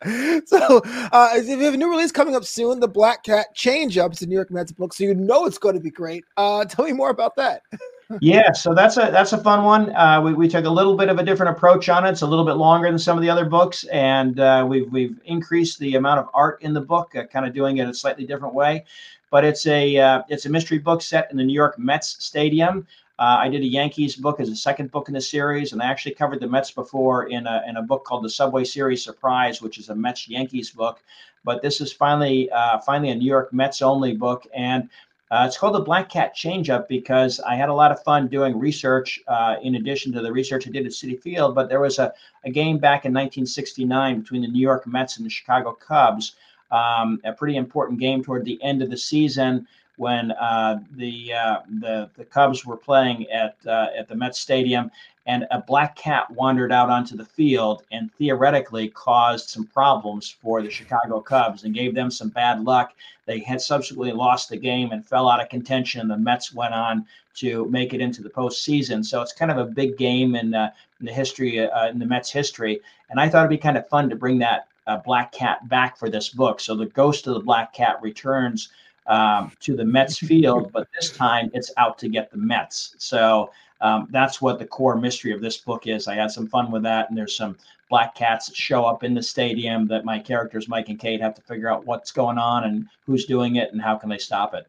so 0.44 0.82
uh, 0.84 1.30
if 1.34 1.48
you 1.48 1.58
have 1.60 1.72
a 1.72 1.76
new 1.76 1.88
release 1.88 2.12
coming 2.12 2.36
up 2.36 2.44
soon, 2.44 2.80
the 2.80 2.88
Black 2.88 3.22
Cat 3.22 3.54
Change 3.54 3.96
Up. 3.96 4.12
It's 4.12 4.20
a 4.20 4.26
New 4.26 4.34
York 4.34 4.50
Mets 4.50 4.70
book, 4.70 4.92
so 4.92 5.04
you 5.04 5.14
know 5.14 5.46
it's 5.46 5.56
going 5.56 5.74
to 5.74 5.80
be 5.80 5.90
great. 5.90 6.24
Uh, 6.36 6.64
tell 6.68 6.84
me 6.84 6.92
more 6.92 7.08
about 7.08 7.34
that. 7.36 7.62
yeah, 8.20 8.52
so 8.52 8.74
that's 8.74 8.98
a 8.98 9.08
that's 9.10 9.32
a 9.32 9.38
fun 9.38 9.64
one. 9.64 9.96
Uh, 9.96 10.20
we, 10.20 10.34
we 10.34 10.48
took 10.48 10.66
a 10.66 10.70
little 10.70 10.98
bit 10.98 11.08
of 11.08 11.18
a 11.18 11.22
different 11.22 11.56
approach 11.56 11.88
on 11.88 12.04
it. 12.04 12.10
It's 12.10 12.20
a 12.20 12.26
little 12.26 12.44
bit 12.44 12.54
longer 12.54 12.90
than 12.90 12.98
some 12.98 13.16
of 13.16 13.22
the 13.22 13.30
other 13.30 13.46
books, 13.46 13.84
and 13.84 14.38
uh, 14.38 14.66
we've 14.68 14.90
we've 14.92 15.18
increased 15.24 15.78
the 15.78 15.94
amount 15.94 16.20
of 16.20 16.28
art 16.34 16.60
in 16.60 16.74
the 16.74 16.80
book, 16.82 17.16
uh, 17.16 17.24
kind 17.24 17.46
of 17.46 17.54
doing 17.54 17.78
it 17.78 17.88
a 17.88 17.94
slightly 17.94 18.26
different 18.26 18.54
way. 18.54 18.84
But 19.30 19.46
it's 19.46 19.66
a 19.66 19.96
uh, 19.96 20.22
it's 20.28 20.44
a 20.44 20.50
mystery 20.50 20.78
book 20.78 21.00
set 21.00 21.30
in 21.30 21.38
the 21.38 21.44
New 21.44 21.54
York 21.54 21.78
Mets 21.78 22.22
stadium. 22.22 22.86
Uh, 23.18 23.38
I 23.40 23.48
did 23.48 23.62
a 23.62 23.66
Yankees 23.66 24.14
book 24.14 24.40
as 24.40 24.50
a 24.50 24.56
second 24.56 24.90
book 24.90 25.08
in 25.08 25.14
the 25.14 25.20
series, 25.20 25.72
and 25.72 25.82
I 25.82 25.86
actually 25.86 26.14
covered 26.14 26.40
the 26.40 26.48
Mets 26.48 26.70
before 26.70 27.28
in 27.28 27.46
a, 27.46 27.62
in 27.66 27.78
a 27.78 27.82
book 27.82 28.04
called 28.04 28.24
the 28.24 28.30
Subway 28.30 28.64
Series 28.64 29.02
Surprise, 29.02 29.62
which 29.62 29.78
is 29.78 29.88
a 29.88 29.94
Mets 29.94 30.28
Yankees 30.28 30.70
book. 30.70 31.00
But 31.42 31.62
this 31.62 31.80
is 31.80 31.92
finally 31.92 32.50
uh, 32.50 32.78
finally 32.80 33.10
a 33.10 33.14
New 33.14 33.26
York 33.26 33.52
Mets 33.54 33.80
only 33.80 34.14
book, 34.14 34.46
and 34.54 34.90
uh, 35.30 35.44
it's 35.46 35.56
called 35.56 35.74
the 35.74 35.80
Black 35.80 36.10
Cat 36.10 36.36
Changeup 36.36 36.88
because 36.88 37.40
I 37.40 37.56
had 37.56 37.70
a 37.70 37.74
lot 37.74 37.90
of 37.90 38.02
fun 38.02 38.28
doing 38.28 38.58
research 38.58 39.18
uh, 39.26 39.56
in 39.62 39.76
addition 39.76 40.12
to 40.12 40.20
the 40.20 40.30
research 40.30 40.68
I 40.68 40.70
did 40.70 40.84
at 40.84 40.92
Citi 40.92 41.20
Field. 41.20 41.54
But 41.54 41.68
there 41.68 41.80
was 41.80 41.98
a, 41.98 42.12
a 42.44 42.50
game 42.50 42.78
back 42.78 43.06
in 43.06 43.12
1969 43.12 44.20
between 44.20 44.42
the 44.42 44.48
New 44.48 44.60
York 44.60 44.86
Mets 44.86 45.16
and 45.16 45.24
the 45.24 45.30
Chicago 45.30 45.72
Cubs, 45.72 46.36
um, 46.70 47.18
a 47.24 47.32
pretty 47.32 47.56
important 47.56 47.98
game 47.98 48.22
toward 48.22 48.44
the 48.44 48.62
end 48.62 48.82
of 48.82 48.90
the 48.90 48.96
season 48.96 49.66
when 49.96 50.32
uh, 50.32 50.80
the, 50.92 51.32
uh, 51.32 51.56
the 51.80 52.10
the 52.16 52.24
Cubs 52.24 52.64
were 52.64 52.76
playing 52.76 53.30
at 53.30 53.56
uh, 53.66 53.88
at 53.96 54.08
the 54.08 54.14
Met 54.14 54.36
Stadium, 54.36 54.90
and 55.26 55.46
a 55.50 55.60
black 55.60 55.96
cat 55.96 56.30
wandered 56.30 56.70
out 56.70 56.88
onto 56.88 57.16
the 57.16 57.24
field 57.24 57.82
and 57.90 58.12
theoretically 58.14 58.88
caused 58.88 59.48
some 59.48 59.66
problems 59.66 60.30
for 60.30 60.62
the 60.62 60.70
Chicago 60.70 61.20
Cubs 61.20 61.64
and 61.64 61.74
gave 61.74 61.94
them 61.94 62.10
some 62.10 62.28
bad 62.28 62.62
luck. 62.62 62.94
They 63.26 63.40
had 63.40 63.60
subsequently 63.60 64.12
lost 64.12 64.48
the 64.48 64.56
game 64.56 64.92
and 64.92 65.04
fell 65.04 65.28
out 65.28 65.42
of 65.42 65.48
contention. 65.48 66.06
The 66.06 66.16
Mets 66.16 66.54
went 66.54 66.74
on 66.74 67.06
to 67.36 67.66
make 67.66 67.92
it 67.92 68.00
into 68.00 68.22
the 68.22 68.30
postseason. 68.30 69.04
So 69.04 69.20
it's 69.20 69.32
kind 69.32 69.50
of 69.50 69.58
a 69.58 69.64
big 69.64 69.98
game 69.98 70.36
in, 70.36 70.54
uh, 70.54 70.70
in 71.00 71.06
the 71.06 71.12
history 71.12 71.58
uh, 71.60 71.88
in 71.88 71.98
the 71.98 72.06
Mets 72.06 72.30
history. 72.30 72.80
And 73.10 73.18
I 73.18 73.28
thought 73.28 73.40
it'd 73.40 73.50
be 73.50 73.58
kind 73.58 73.76
of 73.76 73.88
fun 73.88 74.08
to 74.10 74.16
bring 74.16 74.38
that 74.38 74.68
uh, 74.86 74.98
black 74.98 75.32
cat 75.32 75.68
back 75.68 75.96
for 75.96 76.08
this 76.08 76.28
book. 76.28 76.60
So 76.60 76.76
the 76.76 76.86
ghost 76.86 77.26
of 77.26 77.34
the 77.34 77.40
black 77.40 77.74
cat 77.74 77.98
returns 78.00 78.68
um, 79.08 79.52
to 79.60 79.76
the 79.76 79.84
Mets 79.84 80.18
field, 80.18 80.70
but 80.72 80.88
this 80.94 81.10
time 81.10 81.50
it's 81.54 81.72
out 81.76 81.98
to 81.98 82.08
get 82.08 82.30
the 82.30 82.36
Mets. 82.36 82.94
So 82.98 83.50
um, 83.80 84.08
that's 84.10 84.40
what 84.40 84.58
the 84.58 84.66
core 84.66 84.96
mystery 84.96 85.32
of 85.32 85.40
this 85.40 85.58
book 85.58 85.86
is. 85.86 86.08
I 86.08 86.14
had 86.14 86.30
some 86.30 86.46
fun 86.48 86.70
with 86.70 86.82
that, 86.84 87.08
and 87.08 87.16
there's 87.16 87.36
some 87.36 87.56
black 87.88 88.14
cats 88.14 88.46
that 88.46 88.56
show 88.56 88.84
up 88.84 89.04
in 89.04 89.14
the 89.14 89.22
stadium 89.22 89.86
that 89.88 90.04
my 90.04 90.18
characters, 90.18 90.68
Mike 90.68 90.88
and 90.88 90.98
Kate, 90.98 91.20
have 91.20 91.34
to 91.34 91.42
figure 91.42 91.70
out 91.70 91.86
what's 91.86 92.10
going 92.10 92.38
on 92.38 92.64
and 92.64 92.86
who's 93.04 93.26
doing 93.26 93.56
it 93.56 93.72
and 93.72 93.80
how 93.80 93.96
can 93.96 94.08
they 94.08 94.18
stop 94.18 94.54
it. 94.54 94.66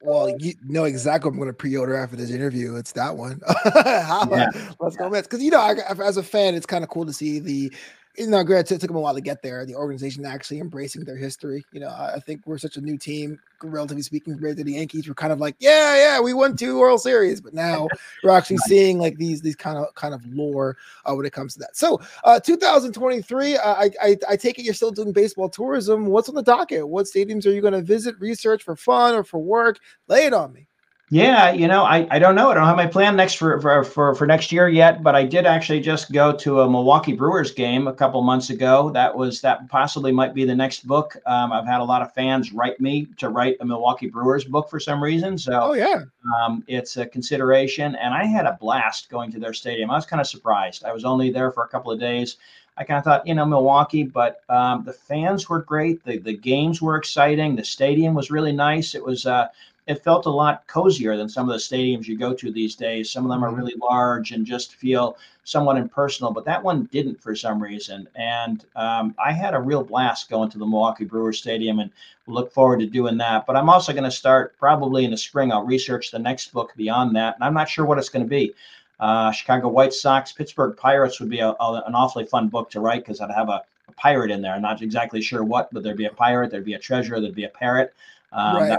Well, 0.00 0.36
you 0.38 0.52
know 0.62 0.84
exactly 0.84 1.28
what 1.28 1.34
I'm 1.34 1.38
going 1.38 1.48
to 1.48 1.54
pre-order 1.54 1.96
after 1.96 2.14
this 2.14 2.30
interview. 2.30 2.76
It's 2.76 2.92
that 2.92 3.16
one. 3.16 3.40
yeah. 3.74 4.50
Let's 4.78 4.96
go 4.96 5.08
Mets. 5.08 5.26
Because 5.26 5.42
you 5.42 5.50
know, 5.50 5.60
I, 5.60 5.76
as 6.02 6.18
a 6.18 6.22
fan, 6.22 6.54
it's 6.54 6.66
kind 6.66 6.84
of 6.84 6.90
cool 6.90 7.06
to 7.06 7.12
see 7.12 7.38
the 7.38 7.72
you 8.16 8.28
know, 8.28 8.44
granted, 8.44 8.76
it 8.76 8.80
took 8.80 8.88
them 8.88 8.96
a 8.96 9.00
while 9.00 9.14
to 9.14 9.20
get 9.20 9.42
there. 9.42 9.66
The 9.66 9.74
organization 9.74 10.24
actually 10.24 10.60
embracing 10.60 11.04
their 11.04 11.16
history. 11.16 11.64
You 11.72 11.80
know, 11.80 11.88
I 11.88 12.20
think 12.20 12.42
we're 12.46 12.58
such 12.58 12.76
a 12.76 12.80
new 12.80 12.96
team, 12.96 13.38
relatively 13.62 14.02
speaking, 14.02 14.34
compared 14.34 14.56
to 14.58 14.64
the 14.64 14.72
Yankees. 14.72 15.08
We're 15.08 15.14
kind 15.14 15.32
of 15.32 15.40
like, 15.40 15.56
yeah, 15.58 15.96
yeah, 15.96 16.20
we 16.20 16.32
won 16.32 16.56
two 16.56 16.78
World 16.78 17.00
Series, 17.00 17.40
but 17.40 17.54
now 17.54 17.88
we're 18.22 18.30
actually 18.30 18.58
seeing 18.58 18.98
like 18.98 19.16
these 19.16 19.40
these 19.40 19.56
kind 19.56 19.78
of 19.78 19.92
kind 19.94 20.14
of 20.14 20.24
lore 20.26 20.76
uh, 21.04 21.14
when 21.14 21.26
it 21.26 21.32
comes 21.32 21.54
to 21.54 21.60
that. 21.60 21.76
So, 21.76 22.00
uh, 22.22 22.38
2023, 22.38 23.56
uh, 23.56 23.60
I, 23.64 23.90
I 24.00 24.16
I 24.28 24.36
take 24.36 24.58
it 24.58 24.64
you're 24.64 24.74
still 24.74 24.92
doing 24.92 25.12
baseball 25.12 25.48
tourism. 25.48 26.06
What's 26.06 26.28
on 26.28 26.36
the 26.36 26.42
docket? 26.42 26.88
What 26.88 27.06
stadiums 27.06 27.46
are 27.46 27.52
you 27.52 27.60
going 27.60 27.72
to 27.72 27.82
visit, 27.82 28.14
research 28.20 28.62
for 28.62 28.76
fun 28.76 29.14
or 29.14 29.24
for 29.24 29.38
work? 29.38 29.80
Lay 30.08 30.26
it 30.26 30.34
on 30.34 30.52
me. 30.52 30.68
Yeah, 31.10 31.52
you 31.52 31.68
know, 31.68 31.84
I, 31.84 32.06
I 32.10 32.18
don't 32.18 32.34
know. 32.34 32.50
I 32.50 32.54
don't 32.54 32.66
have 32.66 32.76
my 32.76 32.86
plan 32.86 33.14
next 33.14 33.34
for, 33.34 33.60
for 33.60 33.84
for 33.84 34.14
for 34.14 34.26
next 34.26 34.50
year 34.50 34.68
yet, 34.68 35.02
but 35.02 35.14
I 35.14 35.22
did 35.22 35.44
actually 35.44 35.80
just 35.80 36.10
go 36.10 36.32
to 36.38 36.62
a 36.62 36.70
Milwaukee 36.70 37.12
Brewers 37.12 37.50
game 37.50 37.86
a 37.88 37.92
couple 37.92 38.22
months 38.22 38.48
ago. 38.48 38.88
That 38.90 39.14
was 39.14 39.42
that 39.42 39.68
possibly 39.68 40.12
might 40.12 40.32
be 40.32 40.46
the 40.46 40.54
next 40.54 40.86
book. 40.86 41.14
Um, 41.26 41.52
I've 41.52 41.66
had 41.66 41.80
a 41.80 41.84
lot 41.84 42.00
of 42.00 42.14
fans 42.14 42.54
write 42.54 42.80
me 42.80 43.06
to 43.18 43.28
write 43.28 43.58
a 43.60 43.66
Milwaukee 43.66 44.08
Brewers 44.08 44.44
book 44.44 44.70
for 44.70 44.80
some 44.80 45.02
reason. 45.02 45.36
So 45.36 45.52
oh 45.62 45.74
yeah, 45.74 46.04
um, 46.40 46.64
it's 46.68 46.96
a 46.96 47.04
consideration, 47.04 47.94
and 47.96 48.14
I 48.14 48.24
had 48.24 48.46
a 48.46 48.56
blast 48.58 49.10
going 49.10 49.30
to 49.32 49.38
their 49.38 49.52
stadium. 49.52 49.90
I 49.90 49.96
was 49.96 50.06
kind 50.06 50.22
of 50.22 50.26
surprised. 50.26 50.84
I 50.86 50.92
was 50.92 51.04
only 51.04 51.30
there 51.30 51.52
for 51.52 51.64
a 51.64 51.68
couple 51.68 51.92
of 51.92 52.00
days. 52.00 52.38
I 52.76 52.82
kind 52.82 52.98
of 52.98 53.04
thought, 53.04 53.26
you 53.26 53.34
know, 53.34 53.44
Milwaukee, 53.44 54.02
but 54.02 54.40
um, 54.48 54.84
the 54.84 54.92
fans 54.92 55.48
were 55.48 55.62
great. 55.62 56.02
The 56.02 56.18
the 56.18 56.36
games 56.36 56.80
were 56.80 56.96
exciting. 56.96 57.56
The 57.56 57.64
stadium 57.64 58.14
was 58.14 58.30
really 58.30 58.52
nice. 58.52 58.94
It 58.94 59.04
was 59.04 59.26
uh, 59.26 59.48
it 59.86 60.02
felt 60.02 60.24
a 60.26 60.30
lot 60.30 60.66
cozier 60.66 61.16
than 61.16 61.28
some 61.28 61.48
of 61.48 61.52
the 61.52 61.58
stadiums 61.58 62.06
you 62.06 62.16
go 62.16 62.32
to 62.32 62.50
these 62.50 62.74
days. 62.74 63.10
Some 63.10 63.24
of 63.24 63.30
them 63.30 63.44
are 63.44 63.48
mm-hmm. 63.48 63.58
really 63.58 63.74
large 63.78 64.32
and 64.32 64.46
just 64.46 64.74
feel 64.74 65.18
somewhat 65.44 65.76
impersonal, 65.76 66.32
but 66.32 66.46
that 66.46 66.62
one 66.62 66.84
didn't 66.84 67.20
for 67.20 67.36
some 67.36 67.62
reason. 67.62 68.08
And 68.14 68.64
um, 68.76 69.14
I 69.22 69.30
had 69.32 69.54
a 69.54 69.60
real 69.60 69.84
blast 69.84 70.30
going 70.30 70.50
to 70.50 70.58
the 70.58 70.66
Milwaukee 70.66 71.04
Brewers 71.04 71.38
Stadium 71.38 71.80
and 71.80 71.90
look 72.26 72.50
forward 72.50 72.80
to 72.80 72.86
doing 72.86 73.18
that. 73.18 73.44
But 73.46 73.56
I'm 73.56 73.68
also 73.68 73.92
going 73.92 74.04
to 74.04 74.10
start 74.10 74.56
probably 74.58 75.04
in 75.04 75.10
the 75.10 75.18
spring. 75.18 75.52
I'll 75.52 75.64
research 75.64 76.10
the 76.10 76.18
next 76.18 76.52
book 76.52 76.72
beyond 76.76 77.14
that, 77.16 77.34
and 77.34 77.44
I'm 77.44 77.54
not 77.54 77.68
sure 77.68 77.84
what 77.84 77.98
it's 77.98 78.08
going 78.08 78.24
to 78.24 78.28
be. 78.28 78.54
Uh, 79.00 79.32
Chicago 79.32 79.68
White 79.68 79.92
Sox, 79.92 80.32
Pittsburgh 80.32 80.76
Pirates 80.76 81.20
would 81.20 81.28
be 81.28 81.40
a, 81.40 81.50
a, 81.50 81.82
an 81.86 81.94
awfully 81.94 82.24
fun 82.24 82.48
book 82.48 82.70
to 82.70 82.80
write 82.80 83.04
because 83.04 83.20
I'd 83.20 83.30
have 83.30 83.48
a, 83.48 83.62
a, 83.88 83.92
pirate 83.96 84.30
in 84.30 84.40
there. 84.40 84.54
I'm 84.54 84.62
not 84.62 84.80
exactly 84.80 85.20
sure 85.20 85.44
what, 85.44 85.72
but 85.74 85.82
there'd 85.82 85.96
be 85.96 86.06
a 86.06 86.10
pirate, 86.10 86.50
there'd 86.50 86.64
be 86.64 86.74
a 86.74 86.78
treasure, 86.78 87.20
there'd 87.20 87.34
be 87.34 87.44
a 87.44 87.50
parrot. 87.50 87.92
Um, 88.32 88.56
right. 88.56 88.78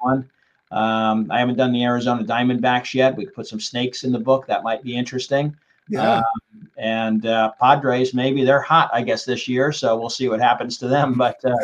one. 0.00 0.28
Um, 0.72 1.30
I 1.30 1.38
haven't 1.38 1.56
done 1.56 1.72
the 1.72 1.84
Arizona 1.84 2.24
Diamondbacks 2.24 2.94
yet. 2.94 3.14
We 3.16 3.26
could 3.26 3.34
put 3.34 3.46
some 3.46 3.60
snakes 3.60 4.04
in 4.04 4.12
the 4.12 4.18
book. 4.18 4.46
That 4.46 4.62
might 4.62 4.82
be 4.82 4.96
interesting. 4.96 5.54
Yeah. 5.88 6.18
Um, 6.18 6.68
and 6.78 7.26
uh, 7.26 7.52
Padres, 7.60 8.14
maybe 8.14 8.44
they're 8.44 8.62
hot, 8.62 8.90
I 8.92 9.02
guess, 9.02 9.24
this 9.24 9.46
year. 9.46 9.72
So 9.72 9.98
we'll 9.98 10.08
see 10.10 10.28
what 10.28 10.40
happens 10.40 10.78
to 10.78 10.88
them. 10.88 11.14
But 11.18 11.44
uh, 11.44 11.56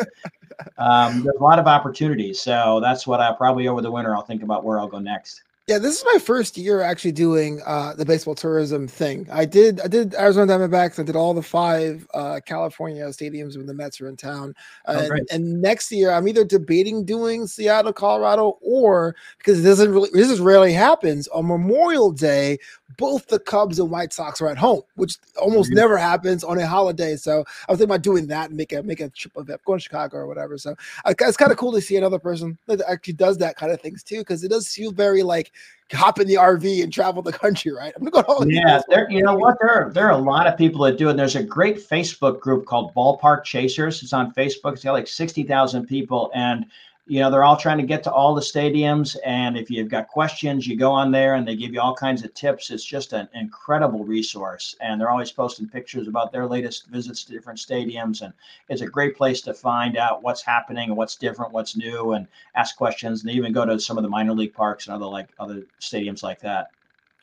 um, 0.77 1.23
there's 1.23 1.37
a 1.39 1.43
lot 1.43 1.57
of 1.57 1.67
opportunities. 1.67 2.39
So 2.39 2.79
that's 2.81 3.07
what 3.07 3.19
I 3.19 3.33
probably 3.33 3.67
over 3.67 3.81
the 3.81 3.91
winter 3.91 4.15
I'll 4.15 4.21
think 4.21 4.43
about 4.43 4.63
where 4.63 4.79
I'll 4.79 4.87
go 4.87 4.99
next. 4.99 5.41
Yeah, 5.69 5.77
this 5.77 5.99
is 5.99 6.05
my 6.11 6.17
first 6.17 6.57
year 6.57 6.81
actually 6.81 7.11
doing 7.11 7.61
uh, 7.63 7.93
the 7.93 8.03
baseball 8.03 8.33
tourism 8.33 8.87
thing. 8.87 9.27
I 9.31 9.45
did 9.45 9.79
I 9.81 9.87
did 9.87 10.15
Arizona 10.15 10.51
Diamondbacks. 10.51 10.97
I 10.97 11.03
did 11.03 11.15
all 11.15 11.35
the 11.35 11.43
five 11.43 12.07
uh, 12.15 12.39
California 12.43 13.05
stadiums 13.09 13.55
when 13.55 13.67
the 13.67 13.75
Mets 13.75 14.01
are 14.01 14.07
in 14.07 14.17
town. 14.17 14.55
Oh, 14.87 14.97
and, 14.97 15.27
and, 15.31 15.61
next 15.61 15.91
year, 15.91 16.09
I'm 16.09 16.27
either 16.27 16.43
debating 16.43 17.05
doing 17.05 17.45
Seattle, 17.45 17.93
Colorado, 17.93 18.57
or 18.63 19.15
because 19.37 19.59
it 19.59 19.63
doesn't 19.63 19.91
really 19.91 20.09
this 20.11 20.31
is 20.31 20.39
rarely 20.39 20.73
happens 20.73 21.27
on 21.27 21.45
Memorial 21.45 22.11
Day. 22.11 22.57
Both 22.97 23.27
the 23.27 23.37
Cubs 23.37 23.77
and 23.77 23.91
White 23.91 24.11
Sox 24.11 24.41
are 24.41 24.47
at 24.47 24.57
home, 24.57 24.81
which 24.95 25.17
almost 25.39 25.71
never 25.71 25.95
happens 25.97 26.43
on 26.43 26.57
a 26.57 26.65
holiday. 26.65 27.15
So 27.15 27.45
I 27.67 27.71
was 27.71 27.77
thinking 27.77 27.91
about 27.91 28.01
doing 28.01 28.25
that 28.27 28.49
and 28.49 28.57
make 28.57 28.73
a 28.73 28.81
make 28.81 29.01
a 29.01 29.09
trip 29.09 29.37
of 29.37 29.51
it, 29.51 29.63
going 29.65 29.77
to 29.77 29.83
Chicago 29.83 30.17
or 30.17 30.25
whatever. 30.25 30.57
So 30.57 30.71
uh, 31.05 31.13
it's 31.19 31.37
kind 31.37 31.51
of 31.51 31.59
cool 31.59 31.71
to 31.73 31.79
see 31.81 31.95
another 31.95 32.17
person 32.17 32.57
that 32.65 32.81
actually 32.89 33.13
does 33.13 33.37
that 33.37 33.55
kind 33.55 33.71
of 33.71 33.79
things 33.79 34.01
too, 34.01 34.17
because 34.17 34.43
it 34.43 34.49
does 34.49 34.67
feel 34.67 34.91
very 34.91 35.21
like 35.21 35.51
hop 35.91 36.19
in 36.19 36.27
the 36.27 36.35
RV 36.35 36.83
and 36.83 36.93
travel 36.93 37.21
the 37.21 37.31
country, 37.31 37.71
right? 37.71 37.93
I'm 37.95 38.03
gonna 38.03 38.25
go. 38.25 38.43
to 38.43 38.53
Yeah, 38.53 38.81
there. 38.89 39.09
You 39.09 39.23
know 39.23 39.35
what? 39.35 39.57
There, 39.59 39.89
there 39.93 40.07
are 40.07 40.11
a 40.11 40.17
lot 40.17 40.47
of 40.47 40.57
people 40.57 40.81
that 40.85 40.97
do 40.97 41.07
it. 41.07 41.11
And 41.11 41.19
there's 41.19 41.35
a 41.35 41.43
great 41.43 41.77
Facebook 41.77 42.39
group 42.39 42.65
called 42.65 42.93
Ballpark 42.93 43.43
Chasers. 43.43 44.03
It's 44.03 44.13
on 44.13 44.33
Facebook. 44.33 44.73
It's 44.73 44.83
got 44.83 44.93
like 44.93 45.07
sixty 45.07 45.43
thousand 45.43 45.87
people, 45.87 46.31
and 46.35 46.65
you 47.09 47.19
know 47.19 47.31
they're 47.31 47.43
all 47.43 47.57
trying 47.57 47.79
to 47.79 47.83
get 47.83 48.03
to 48.03 48.11
all 48.11 48.35
the 48.35 48.41
stadiums 48.41 49.17
and 49.25 49.57
if 49.57 49.71
you've 49.71 49.89
got 49.89 50.07
questions 50.07 50.67
you 50.67 50.77
go 50.77 50.91
on 50.91 51.11
there 51.11 51.33
and 51.33 51.47
they 51.47 51.55
give 51.55 51.73
you 51.73 51.81
all 51.81 51.95
kinds 51.95 52.23
of 52.23 52.31
tips. 52.35 52.69
It's 52.69 52.85
just 52.85 53.13
an 53.13 53.27
incredible 53.33 54.05
resource 54.05 54.75
and 54.79 55.01
they're 55.01 55.09
always 55.09 55.31
posting 55.31 55.67
pictures 55.67 56.07
about 56.07 56.31
their 56.31 56.45
latest 56.45 56.85
visits 56.87 57.23
to 57.23 57.33
different 57.33 57.57
stadiums 57.57 58.21
and 58.21 58.31
it's 58.69 58.81
a 58.81 58.87
great 58.87 59.17
place 59.17 59.41
to 59.41 59.55
find 59.55 59.97
out 59.97 60.21
what's 60.21 60.43
happening 60.43 60.95
what's 60.95 61.15
different 61.15 61.51
what's 61.51 61.75
new 61.75 62.11
and 62.11 62.27
ask 62.55 62.77
questions 62.77 63.21
and 63.21 63.29
they 63.29 63.33
even 63.33 63.53
go 63.53 63.65
to 63.65 63.79
some 63.79 63.97
of 63.97 64.03
the 64.03 64.09
minor 64.09 64.33
league 64.33 64.53
parks 64.53 64.85
and 64.85 64.95
other 64.95 65.07
like 65.07 65.29
other 65.39 65.63
stadiums 65.81 66.21
like 66.21 66.39
that 66.39 66.69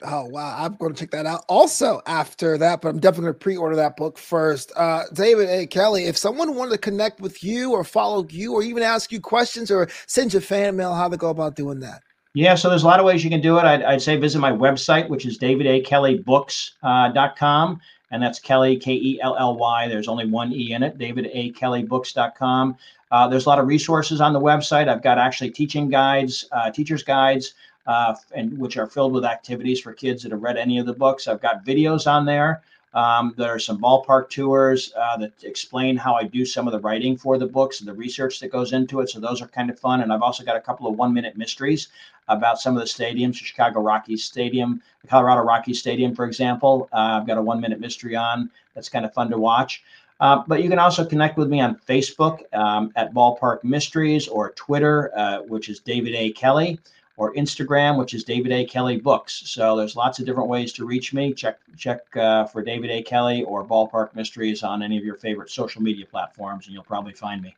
Oh 0.03 0.27
wow, 0.27 0.55
I'm 0.59 0.75
going 0.75 0.93
to 0.93 1.01
check 1.01 1.11
that 1.13 1.25
out. 1.25 1.45
Also, 1.49 2.03
after 2.07 2.59
that, 2.59 2.83
but 2.83 2.91
I'm 2.91 3.01
definitely 3.01 3.25
going 3.25 3.35
to 3.35 3.39
pre-order 3.39 3.77
that 3.77 3.97
book 3.97 4.19
first. 4.19 4.71
Uh, 4.77 5.05
David 5.15 5.49
A. 5.49 5.67
Kelly, 5.67 6.05
if 6.05 6.19
someone 6.19 6.55
wanted 6.55 6.73
to 6.73 6.79
connect 6.79 7.21
with 7.21 7.43
you 7.43 7.73
or 7.73 7.83
follow 7.83 8.27
you 8.29 8.53
or 8.53 8.63
even 8.63 8.83
ask 8.83 9.11
you 9.11 9.21
questions 9.21 9.71
or 9.71 9.89
send 10.07 10.35
you 10.35 10.41
fan 10.41 10.77
mail, 10.77 10.95
how 10.95 11.09
to 11.09 11.17
go 11.17 11.31
about 11.31 11.57
doing 11.57 11.81
that? 11.81 12.03
Yeah, 12.35 12.55
so 12.55 12.69
there's 12.69 12.83
a 12.83 12.87
lot 12.87 13.01
of 13.01 13.07
ways 13.07 13.25
you 13.25 13.31
can 13.31 13.41
do 13.41 13.57
it. 13.57 13.65
I'd, 13.65 13.83
I'd 13.83 14.03
say 14.03 14.19
visit 14.19 14.41
my 14.41 14.53
website, 14.53 15.09
which 15.09 15.25
is 15.25 15.39
davidakellybooks.com. 15.39 17.73
Uh, 17.73 17.77
and 18.11 18.23
that's 18.23 18.39
Kelly, 18.39 18.77
K 18.77 18.93
E 18.93 19.21
L 19.23 19.37
L 19.39 19.57
Y. 19.57 19.89
There's 19.89 20.09
only 20.09 20.27
one 20.27 20.53
E 20.53 20.73
in 20.73 20.83
it, 20.83 20.99
davidakellybooks.com. 20.99 22.77
Uh, 23.11 23.29
there's 23.29 23.47
a 23.47 23.49
lot 23.49 23.59
of 23.59 23.67
resources 23.67 24.21
on 24.21 24.33
the 24.33 24.41
website. 24.41 24.89
I've 24.89 25.03
got 25.03 25.19
actually 25.19 25.51
teaching 25.51 25.89
guides, 25.89 26.45
uh, 26.53 26.71
teachers' 26.71 27.03
guides, 27.03 27.55
uh, 27.87 28.15
and 28.35 28.57
which 28.59 28.77
are 28.77 28.87
filled 28.87 29.13
with 29.13 29.25
activities 29.25 29.81
for 29.81 29.93
kids 29.93 30.23
that 30.23 30.33
have 30.33 30.43
read 30.43 30.57
any 30.57 30.79
of 30.79 30.87
the 30.87 30.93
books. 30.93 31.29
I've 31.29 31.41
got 31.41 31.65
videos 31.65 32.11
on 32.11 32.25
there. 32.25 32.63
Um, 32.95 33.35
there 33.37 33.53
are 33.53 33.59
some 33.59 33.79
ballpark 33.79 34.31
tours 34.31 34.91
uh, 34.99 35.19
that 35.19 35.33
explain 35.45 35.99
how 35.99 36.15
I 36.15 36.25
do 36.25 36.47
some 36.47 36.67
of 36.67 36.73
the 36.73 36.81
writing 36.81 37.15
for 37.17 37.37
the 37.37 37.47
books 37.47 37.81
and 37.81 37.89
the 37.89 37.93
research 37.93 38.41
that 38.41 38.51
goes 38.51 38.73
into 38.73 39.01
it. 39.01 39.11
So 39.11 39.21
those 39.21 39.43
are 39.43 39.49
kind 39.49 39.69
of 39.69 39.79
fun. 39.79 40.01
And 40.01 40.11
I've 40.11 40.23
also 40.23 40.43
got 40.45 40.57
a 40.57 40.61
couple 40.63 40.87
of 40.87 40.97
one 40.97 41.13
minute 41.13 41.37
mysteries 41.37 41.89
about 42.29 42.59
some 42.59 42.75
of 42.75 42.81
the 42.81 42.87
stadiums, 42.87 43.35
Chicago 43.35 43.81
Rockies 43.81 44.25
Stadium, 44.25 44.81
Colorado 45.09 45.43
Rockies 45.43 45.79
Stadium, 45.79 46.15
for 46.15 46.25
example. 46.25 46.89
Uh, 46.91 47.21
I've 47.21 47.27
got 47.27 47.37
a 47.37 47.43
one 47.43 47.61
minute 47.61 47.81
mystery 47.81 48.17
on 48.17 48.51
that's 48.75 48.89
kind 48.89 49.05
of 49.05 49.13
fun 49.13 49.29
to 49.29 49.39
watch. 49.39 49.85
Uh, 50.19 50.43
but 50.47 50.63
you 50.63 50.71
can 50.71 50.79
also 50.79 51.05
connect 51.05 51.37
with 51.37 51.49
me 51.51 51.61
on 51.61 51.77
Facebook 51.87 52.41
um, 52.55 52.91
at 52.97 53.13
Ballpark 53.13 53.63
Mysteries 53.63 54.27
or 54.27 54.53
Twitter, 54.53 55.13
uh, 55.15 55.43
which 55.43 55.69
is 55.69 55.81
David 55.81 56.15
A. 56.15 56.33
Kelly 56.33 56.81
or 57.17 57.33
Instagram, 57.35 57.99
which 57.99 58.15
is 58.15 58.25
David 58.25 58.53
A. 58.53 58.65
Kelly 58.65 58.99
Books. 58.99 59.43
So 59.47 59.77
there's 59.77 59.97
lots 59.97 60.19
of 60.19 60.27
different 60.27 60.49
ways 60.49 60.73
to 60.75 60.85
reach 60.85 61.13
me. 61.15 61.33
Check 61.33 61.59
check 61.77 62.01
uh, 62.17 62.45
for 62.45 62.63
David 62.63 62.91
A. 62.91 63.03
Kelly 63.03 63.43
or 63.45 63.65
Ballpark 63.65 64.15
Mysteries 64.15 64.63
on 64.63 64.83
any 64.83 64.99
of 64.99 65.05
your 65.05 65.17
favorite 65.17 65.51
social 65.51 65.83
media 65.83 66.07
platforms, 66.07 66.67
and 66.67 66.75
you'll 66.75 66.85
probably 66.85 67.13
find 67.13 67.43
me. 67.43 67.57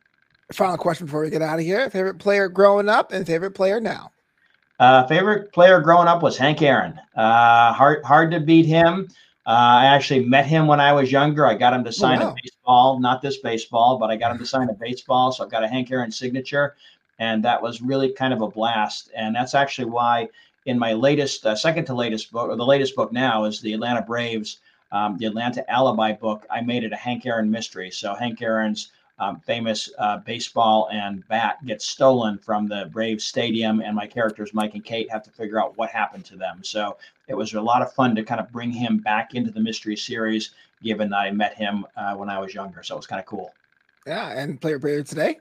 Final 0.52 0.78
question 0.78 1.06
before 1.06 1.22
we 1.22 1.30
get 1.30 1.42
out 1.42 1.58
of 1.58 1.64
here: 1.64 1.90
Favorite 1.90 2.18
player 2.18 2.48
growing 2.48 2.88
up 2.88 3.12
and 3.12 3.26
favorite 3.26 3.52
player 3.52 3.80
now. 3.80 4.12
Uh, 4.78 5.06
favorite 5.08 5.52
player 5.52 5.80
growing 5.80 6.06
up 6.06 6.22
was 6.22 6.38
Hank 6.38 6.62
Aaron. 6.62 6.98
Uh, 7.16 7.72
hard 7.72 8.04
hard 8.04 8.30
to 8.30 8.40
beat 8.40 8.66
him. 8.66 9.08
Uh, 9.44 9.80
I 9.80 9.86
actually 9.86 10.26
met 10.26 10.44
him 10.44 10.66
when 10.66 10.78
I 10.78 10.92
was 10.92 11.10
younger. 11.10 11.46
I 11.46 11.54
got 11.54 11.72
him 11.72 11.82
to 11.82 11.88
oh, 11.88 11.90
sign 11.90 12.20
oh, 12.20 12.26
wow. 12.26 12.30
a 12.32 12.34
baseball, 12.42 13.00
not 13.00 13.22
this 13.22 13.38
baseball, 13.38 13.98
but 13.98 14.10
I 14.10 14.16
got 14.16 14.30
him 14.30 14.38
to 14.38 14.46
sign 14.46 14.68
a 14.68 14.74
baseball. 14.74 15.32
So 15.32 15.42
I've 15.42 15.50
got 15.50 15.64
a 15.64 15.68
Hank 15.68 15.90
Aaron 15.90 16.12
signature 16.12 16.76
and 17.18 17.44
that 17.44 17.60
was 17.60 17.80
really 17.80 18.12
kind 18.12 18.32
of 18.32 18.42
a 18.42 18.48
blast. 18.48 19.10
And 19.14 19.34
that's 19.34 19.54
actually 19.54 19.90
why 19.90 20.28
in 20.66 20.78
my 20.78 20.92
latest, 20.92 21.46
uh, 21.46 21.56
second 21.56 21.86
to 21.86 21.94
latest 21.94 22.30
book, 22.30 22.48
or 22.48 22.56
the 22.56 22.66
latest 22.66 22.94
book 22.94 23.12
now 23.12 23.44
is 23.44 23.60
the 23.60 23.72
Atlanta 23.72 24.02
Braves, 24.02 24.58
um, 24.92 25.16
the 25.18 25.26
Atlanta 25.26 25.68
Alibi 25.70 26.12
book. 26.12 26.46
I 26.50 26.60
made 26.60 26.84
it 26.84 26.92
a 26.92 26.96
Hank 26.96 27.26
Aaron 27.26 27.50
mystery. 27.50 27.90
So 27.90 28.14
Hank 28.14 28.40
Aaron's 28.42 28.90
um, 29.18 29.40
famous 29.40 29.90
uh, 29.98 30.18
baseball 30.18 30.88
and 30.92 31.26
bat 31.28 31.64
gets 31.66 31.86
stolen 31.86 32.38
from 32.38 32.68
the 32.68 32.88
Braves 32.92 33.24
stadium, 33.24 33.80
and 33.80 33.94
my 33.96 34.06
characters 34.06 34.54
Mike 34.54 34.74
and 34.74 34.84
Kate 34.84 35.10
have 35.10 35.22
to 35.24 35.30
figure 35.30 35.60
out 35.60 35.76
what 35.76 35.90
happened 35.90 36.24
to 36.26 36.36
them. 36.36 36.60
So 36.62 36.98
it 37.26 37.34
was 37.34 37.54
a 37.54 37.60
lot 37.60 37.82
of 37.82 37.92
fun 37.92 38.14
to 38.14 38.22
kind 38.22 38.40
of 38.40 38.52
bring 38.52 38.70
him 38.70 38.98
back 38.98 39.34
into 39.34 39.50
the 39.50 39.60
mystery 39.60 39.96
series, 39.96 40.50
given 40.82 41.10
that 41.10 41.18
I 41.18 41.30
met 41.32 41.56
him 41.56 41.84
uh, 41.96 42.14
when 42.14 42.30
I 42.30 42.38
was 42.38 42.54
younger. 42.54 42.82
So 42.82 42.94
it 42.94 42.98
was 42.98 43.06
kind 43.06 43.20
of 43.20 43.26
cool. 43.26 43.52
Yeah, 44.06 44.30
and 44.30 44.60
player 44.60 44.78
player 44.78 45.02
today. 45.02 45.40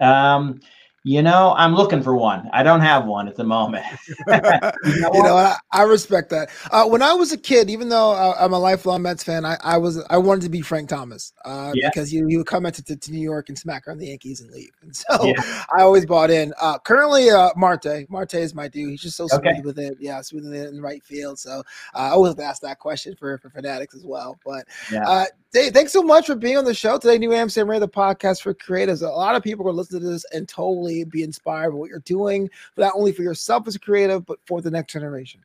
Um, 0.00 0.60
you 1.06 1.20
know, 1.20 1.54
I'm 1.58 1.74
looking 1.74 2.02
for 2.02 2.16
one. 2.16 2.48
I 2.54 2.62
don't 2.62 2.80
have 2.80 3.04
one 3.04 3.28
at 3.28 3.36
the 3.36 3.44
moment. 3.44 3.84
you 4.08 4.14
know, 4.26 4.72
you 5.12 5.22
know 5.22 5.36
I, 5.36 5.54
I, 5.70 5.82
respect 5.82 6.30
that. 6.30 6.48
Uh, 6.70 6.86
when 6.86 7.02
I 7.02 7.12
was 7.12 7.30
a 7.30 7.36
kid, 7.36 7.68
even 7.68 7.90
though 7.90 8.12
uh, 8.12 8.34
I'm 8.40 8.54
a 8.54 8.58
lifelong 8.58 9.02
Mets 9.02 9.22
fan, 9.22 9.44
I, 9.44 9.58
I, 9.62 9.76
was 9.76 10.02
I 10.08 10.16
wanted 10.16 10.44
to 10.44 10.48
be 10.48 10.62
Frank 10.62 10.88
Thomas 10.88 11.34
uh, 11.44 11.72
yeah. 11.74 11.90
because 11.90 12.08
he, 12.08 12.22
he 12.26 12.38
would 12.38 12.46
come 12.46 12.64
into 12.64 12.82
to, 12.84 12.96
to, 12.96 13.12
New 13.12 13.20
York 13.20 13.50
and 13.50 13.58
smack 13.58 13.86
around 13.86 13.98
the 13.98 14.06
Yankees 14.06 14.40
and 14.40 14.50
leave. 14.50 14.70
And 14.80 14.96
so 14.96 15.26
yeah. 15.26 15.64
I 15.76 15.82
always 15.82 16.06
bought 16.06 16.30
in. 16.30 16.54
Uh, 16.58 16.78
currently, 16.78 17.28
uh, 17.28 17.50
Marte. 17.54 18.08
Marte 18.08 18.34
is 18.34 18.54
my 18.54 18.66
dude. 18.66 18.88
He's 18.88 19.02
just 19.02 19.18
so 19.18 19.28
okay. 19.30 19.52
smooth 19.52 19.66
with 19.66 19.78
it. 19.78 19.98
Yeah, 20.00 20.22
smooth 20.22 20.44
with 20.44 20.54
it 20.54 20.68
in 20.68 20.76
the 20.76 20.82
right 20.82 21.04
field. 21.04 21.38
So 21.38 21.62
uh, 21.94 21.98
I 21.98 22.08
always 22.10 22.38
ask 22.38 22.62
that 22.62 22.78
question 22.78 23.14
for 23.14 23.36
for 23.36 23.50
fanatics 23.50 23.94
as 23.94 24.06
well. 24.06 24.38
But 24.42 24.64
yeah. 24.90 25.26
Dave, 25.54 25.72
thanks 25.72 25.92
so 25.92 26.02
much 26.02 26.26
for 26.26 26.34
being 26.34 26.56
on 26.56 26.64
the 26.64 26.74
show 26.74 26.98
today. 26.98 27.16
New 27.16 27.32
Amsterdam 27.32 27.70
Radio, 27.70 27.86
the 27.86 27.92
podcast 27.92 28.42
for 28.42 28.52
creatives. 28.54 29.02
A 29.02 29.06
lot 29.06 29.36
of 29.36 29.42
people 29.44 29.68
are 29.68 29.72
listening 29.72 30.02
to 30.02 30.08
this 30.08 30.24
and 30.32 30.48
totally 30.48 30.93
be 31.02 31.24
inspired 31.24 31.70
by 31.70 31.76
what 31.76 31.90
you're 31.90 31.98
doing, 32.00 32.48
not 32.76 32.92
only 32.94 33.10
for 33.10 33.22
yourself 33.22 33.66
as 33.66 33.74
a 33.74 33.80
creative, 33.80 34.24
but 34.24 34.38
for 34.46 34.60
the 34.60 34.70
next 34.70 34.92
generation. 34.92 35.40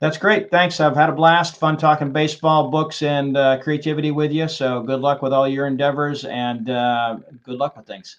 That's 0.00 0.18
great. 0.18 0.50
Thanks. 0.50 0.78
I've 0.78 0.94
had 0.94 1.08
a 1.08 1.12
blast. 1.12 1.56
Fun 1.56 1.76
talking 1.76 2.12
baseball, 2.12 2.70
books, 2.70 3.02
and 3.02 3.36
uh, 3.36 3.58
creativity 3.62 4.10
with 4.10 4.30
you. 4.30 4.46
So 4.46 4.82
good 4.82 5.00
luck 5.00 5.22
with 5.22 5.32
all 5.32 5.48
your 5.48 5.66
endeavors 5.66 6.24
and 6.24 6.68
uh, 6.68 7.18
good 7.44 7.58
luck 7.58 7.76
with 7.76 7.86
things. 7.86 8.16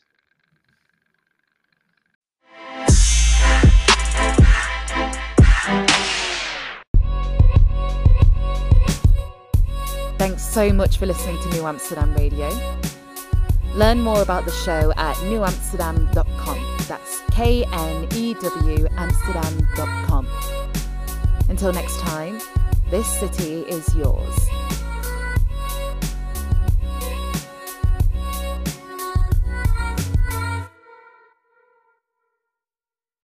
Thanks 10.17 10.43
so 10.43 10.73
much 10.73 10.97
for 10.97 11.05
listening 11.05 11.39
to 11.43 11.49
New 11.49 11.67
Amsterdam 11.67 12.11
Radio. 12.15 12.49
Learn 13.77 14.01
more 14.01 14.23
about 14.23 14.43
the 14.45 14.51
show 14.51 14.91
at 14.97 15.15
knewamsterdam.com. 15.17 16.77
That's 16.87 17.21
K 17.29 17.63
N 17.71 18.07
E 18.15 18.33
W 18.33 18.87
Amsterdam.com. 18.97 20.27
Until 21.47 21.71
next 21.71 21.99
time, 21.99 22.39
this 22.89 23.05
city 23.19 23.61
is 23.69 23.95
yours. 23.95 24.49